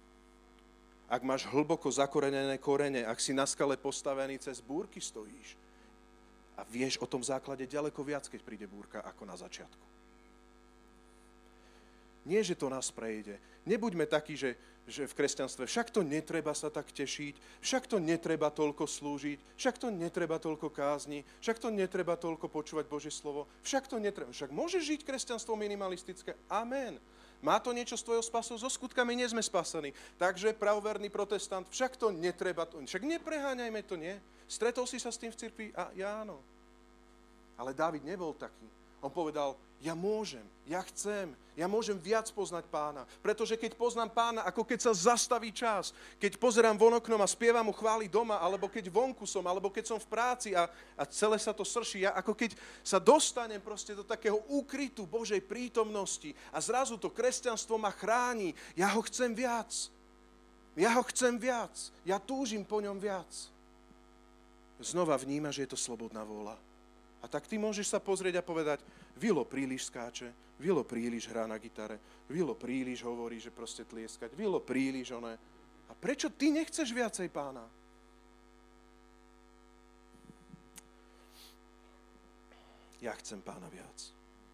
ak 1.13 1.21
máš 1.21 1.45
hlboko 1.45 1.93
zakorenené 1.93 2.57
korene, 2.57 3.05
ak 3.05 3.21
si 3.21 3.37
na 3.37 3.45
skale 3.45 3.77
postavený, 3.77 4.41
cez 4.41 4.57
búrky 4.57 4.97
stojíš. 4.97 5.53
A 6.57 6.65
vieš 6.65 6.97
o 6.97 7.05
tom 7.05 7.21
základe 7.21 7.69
ďaleko 7.69 8.01
viac, 8.01 8.25
keď 8.25 8.41
príde 8.41 8.65
búrka, 8.65 8.97
ako 9.05 9.21
na 9.29 9.37
začiatku. 9.37 9.92
Nie, 12.23 12.39
že 12.43 12.55
to 12.55 12.71
nás 12.71 12.87
prejde. 12.91 13.35
Nebuďme 13.67 14.07
takí, 14.07 14.35
že, 14.35 14.55
že 14.87 15.07
v 15.07 15.15
kresťanstve 15.15 15.67
však 15.67 15.91
to 15.91 16.03
netreba 16.03 16.51
sa 16.51 16.67
tak 16.67 16.91
tešiť, 16.91 17.63
však 17.63 17.83
to 17.87 17.99
netreba 17.99 18.51
toľko 18.51 18.87
slúžiť, 18.87 19.39
však 19.59 19.75
to 19.79 19.87
netreba 19.91 20.39
toľko 20.39 20.67
kázni, 20.71 21.23
však 21.39 21.59
to 21.59 21.71
netreba 21.71 22.15
toľko 22.19 22.47
počúvať 22.51 22.85
Božie 22.87 23.11
slovo, 23.11 23.47
však 23.63 23.87
to 23.87 23.99
netreba. 23.99 24.31
Však 24.31 24.51
môže 24.51 24.79
žiť 24.83 25.03
kresťanstvo 25.03 25.55
minimalistické. 25.55 26.35
Amen. 26.51 26.99
Má 27.43 27.59
to 27.59 27.75
niečo 27.75 27.99
s 27.99 28.07
tvojou 28.07 28.23
spasou? 28.23 28.55
So 28.55 28.71
skutkami 28.71 29.19
nie 29.19 29.27
sme 29.27 29.43
spasení. 29.43 29.91
Takže 30.15 30.55
pravoverný 30.55 31.11
protestant, 31.11 31.67
však 31.67 31.99
to 31.99 32.07
netreba, 32.15 32.63
to, 32.63 32.79
však 32.87 33.03
nepreháňajme 33.03 33.83
to, 33.83 33.99
nie? 33.99 34.15
Stretol 34.47 34.87
si 34.87 34.95
sa 34.95 35.11
s 35.11 35.19
tým 35.19 35.27
v 35.27 35.39
cirkvi? 35.39 35.67
A 35.75 35.91
ja 35.91 36.23
áno. 36.23 36.39
Ale 37.59 37.75
David 37.75 38.07
nebol 38.07 38.31
taký. 38.31 38.63
On 39.03 39.11
povedal, 39.11 39.59
ja 39.83 39.91
môžem, 39.99 40.47
ja 40.63 40.79
chcem, 40.87 41.35
ja 41.59 41.67
môžem 41.67 41.99
viac 41.99 42.31
poznať 42.31 42.63
pána. 42.71 43.03
Pretože 43.19 43.59
keď 43.59 43.75
poznám 43.75 44.15
pána, 44.15 44.41
ako 44.47 44.63
keď 44.63 44.79
sa 44.79 45.11
zastaví 45.11 45.51
čas, 45.51 45.91
keď 46.15 46.39
pozerám 46.39 46.79
von 46.79 46.95
oknom 46.95 47.19
a 47.19 47.27
spievam 47.27 47.67
mu 47.67 47.75
chváli 47.75 48.07
doma, 48.07 48.39
alebo 48.39 48.71
keď 48.71 48.87
vonku 48.87 49.27
som, 49.27 49.43
alebo 49.43 49.67
keď 49.67 49.91
som 49.91 49.99
v 49.99 50.07
práci 50.07 50.55
a, 50.55 50.71
a 50.95 51.03
celé 51.03 51.35
sa 51.35 51.51
to 51.51 51.67
srší, 51.67 52.07
ja 52.07 52.15
ako 52.15 52.31
keď 52.31 52.55
sa 52.79 52.95
dostanem 52.95 53.59
proste 53.59 53.91
do 53.91 54.07
takého 54.07 54.39
úkrytu 54.47 55.03
Božej 55.03 55.43
prítomnosti 55.43 56.31
a 56.55 56.63
zrazu 56.63 56.95
to 56.95 57.11
kresťanstvo 57.11 57.75
ma 57.75 57.91
chráni, 57.91 58.55
ja 58.79 58.87
ho 58.87 59.03
chcem 59.03 59.35
viac. 59.35 59.91
Ja 60.79 60.95
ho 60.95 61.03
chcem 61.05 61.35
viac. 61.37 61.75
Ja 62.07 62.23
túžim 62.23 62.63
po 62.63 62.79
ňom 62.79 62.97
viac. 62.97 63.29
Znova 64.79 65.19
vníma, 65.19 65.51
že 65.51 65.67
je 65.67 65.75
to 65.75 65.77
slobodná 65.77 66.23
vôľa. 66.25 66.55
A 67.23 67.25
tak 67.31 67.47
ty 67.47 67.55
môžeš 67.55 67.87
sa 67.87 68.03
pozrieť 68.03 68.43
a 68.43 68.43
povedať, 68.43 68.83
Vilo 69.15 69.47
príliš 69.47 69.87
skáče, 69.87 70.35
Vilo 70.59 70.83
príliš 70.83 71.31
hrá 71.31 71.47
na 71.47 71.55
gitare, 71.55 71.97
Vilo 72.27 72.51
príliš 72.51 72.99
hovorí, 73.07 73.39
že 73.39 73.47
proste 73.47 73.87
tlieskať, 73.87 74.35
Vilo 74.35 74.59
príliš 74.59 75.15
oné. 75.15 75.39
A 75.87 75.95
prečo 75.95 76.27
ty 76.27 76.51
nechceš 76.51 76.91
viacej 76.91 77.31
pána? 77.31 77.63
Ja 82.99 83.15
chcem 83.19 83.39
pána 83.39 83.67
viac. 83.71 84.11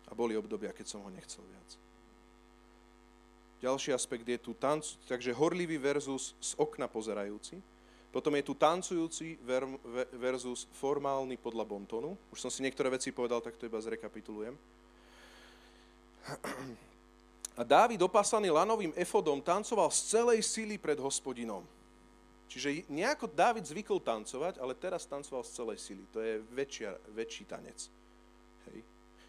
A 0.10 0.18
boli 0.18 0.34
obdobia, 0.34 0.74
keď 0.74 0.90
som 0.90 1.06
ho 1.06 1.10
nechcel 1.14 1.46
viac. 1.46 1.70
Ďalší 3.62 3.92
aspekt 3.94 4.26
je 4.26 4.40
tu 4.40 4.56
tanc, 4.56 4.98
takže 5.06 5.36
horlivý 5.36 5.78
versus 5.78 6.34
z 6.40 6.56
okna 6.56 6.88
pozerajúci. 6.88 7.60
Potom 8.10 8.34
je 8.34 8.42
tu 8.42 8.58
tancujúci 8.58 9.38
versus 10.18 10.66
formálny 10.74 11.38
podľa 11.38 11.62
Bontonu. 11.62 12.18
Už 12.34 12.42
som 12.42 12.50
si 12.50 12.66
niektoré 12.66 12.90
veci 12.90 13.14
povedal, 13.14 13.38
tak 13.38 13.54
to 13.54 13.70
iba 13.70 13.78
zrekapitulujem. 13.78 14.58
A 17.54 17.62
Dávid 17.62 18.02
opasaný 18.02 18.50
lanovým 18.50 18.96
efodom 18.98 19.44
tancoval 19.46 19.94
z 19.94 20.16
celej 20.16 20.42
síly 20.42 20.82
pred 20.82 20.98
hospodinom. 20.98 21.62
Čiže 22.50 22.90
nejako 22.90 23.30
Dávid 23.30 23.70
zvykol 23.70 24.02
tancovať, 24.02 24.58
ale 24.58 24.74
teraz 24.74 25.06
tancoval 25.06 25.46
z 25.46 25.54
celej 25.54 25.78
síly. 25.78 26.02
To 26.10 26.18
je 26.18 26.42
väčšia, 26.50 26.98
väčší 27.14 27.46
tanec. 27.46 27.94
Hej. 28.74 28.82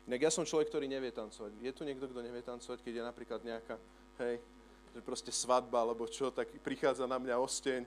Inak 0.09 0.25
ja 0.25 0.33
som 0.33 0.49
človek, 0.49 0.73
ktorý 0.73 0.89
nevie 0.89 1.13
tancovať. 1.13 1.53
Je 1.61 1.73
tu 1.77 1.85
niekto, 1.85 2.09
kto 2.09 2.21
nevie 2.25 2.41
tancovať, 2.41 2.81
keď 2.81 2.93
je 2.97 3.05
napríklad 3.05 3.41
nejaká, 3.45 3.77
hej, 4.25 4.41
že 4.97 5.01
proste 5.05 5.29
svadba 5.29 5.85
alebo 5.85 6.09
čo, 6.09 6.33
tak 6.33 6.49
prichádza 6.65 7.05
na 7.05 7.21
mňa 7.21 7.37
osteň 7.37 7.85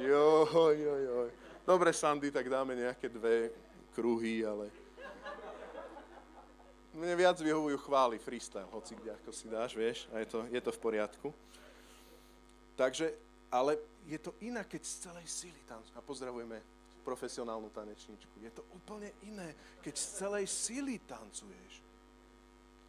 Jo, 0.00 0.48
jo, 0.72 0.94
jo. 0.96 1.30
Dobre, 1.66 1.92
Sandy, 1.92 2.32
tak 2.32 2.48
dáme 2.48 2.72
nejaké 2.72 3.12
dve 3.12 3.52
kruhy, 3.92 4.40
ale... 4.40 4.72
Mne 6.90 7.14
viac 7.14 7.38
vyhovujú 7.38 7.78
chvály, 7.86 8.18
freestyle, 8.18 8.66
hoci 8.74 8.98
kde 8.98 9.14
ako 9.14 9.30
si 9.30 9.46
dáš, 9.46 9.78
vieš, 9.78 10.10
a 10.10 10.18
je 10.18 10.26
to, 10.26 10.38
je 10.50 10.60
to 10.60 10.70
v 10.74 10.82
poriadku. 10.82 11.28
Takže, 12.74 13.14
ale 13.52 13.78
je 14.10 14.18
to 14.18 14.34
inak, 14.42 14.66
keď 14.66 14.82
z 14.82 14.94
celej 15.06 15.26
síly 15.30 15.60
tam, 15.70 15.78
a 15.94 16.02
pozdravujeme 16.02 16.58
profesionálnu 17.06 17.70
tanečničku, 17.70 18.42
je 18.42 18.50
to 18.50 18.66
úplne 18.74 19.12
iné, 19.22 19.54
keď 19.84 19.94
z 19.94 20.06
celej 20.18 20.44
síly 20.50 20.98
tancuješ. 21.06 21.84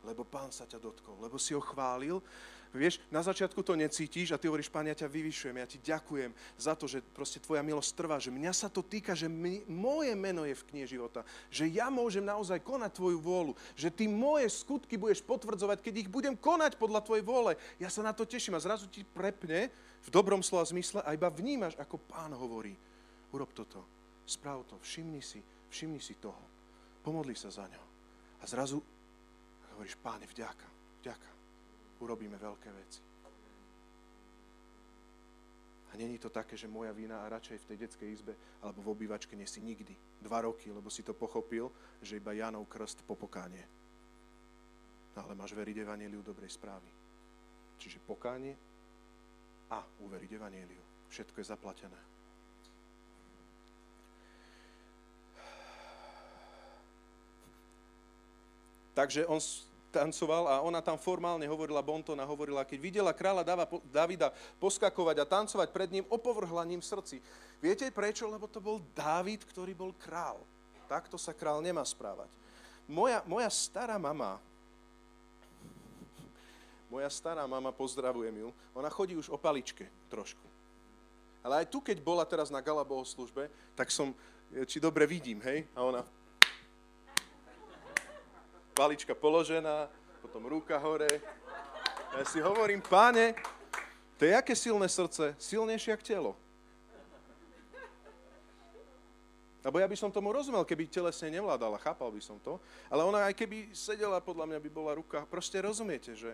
Lebo 0.02 0.26
pán 0.26 0.50
sa 0.50 0.66
ťa 0.66 0.82
dotkol, 0.82 1.22
lebo 1.22 1.38
si 1.38 1.54
ho 1.54 1.62
chválil 1.62 2.18
Vieš, 2.72 3.04
na 3.12 3.20
začiatku 3.20 3.60
to 3.68 3.76
necítiš 3.76 4.32
a 4.32 4.40
ty 4.40 4.48
hovoríš, 4.48 4.72
pán, 4.72 4.88
ja 4.88 4.96
ťa 4.96 5.12
vyvyšujem, 5.12 5.60
ja 5.60 5.68
ti 5.68 5.76
ďakujem 5.84 6.32
za 6.56 6.72
to, 6.72 6.88
že 6.88 7.04
proste 7.04 7.44
tvoja 7.44 7.60
milosť 7.60 7.92
trvá, 8.00 8.16
že 8.16 8.32
mňa 8.32 8.56
sa 8.56 8.72
to 8.72 8.80
týka, 8.80 9.12
že 9.12 9.28
my, 9.28 9.68
moje 9.68 10.16
meno 10.16 10.48
je 10.48 10.56
v 10.56 10.68
knihe 10.72 10.88
života, 10.88 11.28
že 11.52 11.68
ja 11.68 11.92
môžem 11.92 12.24
naozaj 12.24 12.64
konať 12.64 12.96
tvoju 12.96 13.20
vôľu, 13.20 13.60
že 13.76 13.92
ty 13.92 14.08
moje 14.08 14.48
skutky 14.48 14.96
budeš 14.96 15.20
potvrdzovať, 15.20 15.84
keď 15.84 16.08
ich 16.08 16.08
budem 16.08 16.32
konať 16.32 16.80
podľa 16.80 17.04
tvojej 17.04 17.28
vôle. 17.28 17.60
Ja 17.76 17.92
sa 17.92 18.08
na 18.08 18.16
to 18.16 18.24
teším 18.24 18.56
a 18.56 18.64
zrazu 18.64 18.88
ti 18.88 19.04
prepne 19.04 19.68
v 20.00 20.08
dobrom 20.08 20.40
slova 20.40 20.64
zmysle 20.64 21.04
a 21.04 21.12
iba 21.12 21.28
vnímaš, 21.28 21.76
ako 21.76 22.00
pán 22.08 22.32
hovorí, 22.40 22.72
urob 23.36 23.52
toto, 23.52 23.84
sprav 24.24 24.64
to, 24.64 24.80
všimni 24.80 25.20
si, 25.20 25.44
všimni 25.68 26.00
si 26.00 26.16
toho, 26.24 26.40
pomodli 27.04 27.36
sa 27.36 27.52
za 27.52 27.68
ňo. 27.68 27.84
A 28.40 28.48
zrazu 28.48 28.80
hovoríš, 29.76 30.00
páne, 30.00 30.24
vďaka, 30.24 30.68
vďaka 31.04 31.41
urobíme 32.02 32.36
veľké 32.36 32.70
veci. 32.74 33.02
A 35.92 36.00
není 36.00 36.18
to 36.18 36.32
také, 36.32 36.56
že 36.56 36.72
moja 36.72 36.96
vina 36.96 37.22
a 37.22 37.32
radšej 37.32 37.58
v 37.62 37.68
tej 37.68 37.78
detskej 37.84 38.10
izbe 38.10 38.34
alebo 38.64 38.80
v 38.80 38.92
obývačke 38.96 39.36
nie 39.36 39.48
si 39.48 39.60
nikdy. 39.60 39.92
Dva 40.24 40.42
roky, 40.42 40.72
lebo 40.72 40.88
si 40.88 41.04
to 41.04 41.12
pochopil, 41.12 41.68
že 42.00 42.18
iba 42.18 42.32
Janov 42.32 42.66
krst 42.72 43.04
pokánie. 43.04 43.68
No 45.12 45.28
ale 45.28 45.36
máš 45.36 45.52
veriť 45.52 45.84
Evangeliu 45.84 46.24
dobrej 46.24 46.56
správy. 46.56 46.88
Čiže 47.76 48.00
pokánie 48.08 48.56
a 49.68 49.84
uveriť 49.84 50.32
Evangeliu. 50.40 50.84
Všetko 51.12 51.44
je 51.44 51.52
zaplatené. 51.52 52.00
Takže 58.96 59.28
on 59.28 59.40
tancoval 59.92 60.48
a 60.48 60.64
ona 60.64 60.80
tam 60.80 60.96
formálne 60.96 61.44
hovorila, 61.46 61.84
Bontona 61.84 62.24
hovorila, 62.24 62.64
keď 62.64 62.80
videla 62.80 63.12
kráľa 63.12 63.44
Davida 63.92 64.32
poskakovať 64.58 65.16
a 65.22 65.26
tancovať 65.28 65.70
pred 65.76 65.92
ním, 65.92 66.08
opovrhla 66.08 66.64
ním 66.64 66.80
v 66.80 66.88
srdci. 66.88 67.18
Viete 67.60 67.86
prečo? 67.92 68.32
Lebo 68.32 68.48
to 68.48 68.64
bol 68.64 68.80
Dávid, 68.96 69.44
ktorý 69.44 69.76
bol 69.76 69.92
král. 70.00 70.40
Takto 70.88 71.20
sa 71.20 71.36
král 71.36 71.60
nemá 71.60 71.84
správať. 71.84 72.32
Moja, 72.88 73.22
moja 73.28 73.48
stará 73.52 73.96
mama, 73.96 74.42
moja 76.92 77.08
stará 77.08 77.48
mama, 77.48 77.72
pozdravujem 77.72 78.36
ju, 78.36 78.50
ona 78.76 78.92
chodí 78.92 79.16
už 79.16 79.32
o 79.32 79.40
paličke 79.40 79.88
trošku. 80.12 80.44
Ale 81.40 81.64
aj 81.64 81.72
tu, 81.72 81.80
keď 81.80 82.04
bola 82.04 82.28
teraz 82.28 82.52
na 82.52 82.60
gala 82.60 82.84
bohoslužbe, 82.84 83.48
tak 83.74 83.88
som, 83.88 84.12
či 84.68 84.84
dobre 84.84 85.08
vidím, 85.08 85.40
hej, 85.40 85.64
a 85.72 85.88
ona 85.88 86.02
palička 88.72 89.14
položená, 89.16 89.88
potom 90.22 90.46
ruka 90.48 90.78
hore. 90.80 91.10
Ja 92.18 92.24
si 92.28 92.40
hovorím, 92.44 92.84
páne, 92.84 93.36
to 94.20 94.28
je 94.28 94.34
aké 94.36 94.54
silné 94.54 94.88
srdce, 94.92 95.34
silnejšie 95.40 95.96
ako 95.96 96.04
telo. 96.04 96.32
Lebo 99.62 99.78
ja 99.78 99.86
by 99.86 99.94
som 99.94 100.10
tomu 100.10 100.34
rozumel, 100.34 100.66
keby 100.66 100.90
telesne 100.90 101.30
nevládala, 101.30 101.78
chápal 101.78 102.10
by 102.10 102.18
som 102.18 102.42
to. 102.42 102.58
Ale 102.90 103.06
ona 103.06 103.30
aj 103.30 103.38
keby 103.38 103.70
sedela, 103.78 104.18
podľa 104.18 104.50
mňa 104.50 104.60
by 104.60 104.70
bola 104.74 104.98
ruka. 104.98 105.22
Proste 105.30 105.62
rozumiete, 105.62 106.18
že 106.18 106.34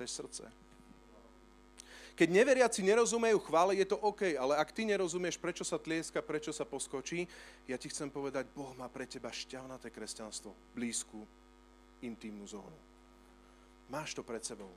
je 0.00 0.08
srdce. 0.08 0.44
Keď 2.18 2.34
neveriaci 2.34 2.82
nerozumejú 2.82 3.38
chvále, 3.46 3.78
je 3.78 3.86
to 3.86 3.94
OK, 4.02 4.34
ale 4.34 4.58
ak 4.58 4.74
ty 4.74 4.82
nerozumieš, 4.82 5.38
prečo 5.38 5.62
sa 5.62 5.78
tlieska, 5.78 6.18
prečo 6.18 6.50
sa 6.50 6.66
poskočí, 6.66 7.30
ja 7.70 7.78
ti 7.78 7.86
chcem 7.86 8.10
povedať, 8.10 8.50
Boh 8.58 8.74
má 8.74 8.90
pre 8.90 9.06
teba 9.06 9.30
šťavnaté 9.30 9.86
kresťanstvo, 9.94 10.50
blízku, 10.74 11.22
intimnú 12.02 12.42
zónu. 12.42 12.74
Máš 13.86 14.18
to 14.18 14.26
pred 14.26 14.42
sebou. 14.42 14.74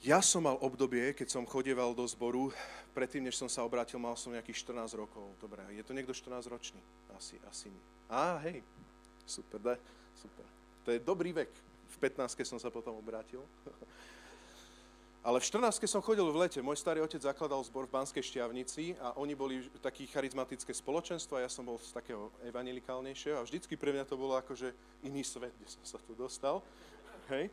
Ja 0.00 0.24
som 0.24 0.48
mal 0.48 0.56
obdobie, 0.64 1.12
keď 1.12 1.28
som 1.28 1.44
chodieval 1.44 1.92
do 1.92 2.08
zboru, 2.08 2.48
predtým, 2.96 3.28
než 3.28 3.36
som 3.36 3.52
sa 3.52 3.60
obrátil, 3.60 4.00
mal 4.00 4.16
som 4.16 4.32
nejakých 4.32 4.64
14 4.64 4.96
rokov. 4.96 5.36
Dobre, 5.36 5.60
je 5.76 5.84
to 5.84 5.92
niekto 5.92 6.16
14 6.16 6.48
ročný? 6.48 6.80
Asi, 7.12 7.36
asi 7.44 7.68
nie. 7.68 7.84
Á, 8.08 8.40
hej, 8.48 8.64
super, 9.28 9.60
da, 9.60 9.76
super. 10.16 10.48
To 10.88 10.96
je 10.96 11.00
dobrý 11.02 11.36
vek. 11.36 11.52
V 11.92 11.96
15 12.00 12.40
som 12.48 12.56
sa 12.56 12.72
potom 12.72 12.96
obrátil. 12.96 13.44
Ale 15.26 15.42
v 15.42 15.58
14 15.58 15.90
som 15.90 15.98
chodil 16.06 16.22
v 16.22 16.38
lete. 16.38 16.62
Môj 16.62 16.78
starý 16.78 17.02
otec 17.02 17.18
zakladal 17.18 17.58
zbor 17.66 17.90
v 17.90 17.98
Banskej 17.98 18.22
Šťavnici 18.22 18.94
a 19.02 19.18
oni 19.18 19.34
boli 19.34 19.58
taký 19.82 20.06
charizmatické 20.06 20.70
spoločenstvo 20.70 21.34
a 21.34 21.42
ja 21.42 21.50
som 21.50 21.66
bol 21.66 21.82
z 21.82 21.90
takého 21.90 22.30
evangelikálnejšieho 22.46 23.34
a 23.34 23.42
vždycky 23.42 23.74
pre 23.74 23.90
mňa 23.90 24.06
to 24.06 24.14
bolo 24.14 24.38
akože 24.38 24.70
iný 25.02 25.26
svet, 25.26 25.50
kde 25.58 25.66
som 25.66 25.82
sa 25.82 25.98
tu 25.98 26.14
dostal. 26.14 26.62
Hej. 27.26 27.50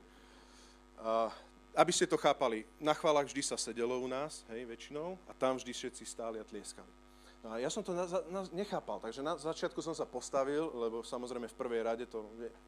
A, 1.01 1.33
aby 1.73 1.89
ste 1.89 2.05
to 2.05 2.13
chápali, 2.13 2.61
na 2.77 2.93
chválach 2.93 3.25
vždy 3.25 3.41
sa 3.41 3.57
sedelo 3.57 3.97
u 3.97 4.05
nás, 4.05 4.45
hej, 4.53 4.69
väčšinou, 4.69 5.17
a 5.25 5.33
tam 5.33 5.57
vždy 5.57 5.73
všetci 5.73 6.05
stáli 6.05 6.37
a 6.37 6.45
tlieskali. 6.45 6.93
No 7.41 7.51
a 7.51 7.59
ja 7.59 7.73
som 7.73 7.81
to 7.81 7.97
na, 7.97 8.05
na, 8.29 8.45
nechápal, 8.53 9.01
takže 9.01 9.25
na 9.25 9.33
začiatku 9.33 9.81
som 9.81 9.97
sa 9.97 10.05
postavil, 10.05 10.69
lebo 10.77 11.01
samozrejme 11.01 11.49
v 11.49 11.57
prvej 11.57 11.81
rade, 11.81 12.05
to, 12.05 12.21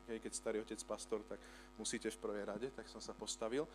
keď 0.10 0.32
starý 0.34 0.58
otec 0.66 0.82
pastor, 0.82 1.22
tak 1.30 1.38
musíte 1.78 2.10
v 2.10 2.18
prvej 2.18 2.44
rade, 2.50 2.68
tak 2.74 2.90
som 2.90 2.98
sa 2.98 3.14
postavil. 3.14 3.70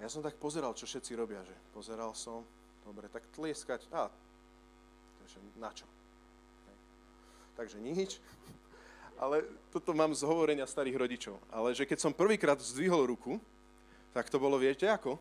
Ja 0.00 0.08
som 0.08 0.24
tak 0.24 0.40
pozeral, 0.40 0.72
čo 0.72 0.88
všetci 0.88 1.12
robia, 1.12 1.44
že 1.44 1.52
pozeral 1.76 2.16
som, 2.16 2.40
dobre, 2.88 3.04
tak 3.12 3.20
tlieskať, 3.36 3.84
a, 3.92 4.08
takže 5.20 5.38
na 5.60 5.70
čo? 5.76 5.84
Takže 7.60 7.76
nič, 7.76 8.16
ale 9.22 9.44
toto 9.68 9.92
mám 9.92 10.16
z 10.16 10.24
hovorenia 10.24 10.64
starých 10.64 10.96
rodičov. 10.96 11.36
Ale 11.52 11.76
že 11.76 11.84
keď 11.84 12.00
som 12.00 12.16
prvýkrát 12.16 12.56
zdvihol 12.56 13.04
ruku, 13.04 13.36
tak 14.16 14.32
to 14.32 14.40
bolo, 14.40 14.56
viete 14.56 14.88
ako? 14.88 15.20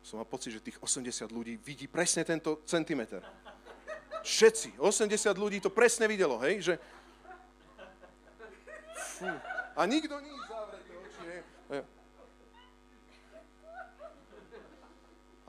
Som 0.00 0.22
mal 0.22 0.28
pocit, 0.28 0.56
že 0.56 0.64
tých 0.64 0.80
80 0.80 1.28
ľudí 1.28 1.60
vidí 1.60 1.84
presne 1.84 2.24
tento 2.24 2.64
centimeter. 2.64 3.20
Všetci, 4.24 4.80
80 4.80 5.12
ľudí 5.36 5.60
to 5.60 5.68
presne 5.68 6.08
videlo, 6.08 6.40
hej, 6.40 6.72
že... 6.72 6.74
Fú. 8.96 9.28
A 9.76 9.84
nikto 9.84 10.16
nič 10.24 10.40
zavrete 10.48 10.92
oči. 11.04 11.26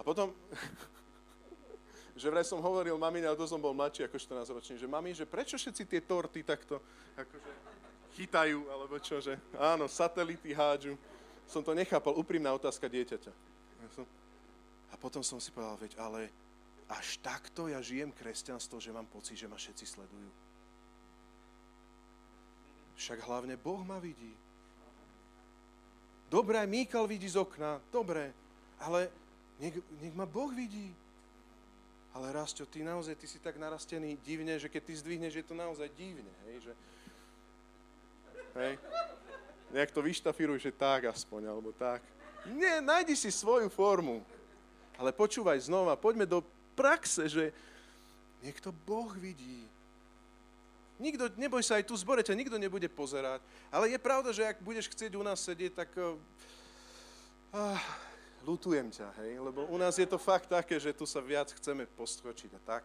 Potom, 0.07 0.31
že 2.21 2.31
vraj 2.31 2.47
som 2.47 2.63
hovoril 2.63 2.95
mamine, 2.95 3.27
ale 3.27 3.35
to 3.35 3.43
som 3.43 3.59
bol 3.59 3.75
mladší 3.75 4.07
ako 4.07 4.15
14 4.15 4.55
ročný, 4.55 4.75
že 4.79 4.87
mami, 4.87 5.11
že 5.11 5.27
prečo 5.27 5.59
všetci 5.59 5.83
tie 5.83 5.99
torty 5.99 6.47
takto 6.47 6.79
akože 7.19 7.51
chytajú, 8.15 8.71
alebo 8.71 8.95
čo, 9.03 9.19
že 9.19 9.35
áno, 9.59 9.91
satelity 9.91 10.55
hádžu. 10.55 10.95
Som 11.43 11.59
to 11.59 11.75
nechápal, 11.75 12.15
úprimná 12.15 12.55
otázka 12.55 12.87
dieťaťa. 12.87 13.31
A 14.87 14.95
potom 14.95 15.19
som 15.19 15.43
si 15.43 15.51
povedal, 15.51 15.75
veď, 15.75 15.99
ale 15.99 16.31
až 16.87 17.19
takto 17.19 17.67
ja 17.67 17.83
žijem 17.83 18.15
kresťanstvo, 18.15 18.79
že 18.79 18.95
mám 18.95 19.05
pocit, 19.11 19.35
že 19.35 19.51
ma 19.51 19.59
všetci 19.59 19.85
sledujú. 19.85 20.31
Však 22.97 23.19
hlavne 23.27 23.59
Boh 23.59 23.83
ma 23.83 23.99
vidí. 23.99 24.31
Dobre, 26.31 26.59
Míkal 26.65 27.05
vidí 27.07 27.29
z 27.29 27.39
okna, 27.39 27.79
dobre, 27.93 28.33
ale 28.81 29.26
nech, 29.59 29.75
nech 30.01 30.15
ma 30.15 30.25
Boh 30.25 30.49
vidí. 30.53 30.93
Ale 32.17 32.33
Rastio, 32.33 32.65
ty 32.65 32.81
naozaj, 32.81 33.13
ty 33.13 33.29
si 33.29 33.37
tak 33.37 33.61
narastený 33.61 34.17
divne, 34.25 34.57
že 34.57 34.65
keď 34.69 34.81
ty 34.89 34.93
zdvihneš, 34.97 35.33
je 35.37 35.45
to 35.45 35.53
naozaj 35.53 35.85
divne, 35.93 36.33
hej, 36.49 36.65
že... 36.65 36.73
Hej. 38.57 38.73
Nejak 39.69 39.93
to 39.93 40.01
vyštafiruj, 40.01 40.57
že 40.57 40.73
tak 40.73 41.05
aspoň, 41.05 41.45
alebo 41.53 41.69
tak. 41.77 42.01
Nie, 42.49 42.81
nájdi 42.81 43.13
si 43.13 43.29
svoju 43.29 43.69
formu. 43.69 44.25
Ale 44.97 45.13
počúvaj 45.13 45.61
znova, 45.61 45.93
poďme 45.93 46.25
do 46.25 46.41
praxe, 46.73 47.29
že 47.29 47.53
niekto 48.41 48.73
Boh 48.73 49.13
vidí. 49.13 49.69
Nikto, 50.97 51.29
neboj 51.37 51.61
sa, 51.61 51.77
aj 51.77 51.85
tu 51.85 51.93
zbore 51.93 52.25
ťa 52.25 52.33
nikto 52.33 52.57
nebude 52.57 52.89
pozerať. 52.89 53.45
Ale 53.69 53.93
je 53.93 53.99
pravda, 54.01 54.33
že 54.33 54.41
ak 54.41 54.65
budeš 54.65 54.89
chcieť 54.89 55.13
u 55.13 55.21
nás 55.21 55.37
sedieť, 55.37 55.85
tak 55.85 55.93
uh, 55.93 56.17
lutujem 58.47 58.87
ťa, 58.87 59.11
hej, 59.19 59.43
lebo 59.43 59.67
u 59.67 59.75
nás 59.75 59.99
je 59.99 60.07
to 60.07 60.15
fakt 60.15 60.47
také, 60.47 60.79
že 60.79 60.95
tu 60.95 61.03
sa 61.03 61.19
viac 61.19 61.51
chceme 61.51 61.83
poskočiť 61.83 62.51
a 62.55 62.61
tak, 62.63 62.83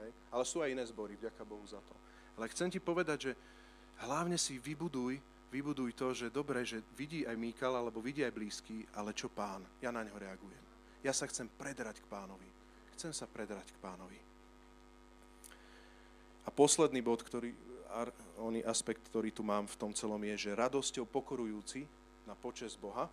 hej, 0.00 0.10
ale 0.32 0.42
sú 0.48 0.64
aj 0.64 0.72
iné 0.72 0.80
zbory, 0.88 1.20
vďaka 1.20 1.44
Bohu 1.44 1.62
za 1.68 1.84
to. 1.84 1.94
Ale 2.40 2.48
chcem 2.48 2.72
ti 2.72 2.80
povedať, 2.80 3.18
že 3.28 3.32
hlavne 4.08 4.40
si 4.40 4.56
vybuduj, 4.56 5.20
vybuduj 5.52 5.92
to, 5.92 6.16
že 6.16 6.32
dobre, 6.32 6.64
že 6.64 6.80
vidí 6.96 7.28
aj 7.28 7.36
Míkal, 7.36 7.76
alebo 7.76 8.00
vidí 8.00 8.24
aj 8.24 8.32
blízky, 8.32 8.88
ale 8.96 9.12
čo 9.12 9.28
pán, 9.28 9.60
ja 9.84 9.92
na 9.92 10.00
ňo 10.00 10.16
reagujem. 10.16 10.64
Ja 11.04 11.12
sa 11.12 11.28
chcem 11.28 11.44
predrať 11.60 12.00
k 12.00 12.08
pánovi. 12.08 12.48
Chcem 12.96 13.12
sa 13.12 13.28
predrať 13.28 13.68
k 13.68 13.78
pánovi. 13.84 14.16
A 16.46 16.48
posledný 16.50 17.04
bod, 17.04 17.20
ktorý, 17.20 17.52
oný 18.40 18.64
aspekt, 18.64 19.04
ktorý 19.12 19.28
tu 19.30 19.44
mám 19.44 19.68
v 19.68 19.76
tom 19.76 19.92
celom 19.92 20.18
je, 20.32 20.48
že 20.48 20.56
radosťou 20.56 21.04
pokorujúci 21.04 21.84
na 22.24 22.32
počes 22.32 22.74
Boha, 22.78 23.12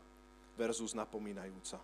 versus 0.58 0.96
napomínajúca. 0.96 1.78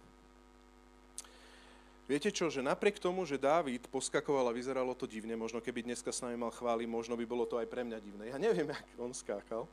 Viete 2.05 2.30
čo, 2.30 2.53
že 2.53 2.61
napriek 2.61 3.01
tomu, 3.01 3.26
že 3.26 3.41
Dávid 3.41 3.89
poskakoval 3.89 4.53
a 4.53 4.53
vyzeralo 4.53 4.93
to 4.93 5.09
divne, 5.09 5.34
možno 5.34 5.57
keby 5.57 5.82
dneska 5.82 6.13
s 6.13 6.22
nami 6.22 6.38
mal 6.38 6.53
chváli, 6.53 6.86
možno 6.86 7.18
by 7.18 7.26
bolo 7.26 7.49
to 7.49 7.57
aj 7.57 7.66
pre 7.66 7.82
mňa 7.82 7.97
divné. 7.97 8.24
Ja 8.30 8.38
neviem, 8.38 8.70
jak 8.74 8.86
on 9.01 9.09
skákal, 9.09 9.66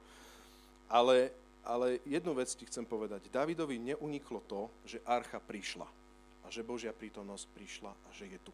ale, 0.88 1.28
ale 1.60 2.00
jednu 2.08 2.32
vec 2.32 2.48
ti 2.56 2.64
chcem 2.64 2.88
povedať. 2.88 3.28
Davidovi 3.28 3.76
neuniklo 3.92 4.40
to, 4.48 4.72
že 4.88 5.04
archa 5.04 5.36
prišla 5.44 5.84
a 6.42 6.46
že 6.48 6.64
Božia 6.64 6.96
prítomnosť 6.96 7.44
prišla 7.52 7.92
a 7.92 8.08
že 8.16 8.32
je 8.32 8.40
tu. 8.40 8.52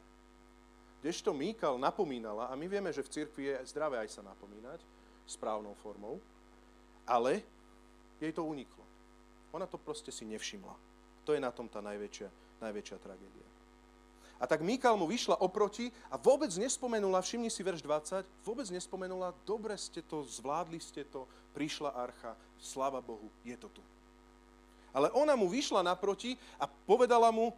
Kdežto 0.98 1.30
Míkal 1.30 1.78
napomínala, 1.78 2.50
a 2.50 2.58
my 2.58 2.66
vieme, 2.66 2.90
že 2.90 3.06
v 3.06 3.12
cirkvi 3.14 3.54
je 3.54 3.70
zdravé 3.70 4.02
aj 4.02 4.18
sa 4.18 4.26
napomínať 4.26 4.82
správnou 5.22 5.78
formou, 5.78 6.18
ale 7.06 7.46
jej 8.18 8.34
to 8.34 8.42
uniklo. 8.42 8.87
Ona 9.52 9.66
to 9.66 9.80
proste 9.80 10.12
si 10.12 10.28
nevšimla. 10.28 10.74
To 11.24 11.36
je 11.36 11.40
na 11.40 11.52
tom 11.52 11.68
tá 11.68 11.80
najväčšia, 11.84 12.28
najväčšia 12.60 12.96
tragédia. 13.00 13.48
A 14.38 14.46
tak 14.46 14.62
Míkal 14.62 14.94
mu 14.94 15.10
vyšla 15.10 15.42
oproti 15.42 15.90
a 16.06 16.14
vôbec 16.14 16.48
nespomenula, 16.54 17.18
všimni 17.18 17.50
si 17.50 17.58
verš 17.66 17.82
20, 17.82 18.22
vôbec 18.46 18.70
nespomenula, 18.70 19.34
dobre 19.42 19.74
ste 19.74 19.98
to, 19.98 20.22
zvládli 20.22 20.78
ste 20.78 21.02
to, 21.02 21.26
prišla 21.58 21.90
archa, 21.90 22.38
sláva 22.62 23.02
Bohu, 23.02 23.26
je 23.42 23.58
to 23.58 23.66
tu. 23.66 23.82
Ale 24.94 25.10
ona 25.10 25.34
mu 25.34 25.50
vyšla 25.50 25.82
naproti 25.82 26.38
a 26.54 26.70
povedala 26.86 27.34
mu, 27.34 27.50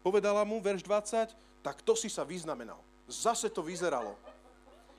povedala 0.00 0.40
mu, 0.48 0.56
verš 0.56 0.80
20, 0.88 1.36
tak 1.60 1.84
to 1.84 1.92
si 1.92 2.08
sa 2.08 2.24
vyznamenal. 2.24 2.80
Zase 3.04 3.52
to 3.52 3.60
vyzeralo. 3.60 4.16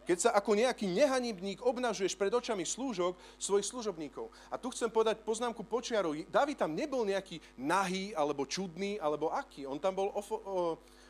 Keď 0.06 0.18
sa 0.22 0.30
ako 0.38 0.54
nejaký 0.54 0.86
nehanibník 0.86 1.66
obnažuješ 1.66 2.14
pred 2.14 2.30
očami 2.30 2.62
slúžok 2.62 3.18
svojich 3.42 3.66
služobníkov. 3.66 4.30
A 4.54 4.62
tu 4.62 4.70
chcem 4.70 4.88
povedať 4.88 5.26
poznámku 5.26 5.66
počiarov. 5.66 6.14
David 6.30 6.62
tam 6.62 6.78
nebol 6.78 7.02
nejaký 7.02 7.42
nahý, 7.58 8.14
alebo 8.14 8.46
čudný, 8.46 9.02
alebo 9.02 9.34
aký. 9.34 9.66
On 9.66 9.82
tam 9.82 9.98
bol, 9.98 10.14
ofo, 10.14 10.38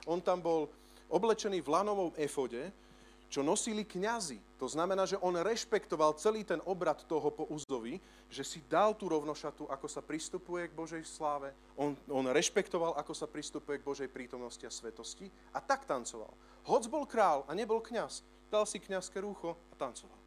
on 0.08 0.24
tam 0.24 0.39
bol 0.39 0.72
oblečený 1.12 1.60
v 1.60 1.72
lanovom 1.72 2.12
efode, 2.16 2.72
čo 3.28 3.43
nosili 3.43 3.84
kňazi. 3.84 4.39
To 4.62 4.70
znamená, 4.70 5.04
že 5.04 5.20
on 5.20 5.36
rešpektoval 5.36 6.16
celý 6.16 6.48
ten 6.48 6.64
obrad 6.64 7.04
toho 7.04 7.28
po 7.36 7.43
úzovi, 7.52 8.00
že 8.32 8.48
si 8.48 8.64
dal 8.70 8.96
tú 8.96 9.12
rovnošatu, 9.12 9.68
ako 9.68 9.88
sa 9.91 10.00
pristupuje 10.00 10.72
k 10.72 10.78
Božej 10.78 11.04
sláve. 11.04 11.52
On, 11.76 11.91
on 12.08 12.32
rešpektoval, 12.32 12.96
ako 12.96 13.12
sa 13.12 13.28
pristupuje 13.28 13.82
k 13.82 13.88
Božej 13.88 14.08
prítomnosti 14.08 14.64
a 14.64 14.72
svetosti 14.72 15.28
a 15.52 15.60
tak 15.60 15.84
tancoval. 15.84 16.32
Hoc 16.64 16.88
bol 16.88 17.04
král 17.04 17.43
a 17.50 17.52
nebol 17.52 17.84
kňaz, 17.84 18.24
dal 18.50 18.66
si 18.70 18.82
kňazské 18.82 19.22
rúcho 19.22 19.58
a 19.72 19.74
tancoval. 19.76 20.20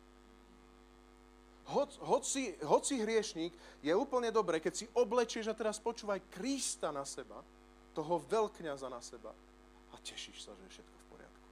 Hoc, 1.69 1.93
hoci, 2.01 2.57
hoci 2.65 2.97
hriešník 2.97 3.53
je 3.85 3.93
úplne 3.93 4.33
dobré, 4.33 4.57
keď 4.57 4.73
si 4.73 4.87
oblečieš 4.97 5.53
a 5.53 5.59
teraz 5.59 5.77
počúvaj 5.77 6.25
Krista 6.33 6.89
na 6.89 7.05
seba, 7.05 7.45
toho 7.93 8.23
veľkňaza 8.25 8.89
na 8.89 9.05
seba 9.05 9.35
a 9.93 9.97
tešíš 10.01 10.49
sa, 10.49 10.57
že 10.57 10.65
je 10.65 10.75
všetko 10.81 10.97
v 10.97 11.07
poriadku. 11.13 11.49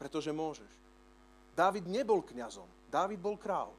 Pretože 0.00 0.34
môžeš. 0.34 0.72
Dávid 1.54 1.86
nebol 1.86 2.22
kňazom, 2.22 2.66
Dávid 2.88 3.20
bol 3.20 3.36
král. 3.36 3.70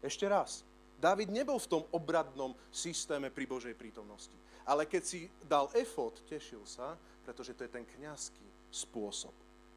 Ešte 0.00 0.24
raz. 0.24 0.64
Dávid 0.96 1.28
nebol 1.28 1.60
v 1.60 1.68
tom 1.68 1.82
obradnom 1.92 2.56
systéme 2.72 3.28
pri 3.28 3.44
Božej 3.44 3.76
prítomnosti. 3.76 4.32
Ale 4.64 4.88
keď 4.88 5.02
si 5.04 5.28
dal 5.44 5.68
efot, 5.76 6.24
tešil 6.24 6.64
sa, 6.64 6.96
pretože 7.22 7.52
to 7.52 7.68
je 7.68 7.70
ten 7.70 7.84
kňazský 7.84 8.46
spôsob 8.72 9.32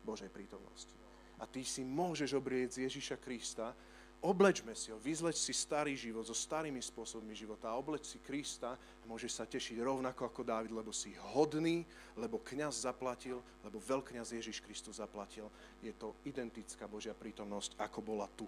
Božej 0.08 0.32
prítomnosti. 0.32 0.96
A 1.40 1.48
ty 1.48 1.64
si 1.64 1.88
môžeš 1.88 2.36
obrieť 2.36 2.84
Ježiša 2.84 3.16
Krista, 3.24 3.72
oblečme 4.20 4.76
si 4.76 4.92
ho, 4.92 5.00
vyzleč 5.00 5.40
si 5.40 5.56
starý 5.56 5.96
život 5.96 6.28
so 6.28 6.36
starými 6.36 6.84
spôsobmi 6.84 7.32
života 7.32 7.72
a 7.72 7.80
obleč 7.80 8.12
si 8.12 8.20
Krista 8.20 8.76
a 8.76 9.04
môžeš 9.08 9.32
sa 9.40 9.48
tešiť 9.48 9.80
rovnako 9.80 10.28
ako 10.28 10.42
Dávid, 10.44 10.76
lebo 10.76 10.92
si 10.92 11.16
hodný, 11.32 11.88
lebo 12.20 12.44
kňaz 12.44 12.84
zaplatil, 12.84 13.40
lebo 13.64 13.80
veľkňaz 13.80 14.36
Ježiš 14.36 14.60
Kristus 14.60 15.00
zaplatil. 15.00 15.48
Je 15.80 15.96
to 15.96 16.12
identická 16.28 16.84
Božia 16.92 17.16
prítomnosť, 17.16 17.80
ako 17.80 18.00
bola 18.04 18.28
tu. 18.36 18.44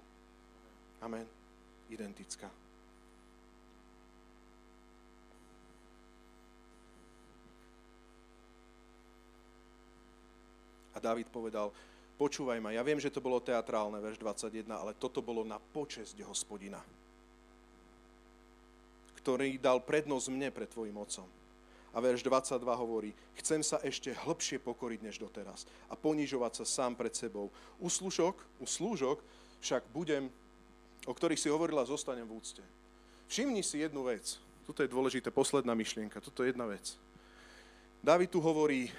Amen. 0.99 1.23
Identická. 1.87 2.51
A 10.91 10.97
David 10.99 11.31
povedal, 11.31 11.71
počúvaj 12.21 12.61
ma, 12.61 12.69
ja 12.69 12.85
viem, 12.85 13.01
že 13.01 13.09
to 13.09 13.17
bolo 13.17 13.41
teatrálne, 13.41 13.97
verš 13.97 14.21
21, 14.21 14.69
ale 14.69 14.93
toto 14.93 15.25
bolo 15.25 15.41
na 15.41 15.57
počesť 15.57 16.21
hospodina, 16.29 16.77
ktorý 19.17 19.57
dal 19.57 19.81
prednosť 19.81 20.29
mne 20.29 20.53
pred 20.53 20.69
tvojim 20.69 20.93
otcom. 21.01 21.25
A 21.91 21.97
verš 21.97 22.21
22 22.21 22.61
hovorí, 22.77 23.11
chcem 23.41 23.65
sa 23.65 23.81
ešte 23.81 24.13
hlbšie 24.13 24.61
pokoriť 24.61 25.01
než 25.01 25.17
doteraz 25.17 25.65
a 25.89 25.97
ponižovať 25.97 26.61
sa 26.61 26.65
sám 26.85 26.93
pred 26.93 27.11
sebou. 27.11 27.49
U 27.81 27.89
služok, 27.89 28.37
u 28.61 28.69
slúžok 28.69 29.17
však 29.65 29.89
budem, 29.89 30.29
o 31.09 31.13
ktorých 31.17 31.41
si 31.41 31.49
hovorila, 31.49 31.89
zostanem 31.89 32.29
v 32.29 32.37
úcte. 32.37 32.63
Všimni 33.33 33.65
si 33.65 33.81
jednu 33.81 34.05
vec. 34.05 34.37
Toto 34.69 34.85
je 34.85 34.93
dôležité, 34.93 35.33
posledná 35.33 35.73
myšlienka. 35.73 36.21
Toto 36.21 36.45
je 36.45 36.53
jedna 36.53 36.69
vec. 36.69 36.95
David 37.99 38.29
tu 38.29 38.39
hovorí, 38.39 38.93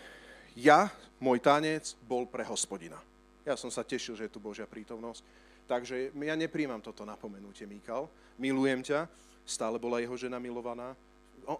ja, 0.59 0.91
môj 1.17 1.39
tanec, 1.41 1.97
bol 2.05 2.29
pre 2.29 2.45
hospodina. 2.45 3.01
Ja 3.43 3.59
som 3.59 3.71
sa 3.71 3.83
tešil, 3.83 4.15
že 4.15 4.27
je 4.27 4.35
tu 4.35 4.39
Božia 4.39 4.67
prítomnosť. 4.67 5.23
Takže 5.67 6.11
ja 6.15 6.35
nepríjmam 6.35 6.83
toto 6.83 7.07
napomenutie, 7.07 7.67
Míkal. 7.67 8.07
Milujem 8.39 8.83
ťa, 8.83 9.07
stále 9.47 9.79
bola 9.79 10.03
jeho 10.03 10.15
žena 10.19 10.43
milovaná, 10.43 10.95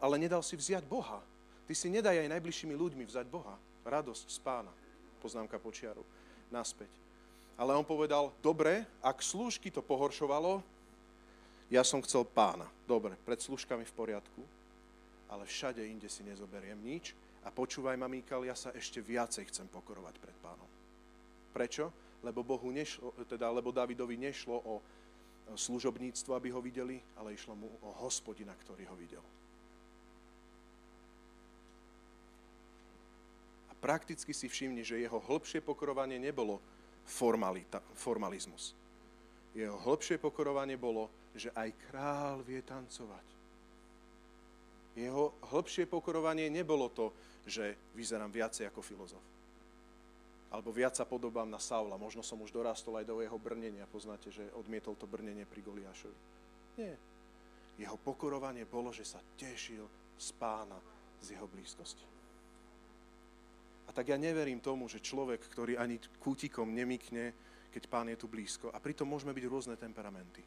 ale 0.03 0.19
nedal 0.19 0.43
si 0.43 0.59
vziať 0.59 0.87
Boha. 0.87 1.23
Ty 1.67 1.75
si 1.75 1.91
nedaj 1.91 2.27
aj 2.27 2.33
najbližšími 2.39 2.75
ľuďmi 2.75 3.05
vzať 3.07 3.27
Boha. 3.31 3.55
Radosť 3.87 4.27
z 4.31 4.39
pána. 4.43 4.71
Poznámka 5.23 5.59
počiaru. 5.59 6.03
Naspäť. 6.51 6.91
Ale 7.55 7.75
on 7.79 7.87
povedal, 7.87 8.35
dobre, 8.43 8.83
ak 8.99 9.23
slúžky 9.23 9.71
to 9.71 9.83
pohoršovalo, 9.83 10.63
ja 11.71 11.87
som 11.87 12.03
chcel 12.03 12.27
pána. 12.27 12.67
Dobre, 12.85 13.15
pred 13.23 13.39
služkami 13.39 13.87
v 13.87 13.97
poriadku, 13.97 14.43
ale 15.31 15.47
všade 15.47 15.81
inde 15.87 16.11
si 16.11 16.27
nezoberiem 16.27 16.77
nič, 16.77 17.15
a 17.43 17.51
počúvaj 17.51 17.99
ma, 17.99 18.07
Míkal, 18.07 18.47
ja 18.47 18.55
sa 18.55 18.71
ešte 18.71 19.03
viacej 19.03 19.51
chcem 19.51 19.67
pokorovať 19.67 20.15
pred 20.23 20.37
pánom. 20.39 20.69
Prečo? 21.53 21.93
Lebo, 22.23 22.41
Bohu 22.41 22.71
nešlo, 22.71 23.13
teda, 23.29 23.51
lebo 23.51 23.75
Davidovi 23.75 24.17
nešlo 24.17 24.57
o 24.57 24.75
služobníctvo, 25.53 26.33
aby 26.35 26.49
ho 26.55 26.61
videli, 26.63 27.03
ale 27.19 27.35
išlo 27.35 27.59
mu 27.59 27.69
o 27.83 27.91
hospodina, 28.01 28.55
ktorý 28.57 28.87
ho 28.89 28.97
videl. 28.97 29.25
A 33.69 33.73
prakticky 33.77 34.31
si 34.31 34.47
všimni, 34.49 34.87
že 34.87 35.03
jeho 35.03 35.19
hĺbšie 35.19 35.61
pokorovanie 35.61 36.17
nebolo 36.17 36.63
formalita, 37.05 37.83
formalizmus. 37.99 38.73
Jeho 39.53 39.77
hĺbšie 39.83 40.17
pokorovanie 40.17 40.79
bolo, 40.81 41.11
že 41.35 41.53
aj 41.53 41.69
král 41.91 42.41
vie 42.47 42.63
tancovať. 42.63 43.27
Jeho 44.97 45.37
hĺbšie 45.53 45.89
pokorovanie 45.89 46.53
nebolo 46.53 46.89
to, 46.93 47.13
že 47.49 47.93
vyzerám 47.97 48.31
viacej 48.31 48.69
ako 48.69 48.81
filozof. 48.85 49.25
Alebo 50.53 50.69
viac 50.69 50.93
sa 50.93 51.09
podobám 51.09 51.49
na 51.49 51.57
Saula. 51.57 51.97
Možno 51.97 52.21
som 52.21 52.37
už 52.45 52.53
dorastol 52.53 53.01
aj 53.01 53.09
do 53.09 53.25
jeho 53.25 53.41
brnenia. 53.41 53.89
Poznáte, 53.89 54.29
že 54.29 54.45
odmietol 54.53 54.93
to 55.01 55.09
brnenie 55.09 55.49
pri 55.49 55.65
Goliášovi. 55.65 56.19
Nie. 56.77 56.93
Jeho 57.81 57.97
pokorovanie 57.97 58.69
bolo, 58.69 58.93
že 58.93 59.09
sa 59.09 59.17
tešil 59.41 59.89
z 60.21 60.29
pána, 60.37 60.77
z 61.25 61.41
jeho 61.41 61.49
blízkosti. 61.49 62.05
A 63.89 63.91
tak 63.97 64.13
ja 64.13 64.21
neverím 64.21 64.61
tomu, 64.61 64.93
že 64.93 65.01
človek, 65.01 65.41
ktorý 65.49 65.81
ani 65.81 65.97
kútikom 66.21 66.69
nemykne, 66.69 67.33
keď 67.73 67.83
pán 67.89 68.13
je 68.13 68.21
tu 68.21 68.29
blízko, 68.29 68.69
a 68.69 68.77
pritom 68.77 69.09
môžeme 69.09 69.33
byť 69.33 69.45
rôzne 69.49 69.75
temperamenty. 69.81 70.45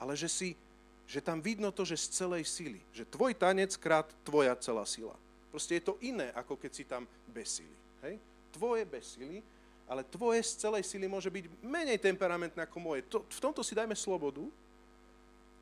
Ale 0.00 0.16
že 0.16 0.32
si, 0.32 0.56
že 1.04 1.20
tam 1.20 1.44
vidno 1.44 1.68
to, 1.68 1.84
že 1.84 2.00
z 2.00 2.24
celej 2.24 2.48
sily, 2.48 2.80
že 2.96 3.04
tvoj 3.04 3.36
tanec 3.36 3.76
krát 3.76 4.08
tvoja 4.24 4.56
celá 4.56 4.88
sila. 4.88 5.12
Proste 5.52 5.76
je 5.76 5.84
to 5.84 6.00
iné, 6.00 6.32
ako 6.32 6.56
keď 6.56 6.70
si 6.72 6.84
tam 6.88 7.04
bez 7.28 7.60
sily. 7.60 7.76
Hej? 8.08 8.16
Tvoje 8.54 8.86
bez 8.86 9.18
sily, 9.18 9.42
ale 9.84 10.06
tvoje 10.06 10.40
z 10.46 10.64
celej 10.64 10.86
sily 10.86 11.10
môže 11.10 11.28
byť 11.28 11.44
menej 11.60 11.98
temperamentné 12.00 12.64
ako 12.64 12.78
moje. 12.80 13.04
To, 13.12 13.26
v 13.26 13.40
tomto 13.42 13.60
si 13.60 13.76
dajme 13.76 13.92
slobodu, 13.92 14.46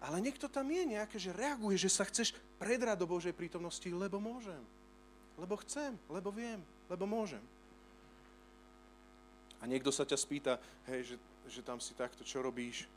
ale 0.02 0.18
niekto 0.18 0.50
tam 0.50 0.66
je 0.66 0.82
nejaké, 0.98 1.16
že 1.16 1.34
reaguje, 1.34 1.78
že 1.78 1.90
sa 1.90 2.02
chceš 2.06 2.34
predrať 2.58 2.98
do 2.98 3.06
Božej 3.06 3.34
prítomnosti, 3.34 3.86
lebo 3.86 4.18
môžem. 4.18 4.58
Lebo 5.38 5.58
chcem, 5.62 5.94
lebo 6.10 6.30
viem, 6.30 6.58
lebo 6.90 7.06
môžem. 7.06 7.42
A 9.62 9.66
niekto 9.70 9.94
sa 9.94 10.02
ťa 10.02 10.18
spýta, 10.18 10.52
hej, 10.90 11.14
že, 11.14 11.16
že 11.46 11.60
tam 11.62 11.78
si 11.78 11.94
takto, 11.94 12.26
čo 12.26 12.42
robíš? 12.42 12.90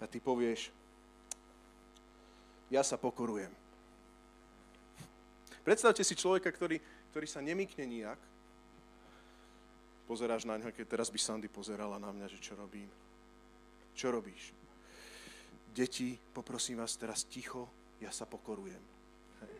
A 0.00 0.08
ty 0.08 0.16
povieš, 0.20 0.72
ja 2.72 2.80
sa 2.80 2.96
pokorujem. 2.96 3.52
Predstavte 5.64 6.00
si 6.00 6.16
človeka, 6.16 6.48
ktorý, 6.48 6.80
ktorý 7.12 7.26
sa 7.28 7.44
nemykne 7.44 7.84
nijak. 7.84 8.20
Pozeráš 10.08 10.48
na 10.48 10.56
ňo, 10.56 10.72
keď 10.72 10.88
teraz 10.88 11.12
by 11.12 11.20
Sandy 11.20 11.52
pozerala 11.52 12.00
na 12.00 12.08
mňa, 12.08 12.32
že 12.32 12.40
čo 12.40 12.56
robím. 12.56 12.88
Čo 13.92 14.08
robíš? 14.08 14.56
Deti, 15.68 16.16
poprosím 16.32 16.80
vás 16.80 16.96
teraz 16.96 17.28
ticho, 17.28 17.68
ja 18.00 18.08
sa 18.08 18.24
pokorujem. 18.24 18.80
Hej. 19.44 19.54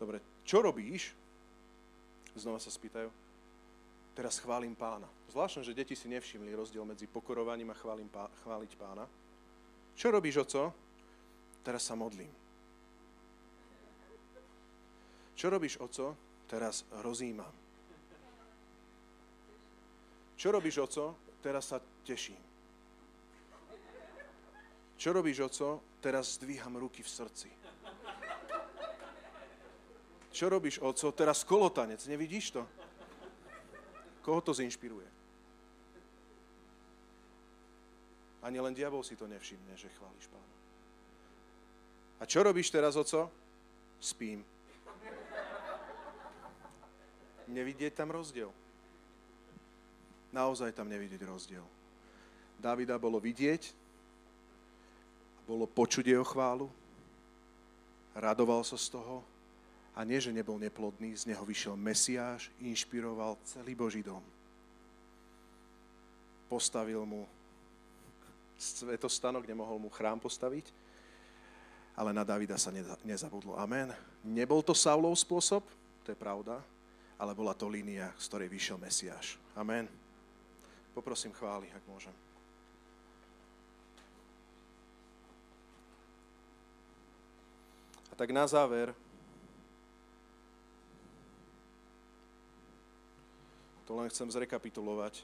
Dobre, 0.00 0.24
čo 0.48 0.64
robíš? 0.64 1.12
Znova 2.32 2.56
sa 2.56 2.72
spýtajú. 2.72 3.12
Teraz 4.16 4.40
chválim 4.40 4.72
pána. 4.72 5.04
Zvláštne, 5.28 5.60
že 5.60 5.76
deti 5.76 5.92
si 5.92 6.08
nevšimli 6.08 6.56
rozdiel 6.56 6.88
medzi 6.88 7.04
pokorovaním 7.04 7.68
a 7.68 7.76
chválim 7.76 8.08
pá, 8.08 8.32
chváliť 8.48 8.72
pána. 8.80 9.04
Čo 9.92 10.08
robíš, 10.08 10.40
oco? 10.40 10.72
Teraz 11.60 11.84
sa 11.84 11.92
modlím. 11.92 12.32
Čo 15.36 15.52
robíš, 15.52 15.76
oco? 15.76 16.16
Teraz 16.48 16.88
rozímam. 17.04 17.65
Čo 20.36 20.52
robíš, 20.52 20.76
oco? 20.84 21.16
Teraz 21.40 21.72
sa 21.72 21.80
teším. 22.04 22.38
Čo 24.96 25.12
robíš, 25.12 25.40
oco? 25.40 25.80
Teraz 26.00 26.36
zdvíham 26.36 26.76
ruky 26.76 27.00
v 27.00 27.08
srdci. 27.08 27.48
Čo 30.32 30.52
robíš, 30.52 30.76
oco? 30.84 31.08
Teraz 31.16 31.44
kolotanec. 31.44 32.04
Nevidíš 32.04 32.52
to? 32.52 32.62
Koho 34.20 34.44
to 34.44 34.52
zinšpiruje? 34.52 35.08
Ani 38.44 38.60
len 38.60 38.76
diabol 38.76 39.00
si 39.00 39.16
to 39.16 39.24
nevšimne, 39.24 39.72
že 39.74 39.88
chválíš 39.96 40.28
pána. 40.28 40.54
A 42.20 42.24
čo 42.28 42.44
robíš 42.44 42.68
teraz, 42.68 42.94
oco? 42.94 43.32
Spím. 43.98 44.44
Nevidieť 47.48 47.96
tam 47.96 48.12
rozdiel. 48.12 48.52
Naozaj 50.36 50.76
tam 50.76 50.92
nevidieť 50.92 51.24
rozdiel. 51.24 51.64
Davida 52.60 53.00
bolo 53.00 53.16
vidieť, 53.16 53.72
bolo 55.48 55.64
počuť 55.64 56.12
jeho 56.12 56.26
chválu, 56.28 56.68
radoval 58.12 58.60
sa 58.60 58.76
z 58.76 58.92
toho 58.92 59.24
a 59.96 60.04
nie, 60.04 60.20
že 60.20 60.36
nebol 60.36 60.60
neplodný, 60.60 61.16
z 61.16 61.32
neho 61.32 61.40
vyšiel 61.40 61.72
Mesiáš, 61.72 62.52
inšpiroval 62.60 63.40
celý 63.48 63.72
Boží 63.72 64.04
dom. 64.04 64.20
Postavil 66.52 67.00
mu 67.08 67.24
svetostanok, 68.60 69.48
nemohol 69.48 69.80
mu 69.80 69.88
chrám 69.88 70.20
postaviť, 70.20 70.68
ale 71.96 72.12
na 72.12 72.28
Davida 72.28 72.60
sa 72.60 72.68
nezabudlo. 73.08 73.56
Amen. 73.56 73.88
Nebol 74.20 74.60
to 74.60 74.76
Saulov 74.76 75.16
spôsob, 75.16 75.64
to 76.04 76.12
je 76.12 76.18
pravda, 76.18 76.60
ale 77.16 77.32
bola 77.32 77.56
to 77.56 77.72
línia, 77.72 78.12
z 78.20 78.24
ktorej 78.28 78.52
vyšiel 78.52 78.76
Mesiáš. 78.76 79.40
Amen. 79.56 80.05
Poprosím 80.96 81.36
chváli, 81.36 81.68
ak 81.76 81.84
môžem. 81.84 82.16
A 88.08 88.16
tak 88.16 88.32
na 88.32 88.48
záver, 88.48 88.96
to 93.84 93.92
len 93.92 94.08
chcem 94.08 94.24
zrekapitulovať, 94.32 95.20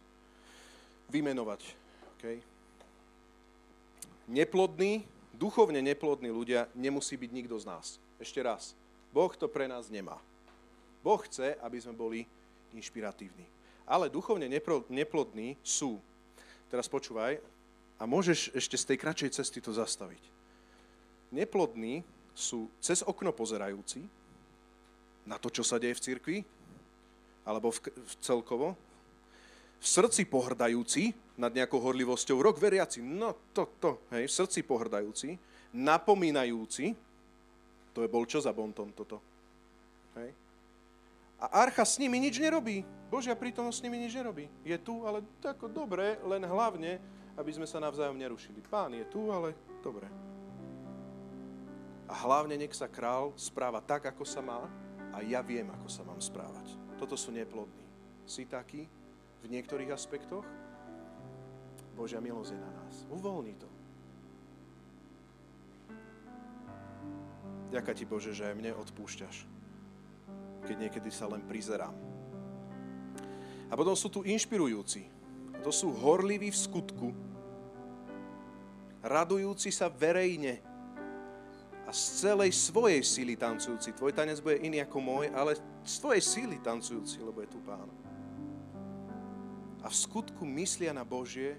vymenovať, 1.09 1.65
okay? 2.21 2.45
neplodní, 4.29 5.09
duchovne 5.33 5.81
neplodní 5.81 6.29
ľudia 6.29 6.69
nemusí 6.77 7.17
byť 7.17 7.31
nikto 7.33 7.57
z 7.57 7.65
nás. 7.65 7.97
Ešte 8.21 8.45
raz. 8.45 8.77
Boh 9.09 9.33
to 9.33 9.49
pre 9.49 9.65
nás 9.65 9.89
nemá. 9.89 10.21
Boh 11.01 11.19
chce, 11.25 11.57
aby 11.65 11.81
sme 11.81 11.97
boli 11.97 12.21
inšpiratívni. 12.77 13.62
Ale 13.93 14.09
duchovne 14.09 14.49
neplodní 14.89 15.61
sú. 15.61 16.01
Teraz 16.73 16.89
počúvaj, 16.89 17.37
a 18.01 18.09
môžeš 18.09 18.57
ešte 18.57 18.81
z 18.81 18.89
tej 18.89 18.97
kratšej 18.99 19.31
cesty 19.37 19.61
to 19.61 19.71
zastaviť. 19.77 20.25
Neplodní 21.31 22.01
sú 22.33 22.73
cez 22.81 23.05
okno 23.05 23.37
pozerajúci 23.37 24.09
na 25.29 25.37
to, 25.37 25.53
čo 25.53 25.63
sa 25.63 25.77
deje 25.77 26.01
v 26.01 26.05
cirkvi, 26.09 26.39
alebo 27.47 27.71
v, 27.71 27.93
v 27.95 28.15
celkovo, 28.19 28.75
v 29.79 29.87
srdci 29.87 30.27
pohrdajúci 30.27 31.15
nad 31.39 31.55
nejakou 31.55 31.79
horlivosťou, 31.79 32.43
rok 32.43 32.59
veriaci, 32.59 33.03
no 33.03 33.35
to, 33.55 33.71
to, 33.79 33.91
hej, 34.15 34.27
v 34.27 34.33
srdci 34.35 34.67
pohrdajúci, 34.67 35.39
napomínajúci, 35.75 36.95
to 37.95 38.03
je 38.03 38.09
bol 38.11 38.27
čo 38.27 38.43
za 38.43 38.51
bonton 38.51 38.91
toto, 38.95 39.23
hej. 40.19 40.31
A 41.43 41.67
archa 41.67 41.83
s 41.83 41.99
nimi 41.99 42.23
nič 42.23 42.39
nerobí. 42.39 42.87
Božia 43.11 43.35
prítomnosť 43.35 43.83
s 43.83 43.85
nimi 43.85 43.99
nič 43.99 44.15
nerobí. 44.15 44.47
Je 44.63 44.79
tu, 44.79 45.03
ale 45.03 45.27
tako 45.43 45.67
dobre, 45.67 46.23
len 46.23 46.47
hlavne 46.47 47.03
aby 47.37 47.51
sme 47.53 47.65
sa 47.69 47.81
navzájom 47.81 48.19
nerušili. 48.19 48.61
Pán 48.61 48.93
je 48.93 49.05
tu, 49.09 49.33
ale 49.33 49.57
dobre. 49.81 50.09
A 52.09 52.15
hlavne 52.29 52.61
nech 52.61 52.77
sa 52.77 52.91
král 52.93 53.33
správa 53.41 53.81
tak, 53.81 54.05
ako 54.05 54.25
sa 54.29 54.45
má 54.45 54.69
a 55.17 55.25
ja 55.25 55.41
viem, 55.41 55.69
ako 55.73 55.89
sa 55.89 56.05
mám 56.05 56.21
správať. 56.21 56.77
Toto 57.01 57.17
sú 57.17 57.33
neplodní. 57.33 57.85
Si 58.29 58.45
taký 58.45 58.85
v 59.41 59.47
niektorých 59.49 59.93
aspektoch? 59.93 60.45
Božia 61.97 62.21
milosť 62.21 62.53
je 62.53 62.61
na 62.61 62.71
nás. 62.73 62.95
Uvoľni 63.09 63.57
to. 63.57 63.69
Ďaká 67.73 67.97
ti, 67.97 68.05
Bože, 68.05 68.37
že 68.37 68.53
aj 68.53 68.57
mne 68.61 68.77
odpúšťaš, 68.77 69.49
keď 70.67 70.77
niekedy 70.89 71.11
sa 71.11 71.27
len 71.29 71.43
prizerám. 71.45 71.95
A 73.69 73.73
potom 73.73 73.97
sú 73.97 74.13
tu 74.13 74.21
inšpirujúci, 74.23 75.09
to 75.65 75.71
sú 75.73 75.95
horliví 75.95 76.53
v 76.53 76.59
skutku, 76.59 77.09
radujúci 79.03 79.75
sa 79.75 79.91
verejne 79.91 80.63
a 81.83 81.91
z 81.91 82.29
celej 82.29 82.55
svojej 82.55 83.03
síly 83.03 83.35
tancujúci. 83.35 83.97
Tvoj 83.97 84.15
tanec 84.15 84.39
bude 84.39 84.63
iný 84.63 84.81
ako 84.87 84.99
môj, 85.03 85.27
ale 85.35 85.59
z 85.83 85.95
tvojej 85.99 86.23
síly 86.23 86.57
tancujúci, 86.63 87.19
lebo 87.19 87.43
je 87.43 87.51
tu 87.51 87.59
Pán. 87.67 87.91
A 89.83 89.91
v 89.91 89.97
skutku 89.99 90.47
myslia 90.47 90.95
na 90.95 91.03
Božie 91.03 91.59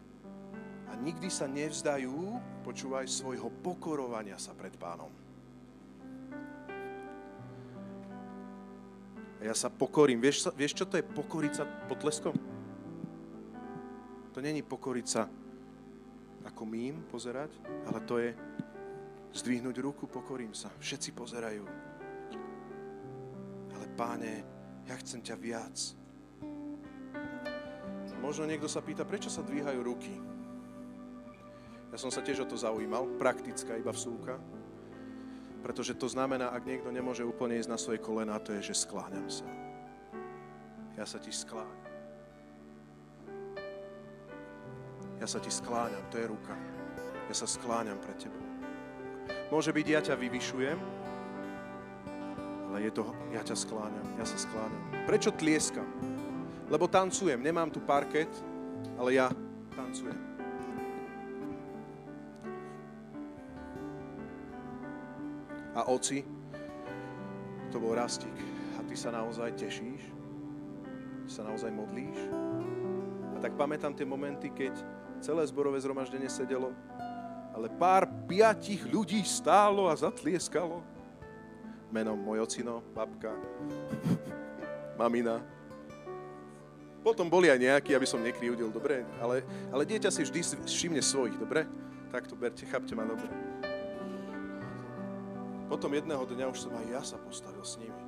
a 0.87 0.95
nikdy 0.95 1.27
sa 1.27 1.43
nevzdajú, 1.43 2.39
počúvaj, 2.63 3.03
svojho 3.09 3.51
pokorovania 3.59 4.39
sa 4.39 4.55
pred 4.55 4.71
Pánom. 4.79 5.22
A 9.43 9.51
ja 9.51 9.51
sa 9.51 9.67
pokorím. 9.67 10.23
Vieš, 10.23 10.55
vieš, 10.55 10.71
čo 10.71 10.87
to 10.87 10.95
je 10.95 11.03
pokoriť 11.03 11.51
sa 11.51 11.67
potleskom? 11.67 12.31
To 14.31 14.39
není 14.39 14.63
pokoriť 14.63 15.07
sa 15.11 15.27
ako 16.47 16.63
mým 16.63 17.03
pozerať, 17.11 17.51
ale 17.91 17.99
to 18.07 18.23
je 18.23 18.31
zdvihnúť 19.35 19.83
ruku, 19.83 20.07
pokorím 20.07 20.55
sa. 20.55 20.71
Všetci 20.79 21.11
pozerajú. 21.11 21.63
Ale 23.75 23.85
páne, 23.99 24.47
ja 24.87 24.95
chcem 25.03 25.19
ťa 25.19 25.35
viac. 25.35 25.75
Možno 28.23 28.47
niekto 28.47 28.71
sa 28.71 28.79
pýta, 28.79 29.03
prečo 29.03 29.27
sa 29.27 29.43
dvíhajú 29.43 29.79
ruky. 29.83 30.15
Ja 31.91 31.99
som 31.99 32.07
sa 32.07 32.23
tiež 32.23 32.47
o 32.47 32.49
to 32.49 32.55
zaujímal, 32.55 33.19
praktická 33.19 33.75
iba 33.75 33.91
vsúka. 33.91 34.39
Pretože 35.63 35.95
to 35.95 36.11
znamená, 36.11 36.51
ak 36.51 36.67
niekto 36.67 36.91
nemôže 36.91 37.23
úplne 37.23 37.55
ísť 37.55 37.71
na 37.71 37.79
svoje 37.79 38.03
kolena, 38.03 38.35
to 38.43 38.51
je, 38.59 38.75
že 38.75 38.83
skláňam 38.83 39.31
sa. 39.31 39.47
Ja 40.99 41.07
sa 41.07 41.17
ti 41.17 41.31
skláňam. 41.31 41.81
Ja 45.23 45.27
sa 45.31 45.39
ti 45.39 45.47
skláňam, 45.47 46.03
to 46.11 46.19
je 46.19 46.27
ruka. 46.27 46.51
Ja 47.31 47.35
sa 47.39 47.47
skláňam 47.47 47.95
pred 48.03 48.27
tebou. 48.27 48.43
Môže 49.47 49.71
byť, 49.71 49.87
ja 49.87 50.01
ťa 50.03 50.19
vyvyšujem, 50.19 50.79
ale 52.67 52.77
je 52.83 52.91
to, 52.91 53.07
ja 53.31 53.39
ťa 53.39 53.55
skláňam, 53.55 54.07
ja 54.19 54.25
sa 54.27 54.35
skláňam. 54.35 54.83
Prečo 55.07 55.31
tlieskam? 55.31 55.87
Lebo 56.67 56.91
tancujem, 56.91 57.39
nemám 57.39 57.71
tu 57.71 57.79
parket, 57.79 58.27
ale 58.99 59.15
ja 59.15 59.31
tancujem. 59.71 60.32
A 65.73 65.89
oci, 65.89 66.21
to 67.73 67.81
bol 67.81 67.97
rastík. 67.97 68.33
A 68.77 68.85
ty 68.85 68.93
sa 68.93 69.09
naozaj 69.09 69.57
tešíš? 69.57 70.05
Sa 71.25 71.41
naozaj 71.41 71.73
modlíš? 71.73 72.17
A 73.33 73.37
tak 73.41 73.57
pamätám 73.57 73.97
tie 73.97 74.05
momenty, 74.05 74.53
keď 74.53 74.77
celé 75.17 75.41
zborové 75.49 75.81
zhromaždenie 75.81 76.29
sedelo, 76.29 76.69
ale 77.57 77.69
pár 77.73 78.05
piatich 78.29 78.85
ľudí 78.85 79.25
stálo 79.25 79.89
a 79.89 79.97
zatlieskalo. 79.97 80.85
Menom 81.89 82.17
môj 82.17 82.45
ocino, 82.45 82.85
babka, 82.93 83.33
mamina. 85.01 85.41
Potom 87.01 87.27
boli 87.27 87.49
aj 87.49 87.59
nejakí, 87.59 87.91
aby 87.97 88.07
som 88.07 88.21
nekryudil, 88.23 88.71
dobre? 88.71 89.03
Ale, 89.19 89.43
ale 89.73 89.83
dieťa 89.83 90.07
si 90.07 90.23
vždy 90.23 90.39
všimne 90.63 91.01
svojich, 91.03 91.35
dobre? 91.35 91.67
Tak 92.13 92.29
to 92.29 92.37
berte, 92.37 92.63
chápte 92.63 92.95
ma 92.95 93.03
dobre. 93.03 93.42
Potom 95.73 95.89
jedného 95.89 96.21
dňa 96.21 96.53
už 96.53 96.69
som 96.69 96.73
aj 96.77 96.85
ja 96.85 97.01
sa 97.01 97.17
postavil 97.17 97.65
s 97.65 97.81
nimi. 97.81 98.03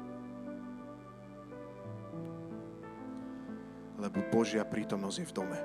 Lebo 3.97 4.21
Božia 4.29 4.61
prítomnosť 4.61 5.17
je 5.17 5.29
v 5.33 5.33
dome 5.33 5.59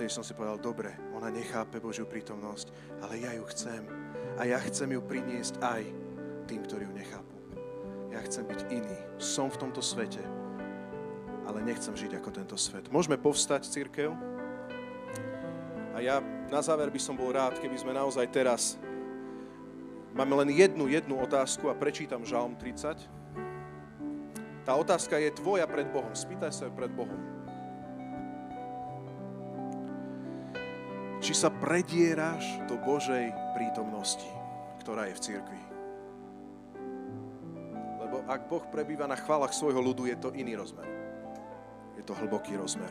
vtedy 0.00 0.16
som 0.16 0.24
si 0.24 0.32
povedal, 0.32 0.56
dobre, 0.56 0.96
ona 1.12 1.28
nechápe 1.28 1.76
Božiu 1.76 2.08
prítomnosť, 2.08 2.72
ale 3.04 3.20
ja 3.20 3.36
ju 3.36 3.44
chcem. 3.52 3.84
A 4.40 4.48
ja 4.48 4.56
chcem 4.64 4.96
ju 4.96 5.00
priniesť 5.04 5.60
aj 5.60 5.84
tým, 6.48 6.64
ktorí 6.64 6.88
ju 6.88 6.92
nechápu. 6.96 7.36
Ja 8.08 8.24
chcem 8.24 8.48
byť 8.48 8.72
iný. 8.72 8.96
Som 9.20 9.52
v 9.52 9.60
tomto 9.60 9.84
svete, 9.84 10.24
ale 11.44 11.60
nechcem 11.60 11.92
žiť 11.92 12.16
ako 12.16 12.32
tento 12.32 12.56
svet. 12.56 12.88
Môžeme 12.88 13.20
povstať, 13.20 13.68
církev? 13.68 14.16
A 15.92 16.00
ja 16.00 16.24
na 16.48 16.64
záver 16.64 16.88
by 16.88 16.96
som 16.96 17.12
bol 17.12 17.28
rád, 17.28 17.60
keby 17.60 17.76
sme 17.76 17.92
naozaj 17.92 18.24
teraz 18.32 18.80
Máme 20.14 20.34
len 20.44 20.50
jednu, 20.50 20.90
jednu 20.90 21.16
otázku 21.22 21.70
a 21.70 21.74
prečítam 21.78 22.26
Žalm 22.26 22.58
30. 22.58 22.98
Tá 24.66 24.72
otázka 24.76 25.16
je 25.18 25.30
tvoja 25.32 25.64
pred 25.70 25.86
Bohom. 25.88 26.12
Spýtaj 26.12 26.52
sa 26.52 26.66
pred 26.68 26.90
Bohom. 26.92 27.40
či 31.20 31.36
sa 31.36 31.52
predieráš 31.52 32.42
do 32.64 32.80
Božej 32.80 33.30
prítomnosti, 33.52 34.26
ktorá 34.80 35.06
je 35.12 35.14
v 35.14 35.24
cirkvi. 35.30 35.62
Lebo 38.00 38.24
ak 38.24 38.48
Boh 38.48 38.64
prebýva 38.72 39.04
na 39.04 39.20
chválach 39.20 39.52
svojho 39.52 39.84
ľudu, 39.84 40.08
je 40.08 40.16
to 40.16 40.32
iný 40.32 40.56
rozmer. 40.56 40.88
Je 42.00 42.02
to 42.02 42.16
hlboký 42.16 42.56
rozmer. 42.56 42.90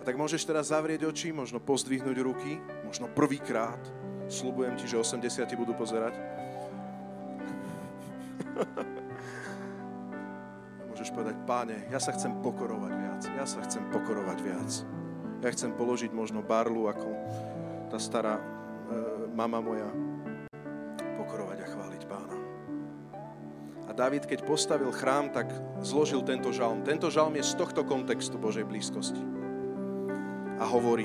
A 0.00 0.02
tak 0.02 0.16
môžeš 0.16 0.48
teraz 0.48 0.72
zavrieť 0.72 1.04
oči, 1.04 1.30
možno 1.30 1.60
pozdvihnúť 1.60 2.18
ruky, 2.24 2.56
možno 2.88 3.12
prvýkrát. 3.12 3.80
Slubujem 4.28 4.74
ti, 4.76 4.88
že 4.88 5.00
80 5.00 5.44
ti 5.44 5.56
budú 5.56 5.76
pozerať. 5.76 6.16
môžeš 11.04 11.20
povedať, 11.20 11.36
páne, 11.44 11.84
ja 11.92 12.00
sa 12.00 12.16
chcem 12.16 12.32
pokorovať 12.40 12.92
viac. 12.96 13.20
Ja 13.36 13.44
sa 13.44 13.60
chcem 13.60 13.84
pokorovať 13.92 14.38
viac. 14.40 14.70
Ja 15.44 15.52
chcem 15.52 15.76
položiť 15.76 16.16
možno 16.16 16.40
barlu, 16.40 16.88
ako 16.88 17.12
tá 17.92 18.00
stará 18.00 18.40
e, 18.40 18.44
mama 19.36 19.60
moja, 19.60 19.84
pokorovať 21.20 21.58
a 21.60 21.66
chváliť 21.68 22.02
pána. 22.08 22.36
A 23.84 23.92
David, 23.92 24.24
keď 24.24 24.48
postavil 24.48 24.88
chrám, 24.96 25.28
tak 25.28 25.52
zložil 25.84 26.24
tento 26.24 26.48
žalm. 26.56 26.80
Tento 26.80 27.12
žalm 27.12 27.36
je 27.36 27.44
z 27.44 27.52
tohto 27.52 27.84
kontextu 27.84 28.40
Božej 28.40 28.64
blízkosti. 28.64 29.20
A 30.56 30.64
hovorí, 30.64 31.04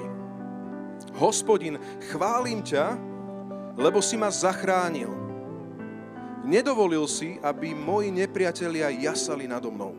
Hospodin, 1.19 1.75
chválim 2.07 2.63
ťa, 2.63 3.08
lebo 3.79 4.03
si 4.03 4.19
ma 4.19 4.27
zachránil. 4.27 5.09
Nedovolil 6.43 7.07
si, 7.07 7.39
aby 7.39 7.71
moji 7.71 8.11
nepriatelia 8.11 8.91
jasali 8.91 9.47
nado 9.47 9.71
mnou. 9.71 9.95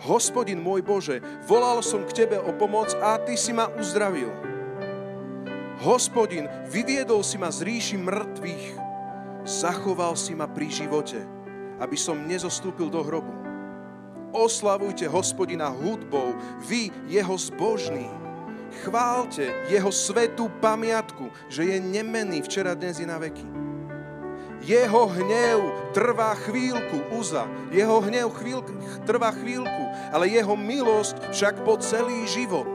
Hospodin 0.00 0.60
môj 0.60 0.80
Bože, 0.80 1.20
volal 1.44 1.84
som 1.84 2.04
k 2.08 2.24
Tebe 2.24 2.36
o 2.40 2.52
pomoc 2.56 2.92
a 3.00 3.20
Ty 3.20 3.36
si 3.36 3.52
ma 3.52 3.68
uzdravil. 3.76 4.32
Hospodin, 5.80 6.48
vyviedol 6.68 7.24
si 7.24 7.40
ma 7.40 7.48
z 7.48 7.64
ríši 7.64 7.96
mŕtvych, 7.96 8.64
zachoval 9.48 10.12
si 10.12 10.36
ma 10.36 10.44
pri 10.44 10.68
živote, 10.68 11.20
aby 11.80 11.96
som 11.96 12.28
nezostúpil 12.28 12.92
do 12.92 13.00
hrobu. 13.00 13.32
Oslavujte 14.30 15.08
hospodina 15.08 15.72
hudbou, 15.72 16.36
vy 16.68 16.92
jeho 17.08 17.34
zbožní. 17.34 18.29
Chválte 18.70 19.50
jeho 19.66 19.90
svetú 19.90 20.46
pamiatku, 20.62 21.28
že 21.50 21.66
je 21.66 21.78
nemenný 21.82 22.40
včera, 22.46 22.78
dnes 22.78 23.02
i 23.02 23.06
na 23.06 23.18
veky. 23.18 23.44
Jeho 24.60 25.08
hnev 25.08 25.90
trvá 25.96 26.36
chvíľku, 26.46 27.16
Uza. 27.16 27.48
Jeho 27.72 27.98
hnev 28.04 28.30
chvíľ, 28.38 28.60
trvá 29.08 29.32
chvíľku, 29.32 29.84
ale 30.12 30.28
jeho 30.28 30.52
milosť 30.52 31.32
však 31.32 31.64
po 31.64 31.80
celý 31.80 32.28
život. 32.28 32.68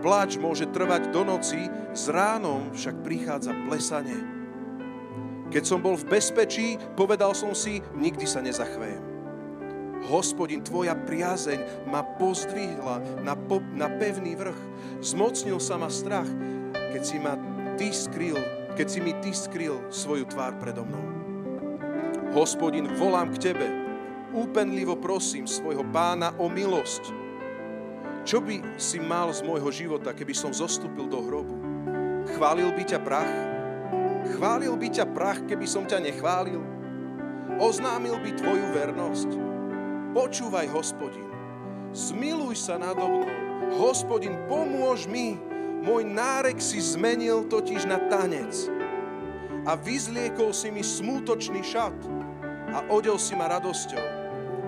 Pláč 0.00 0.38
môže 0.38 0.70
trvať 0.70 1.10
do 1.10 1.26
noci, 1.26 1.66
s 1.90 2.06
ránom 2.06 2.70
však 2.70 3.02
prichádza 3.02 3.56
plesanie. 3.66 4.20
Keď 5.50 5.62
som 5.62 5.82
bol 5.82 5.98
v 5.98 6.06
bezpečí, 6.06 6.78
povedal 6.94 7.34
som 7.34 7.54
si, 7.54 7.82
nikdy 7.94 8.26
sa 8.26 8.42
nezachvejem. 8.42 9.05
Hospodin, 10.06 10.62
Tvoja 10.62 10.94
priazeň 10.94 11.90
ma 11.90 12.06
pozdvihla 12.06 13.26
na, 13.26 13.34
po, 13.34 13.58
na 13.74 13.90
pevný 13.90 14.38
vrch. 14.38 14.58
Zmocnil 15.02 15.58
sa 15.58 15.74
ma 15.74 15.90
strach, 15.90 16.28
keď 16.94 17.02
si 17.02 17.18
ma 17.18 17.34
Ty 17.74 17.90
skryl, 17.90 18.38
keď 18.78 18.86
si 18.86 18.98
mi 19.02 19.12
Ty 19.18 19.34
skryl 19.34 19.82
svoju 19.90 20.30
tvár 20.30 20.54
predo 20.62 20.86
mnou. 20.86 21.04
Hospodin, 22.38 22.86
volám 22.94 23.34
k 23.34 23.50
Tebe. 23.50 23.68
Úpenlivo 24.30 24.94
prosím 24.94 25.48
svojho 25.48 25.82
pána 25.90 26.36
o 26.38 26.46
milosť. 26.46 27.10
Čo 28.26 28.42
by 28.42 28.78
si 28.78 28.98
mal 28.98 29.30
z 29.30 29.42
môjho 29.46 29.70
života, 29.70 30.10
keby 30.10 30.34
som 30.34 30.50
zostúpil 30.50 31.06
do 31.06 31.22
hrobu? 31.22 31.56
Chválil 32.34 32.74
by 32.74 32.82
ťa 32.82 33.00
prach? 33.02 33.32
Chválil 34.34 34.74
by 34.74 34.88
ťa 34.90 35.06
prach, 35.14 35.40
keby 35.46 35.66
som 35.66 35.86
ťa 35.86 36.02
nechválil? 36.02 36.58
Oznámil 37.62 38.18
by 38.18 38.30
tvoju 38.34 38.66
vernosť? 38.74 39.45
Počúvaj, 40.16 40.72
hospodin, 40.72 41.28
zmiluj 41.92 42.56
sa 42.56 42.80
nado 42.80 43.04
mnou. 43.04 43.28
Hospodin, 43.76 44.32
pomôž 44.48 45.04
mi. 45.04 45.36
Môj 45.84 46.08
nárek 46.08 46.56
si 46.56 46.80
zmenil 46.80 47.44
totiž 47.52 47.84
na 47.84 48.00
tanec. 48.08 48.48
A 49.68 49.76
vyzliekol 49.76 50.56
si 50.56 50.72
mi 50.72 50.80
smútočný 50.80 51.60
šat 51.60 51.92
a 52.72 52.88
odel 52.88 53.20
si 53.20 53.36
ma 53.36 53.44
radosťou, 53.60 54.00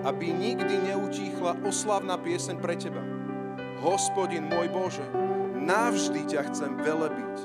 aby 0.05 0.29
nikdy 0.29 0.85
neutíchla 0.85 1.57
oslavná 1.65 2.21
pieseň 2.21 2.61
pre 2.61 2.77
teba. 2.77 3.01
Hospodin 3.81 4.45
môj 4.45 4.69
Bože, 4.69 5.07
navždy 5.57 6.29
ťa 6.29 6.45
chcem 6.53 6.77
velebiť, 6.77 7.35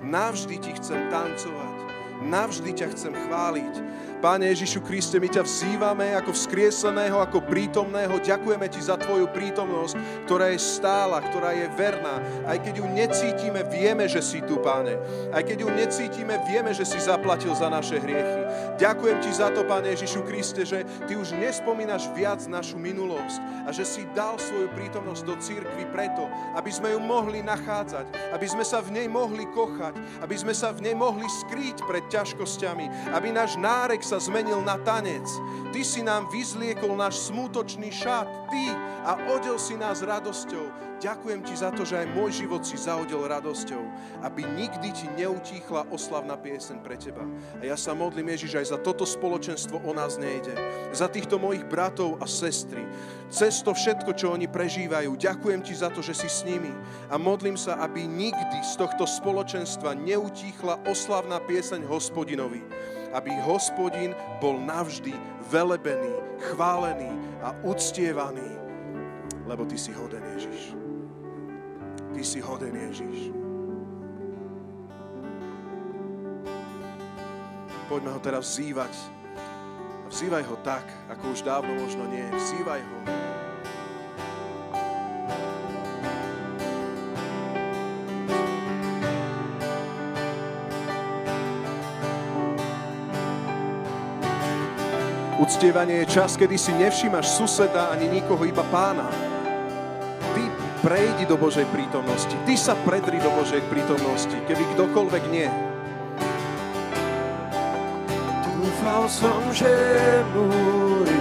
navždy 0.00 0.56
ti 0.64 0.72
chcem 0.80 1.12
tancovať, 1.12 1.76
navždy 2.24 2.72
ťa 2.72 2.88
chcem 2.96 3.12
chváliť 3.12 3.74
Páne 4.20 4.52
Ježišu 4.52 4.84
Kriste, 4.84 5.16
my 5.16 5.32
ťa 5.32 5.48
vzývame 5.48 6.12
ako 6.12 6.36
vzkrieseného, 6.36 7.24
ako 7.24 7.40
prítomného. 7.40 8.20
Ďakujeme 8.20 8.68
ti 8.68 8.76
za 8.76 9.00
tvoju 9.00 9.32
prítomnosť, 9.32 9.96
ktorá 10.28 10.52
je 10.52 10.60
stála, 10.60 11.24
ktorá 11.24 11.56
je 11.56 11.64
verná. 11.72 12.20
Aj 12.44 12.60
keď 12.60 12.84
ju 12.84 12.86
necítime, 12.92 13.64
vieme, 13.72 14.04
že 14.04 14.20
si 14.20 14.44
tu, 14.44 14.60
Páne. 14.60 15.00
Aj 15.32 15.40
keď 15.40 15.64
ju 15.64 15.68
necítime, 15.72 16.36
vieme, 16.44 16.76
že 16.76 16.84
si 16.84 17.00
zaplatil 17.00 17.56
za 17.56 17.72
naše 17.72 17.96
hriechy. 17.96 18.44
Ďakujem 18.76 19.18
ti 19.24 19.32
za 19.32 19.48
to, 19.56 19.64
Páne 19.64 19.96
Ježišu 19.96 20.20
Kriste, 20.28 20.68
že 20.68 20.84
ty 21.08 21.16
už 21.16 21.32
nespomínaš 21.40 22.12
viac 22.12 22.44
našu 22.44 22.76
minulosť 22.76 23.40
a 23.64 23.72
že 23.72 23.88
si 23.88 24.04
dal 24.12 24.36
svoju 24.36 24.68
prítomnosť 24.76 25.22
do 25.24 25.32
církvy 25.40 25.88
preto, 25.96 26.28
aby 26.60 26.68
sme 26.68 26.92
ju 26.92 27.00
mohli 27.00 27.40
nachádzať, 27.40 28.36
aby 28.36 28.44
sme 28.44 28.68
sa 28.68 28.84
v 28.84 29.00
nej 29.00 29.08
mohli 29.08 29.48
kochať, 29.56 29.96
aby 30.20 30.36
sme 30.36 30.52
sa 30.52 30.76
v 30.76 30.84
nej 30.84 30.92
mohli 30.92 31.24
skrýť 31.24 31.88
pred 31.88 32.04
ťažkosťami, 32.12 33.16
aby 33.16 33.32
náš 33.32 33.56
nárek 33.56 34.09
sa 34.10 34.18
zmenil 34.18 34.58
na 34.66 34.74
tanec. 34.82 35.22
Ty 35.70 35.80
si 35.86 36.02
nám 36.02 36.26
vyzliekol 36.34 36.98
náš 36.98 37.30
smútočný 37.30 37.94
šat, 37.94 38.26
ty 38.50 38.74
a 39.06 39.14
odel 39.30 39.54
si 39.54 39.78
nás 39.78 40.02
radosťou. 40.02 40.90
Ďakujem 41.00 41.40
ti 41.46 41.54
za 41.56 41.72
to, 41.72 41.80
že 41.80 41.96
aj 41.96 42.12
môj 42.12 42.44
život 42.44 42.60
si 42.60 42.76
zaodel 42.76 43.24
radosťou, 43.24 43.80
aby 44.20 44.44
nikdy 44.44 44.92
ti 44.92 45.08
neutíchla 45.16 45.88
oslavná 45.88 46.36
piesen 46.36 46.84
pre 46.84 46.92
teba. 47.00 47.24
A 47.56 47.64
ja 47.64 47.72
sa 47.72 47.96
modlím, 47.96 48.36
Ježiš, 48.36 48.60
aj 48.60 48.66
za 48.76 48.78
toto 48.82 49.08
spoločenstvo 49.08 49.80
o 49.80 49.92
nás 49.96 50.20
nejde. 50.20 50.52
Za 50.92 51.08
týchto 51.08 51.40
mojich 51.40 51.64
bratov 51.64 52.20
a 52.20 52.28
sestry. 52.28 52.84
Cez 53.32 53.64
to 53.64 53.72
všetko, 53.72 54.12
čo 54.12 54.36
oni 54.36 54.44
prežívajú. 54.44 55.16
Ďakujem 55.16 55.64
ti 55.64 55.72
za 55.72 55.88
to, 55.88 56.04
že 56.04 56.12
si 56.12 56.28
s 56.28 56.44
nimi. 56.44 56.74
A 57.08 57.16
modlím 57.16 57.56
sa, 57.56 57.80
aby 57.80 58.04
nikdy 58.04 58.60
z 58.60 58.76
tohto 58.76 59.08
spoločenstva 59.08 59.96
neutíchla 59.96 60.84
oslavná 60.84 61.40
pieseň 61.40 61.88
hospodinovi 61.88 62.60
aby 63.10 63.34
hospodin 63.42 64.14
bol 64.38 64.58
navždy 64.62 65.14
velebený, 65.50 66.14
chválený 66.52 67.10
a 67.42 67.54
uctievaný, 67.66 68.50
lebo 69.46 69.66
ty 69.66 69.74
si 69.74 69.90
hoden 69.90 70.22
Ježiš. 70.38 70.78
Ty 72.14 72.22
si 72.22 72.38
hoden 72.38 72.74
Ježiš. 72.74 73.34
Poďme 77.90 78.14
ho 78.14 78.20
teraz 78.22 78.46
vzývať. 78.54 78.94
Vzývaj 80.10 80.44
ho 80.46 80.56
tak, 80.62 80.86
ako 81.10 81.34
už 81.34 81.42
dávno 81.42 81.74
možno 81.74 82.06
nie. 82.06 82.22
Vzývaj 82.34 82.82
ho. 82.82 82.98
Uctievanie 95.40 96.04
je 96.04 96.20
čas, 96.20 96.36
kedy 96.36 96.60
si 96.60 96.68
nevšímaš 96.76 97.40
suseda 97.40 97.88
ani 97.88 98.12
nikoho, 98.12 98.44
iba 98.44 98.60
pána. 98.68 99.08
Ty 100.36 100.42
prejdi 100.84 101.24
do 101.24 101.40
Božej 101.40 101.64
prítomnosti. 101.72 102.36
Ty 102.44 102.54
sa 102.60 102.76
predri 102.84 103.16
do 103.24 103.32
Božej 103.32 103.64
prítomnosti, 103.72 104.36
keby 104.44 104.60
kdokoľvek 104.76 105.24
nie. 105.32 105.48
Dúfal 108.44 109.08
som, 109.08 109.40
že 109.48 109.72
múry 110.36 111.20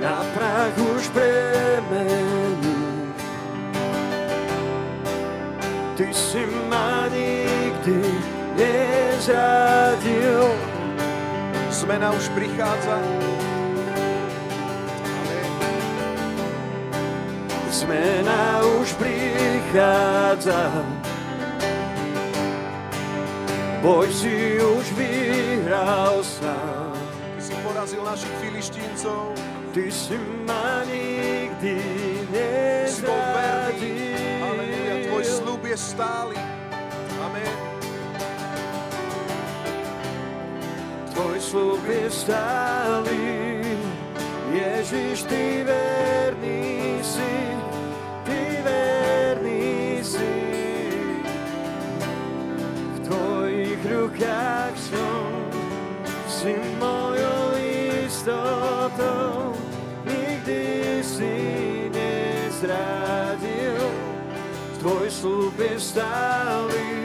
na 0.00 0.24
prach 0.32 0.76
už 0.80 1.12
premení. 1.12 2.80
Ty 5.92 6.08
si 6.08 6.40
ma 6.72 7.04
nikdy 7.12 8.00
nezradil 8.56 10.48
zmena 11.76 12.08
už 12.12 12.28
prichádza. 12.32 12.96
Zmena 17.68 18.64
už 18.80 18.96
prichádza. 18.96 20.72
Boj 23.84 24.08
si 24.08 24.56
už 24.56 24.86
vyhral 24.96 26.24
sám. 26.24 26.96
Ty 27.36 27.42
si 27.44 27.52
porazil 27.60 28.00
našich 28.00 28.32
filištíncov. 28.40 29.36
Ty 29.76 29.84
si 29.92 30.16
ma 30.48 30.80
nikdy 30.88 31.76
nezradil. 32.32 34.16
Tvoj 35.12 35.24
slub 35.24 35.60
je 35.68 35.76
stály. 35.76 36.55
Slúb 41.46 41.78
je 41.86 42.10
stály. 42.10 43.22
Ježiš, 44.50 45.22
Ty 45.30 45.62
verný 45.62 46.98
si, 47.06 47.34
Ty 48.26 48.42
verný 48.66 50.02
si. 50.02 50.34
V 52.98 52.98
Tvojich 53.06 53.78
rukách 53.86 54.74
som, 54.74 55.30
si 56.26 56.58
mojou 56.82 57.54
istotou. 58.02 59.54
Nikdy 60.02 60.98
si 61.06 61.34
nezradil, 61.94 63.78
Tvoj 64.82 65.06
slúb 65.10 65.54
je 65.62 65.78
stály. 65.78 66.95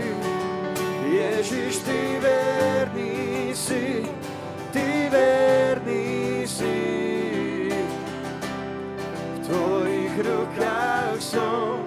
Som, 11.32 11.80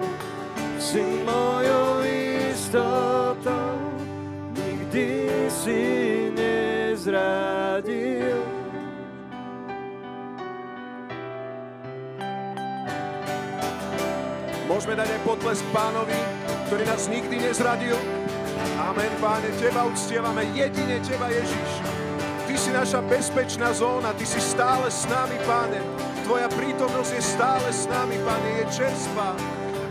si 0.81 1.05
mojou 1.21 2.01
istotou, 2.49 3.77
nikdy 4.57 5.29
si 5.53 5.81
nezradil. 6.33 8.41
Môžeme 14.65 14.97
dať 14.97 15.13
aj 15.13 15.21
potlesk 15.21 15.61
pánovi, 15.69 16.17
ktorý 16.65 16.83
nás 16.89 17.05
nikdy 17.05 17.37
nezradil. 17.37 17.93
Amen, 18.81 19.13
páne, 19.21 19.53
teba 19.61 19.85
uctievame, 19.85 20.49
jedine 20.57 20.97
teba, 21.05 21.29
Ježiš. 21.29 21.71
Ty 22.49 22.53
si 22.57 22.73
naša 22.73 23.05
bezpečná 23.05 23.77
zóna, 23.77 24.09
Ty 24.17 24.25
si 24.25 24.41
stále 24.41 24.89
s 24.89 25.05
nami, 25.05 25.37
Páne. 25.45 26.14
Tvoja 26.25 26.49
prítomnosť 26.49 27.11
je 27.13 27.21
stále 27.21 27.69
s 27.69 27.85
nami, 27.85 28.17
Pane, 28.25 28.49
je 28.57 28.65
čerstvá. 28.81 29.37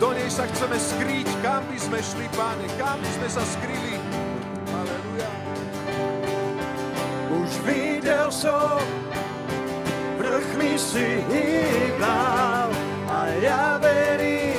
Do 0.03 0.11
nej 0.19 0.27
sa 0.27 0.51
chceme 0.51 0.75
skryť, 0.75 1.31
kam 1.47 1.63
by 1.71 1.79
sme 1.79 2.03
šli, 2.03 2.27
Pane, 2.35 2.67
kam 2.75 2.99
by 2.99 3.11
sme 3.15 3.29
sa 3.31 3.43
skryli. 3.55 4.03
Aleluja. 4.75 5.31
Už 7.39 7.51
videl 7.63 8.27
som, 8.35 8.83
vrchmi 10.19 10.75
si 10.75 11.23
hýbal 11.23 12.67
a 13.07 13.19
ja 13.39 13.79
verím, 13.79 14.59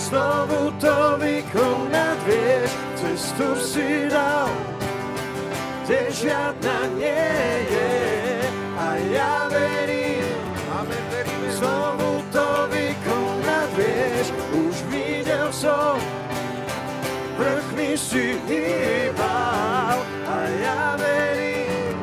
znovu 0.00 0.72
to 0.80 1.20
vykonať 1.20 2.18
vieš, 2.24 2.70
cestu 2.96 3.48
si 3.60 3.88
dal, 4.08 4.48
kde 5.84 6.08
žiadna 6.08 6.78
nie 6.96 7.36
je 7.68 7.92
a 8.80 8.88
ja 9.12 9.32
verím, 9.44 9.57
som, 15.68 16.00
vrchmi 17.36 17.92
si 17.92 18.40
hýbal 18.48 20.00
a 20.24 20.36
ja 20.64 20.96
verím, 20.96 21.96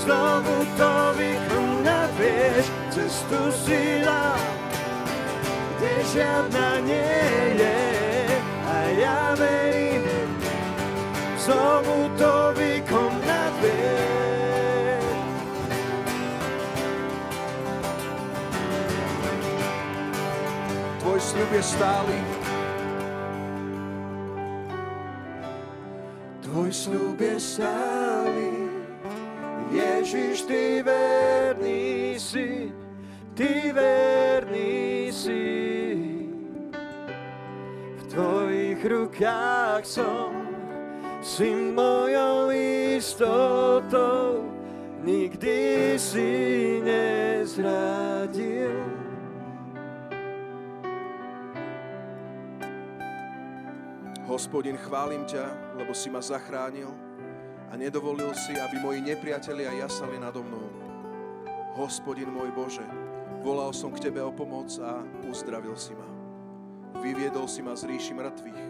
znovu 0.00 0.64
to 0.80 0.92
vykonať 1.20 2.10
vieš, 2.16 2.64
cestu 2.88 3.40
si 3.52 4.00
dal, 4.00 4.40
kde 5.76 5.92
žiadna 6.16 6.68
nie 6.88 7.20
je 7.60 7.80
a 8.64 8.76
ja 8.96 9.20
verím, 9.36 10.08
znovu 11.36 12.08
to. 12.16 12.34
Tvoj 21.04 21.20
sľub 21.20 21.50
je 21.52 21.62
stály. 21.62 22.33
Tvoj 26.54 26.70
sľub 26.70 27.18
je 27.18 27.34
stály, 27.34 28.70
Ježiš, 29.74 30.46
Ty 30.46 30.86
verný 30.86 32.14
si, 32.14 32.70
Ty 33.34 33.74
verný 33.74 35.10
si. 35.10 35.42
V 37.98 38.02
Tvojich 38.06 38.78
rukách 38.86 39.82
som, 39.82 40.30
si 41.18 41.50
mojou 41.74 42.54
istotou, 43.02 44.46
nikdy 45.02 45.98
si 45.98 46.78
nezradil. 46.86 48.78
Hospodin, 54.30 54.78
chválim 54.78 55.26
ťa, 55.26 55.63
lebo 55.74 55.92
si 55.94 56.10
ma 56.10 56.22
zachránil 56.22 56.90
a 57.70 57.74
nedovolil 57.74 58.30
si, 58.38 58.54
aby 58.54 58.78
moji 58.78 59.02
nepriatelia 59.02 59.74
jasali 59.82 60.18
nado 60.18 60.46
mnou. 60.46 60.70
Hospodin 61.74 62.30
môj 62.30 62.54
Bože, 62.54 62.86
volal 63.42 63.74
som 63.74 63.90
k 63.90 64.06
Tebe 64.06 64.22
o 64.22 64.30
pomoc 64.30 64.70
a 64.78 65.02
uzdravil 65.26 65.74
si 65.74 65.90
ma. 65.98 66.06
Vyviedol 67.02 67.50
si 67.50 67.60
ma 67.66 67.74
z 67.74 67.90
ríši 67.90 68.14
mŕtvych, 68.14 68.62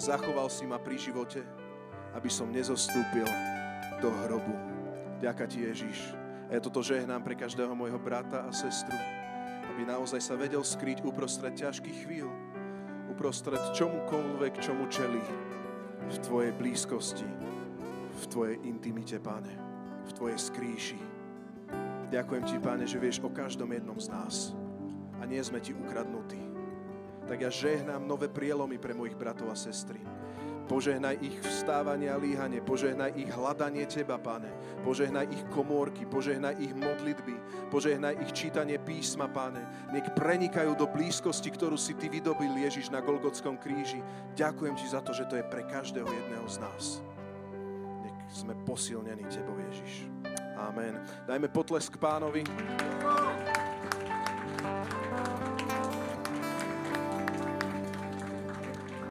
zachoval 0.00 0.48
si 0.48 0.64
ma 0.64 0.80
pri 0.80 0.96
živote, 0.96 1.44
aby 2.16 2.32
som 2.32 2.48
nezostúpil 2.48 3.28
do 4.00 4.08
hrobu. 4.24 4.56
Ďaká 5.20 5.44
Ti, 5.44 5.68
Ježiš. 5.68 6.16
A 6.48 6.56
ja 6.56 6.60
toto 6.64 6.80
žehnám 6.80 7.20
pre 7.20 7.36
každého 7.36 7.76
môjho 7.76 8.00
brata 8.00 8.48
a 8.48 8.50
sestru, 8.50 8.96
aby 9.70 9.84
naozaj 9.84 10.18
sa 10.24 10.34
vedel 10.34 10.64
skryť 10.64 11.04
uprostred 11.04 11.52
ťažkých 11.54 12.08
chvíľ, 12.08 12.26
uprostred 13.12 13.60
čomukoľvek, 13.76 14.64
čomu 14.64 14.88
čelí 14.88 15.22
v 16.10 16.16
Tvojej 16.18 16.52
blízkosti, 16.58 17.30
v 18.10 18.24
Tvojej 18.26 18.56
intimite, 18.66 19.22
Pane, 19.22 19.54
v 20.06 20.10
Tvojej 20.10 20.38
skrýši. 20.38 21.00
Ďakujem 22.10 22.42
Ti, 22.42 22.56
Pane, 22.58 22.84
že 22.90 22.98
vieš 22.98 23.22
o 23.22 23.30
každom 23.30 23.70
jednom 23.70 23.94
z 23.94 24.10
nás 24.10 24.50
a 25.18 25.24
nie 25.24 25.38
sme 25.38 25.62
Ti 25.62 25.70
ukradnutí. 25.70 26.42
Tak 27.30 27.38
ja 27.38 27.50
žehnám 27.50 28.02
nové 28.02 28.26
prielomy 28.26 28.82
pre 28.82 28.90
mojich 28.90 29.14
bratov 29.14 29.54
a 29.54 29.56
sestry. 29.56 30.02
Požehnaj 30.70 31.18
ich 31.18 31.34
vstávanie 31.42 32.06
a 32.06 32.14
líhanie, 32.14 32.62
požehnaj 32.62 33.18
ich 33.18 33.26
hľadanie 33.26 33.90
Teba, 33.90 34.22
Pane. 34.22 34.46
Požehnaj 34.86 35.26
ich 35.26 35.42
komórky, 35.50 36.06
požehnaj 36.06 36.62
ich 36.62 36.70
modlitby, 36.70 37.34
požehnaj 37.74 38.14
ich 38.22 38.30
čítanie 38.30 38.78
písma, 38.78 39.26
Pane. 39.26 39.90
Nech 39.90 40.06
prenikajú 40.14 40.78
do 40.78 40.86
blízkosti, 40.86 41.50
ktorú 41.50 41.74
si 41.74 41.98
Ty 41.98 42.06
vydobil, 42.06 42.54
Ježiš, 42.54 42.94
na 42.94 43.02
Golgotskom 43.02 43.58
kríži. 43.58 43.98
Ďakujem 44.38 44.78
Ti 44.78 44.86
za 44.86 45.02
to, 45.02 45.10
že 45.10 45.26
to 45.26 45.42
je 45.42 45.44
pre 45.50 45.66
každého 45.66 46.06
jedného 46.06 46.46
z 46.46 46.62
nás. 46.62 47.02
Nech 48.06 48.18
sme 48.30 48.54
posilnení 48.62 49.26
Tebou, 49.26 49.58
Ježiš. 49.74 50.06
Amen. 50.54 51.02
Dajme 51.26 51.50
potlesk 51.50 51.98
pánovi. 51.98 52.46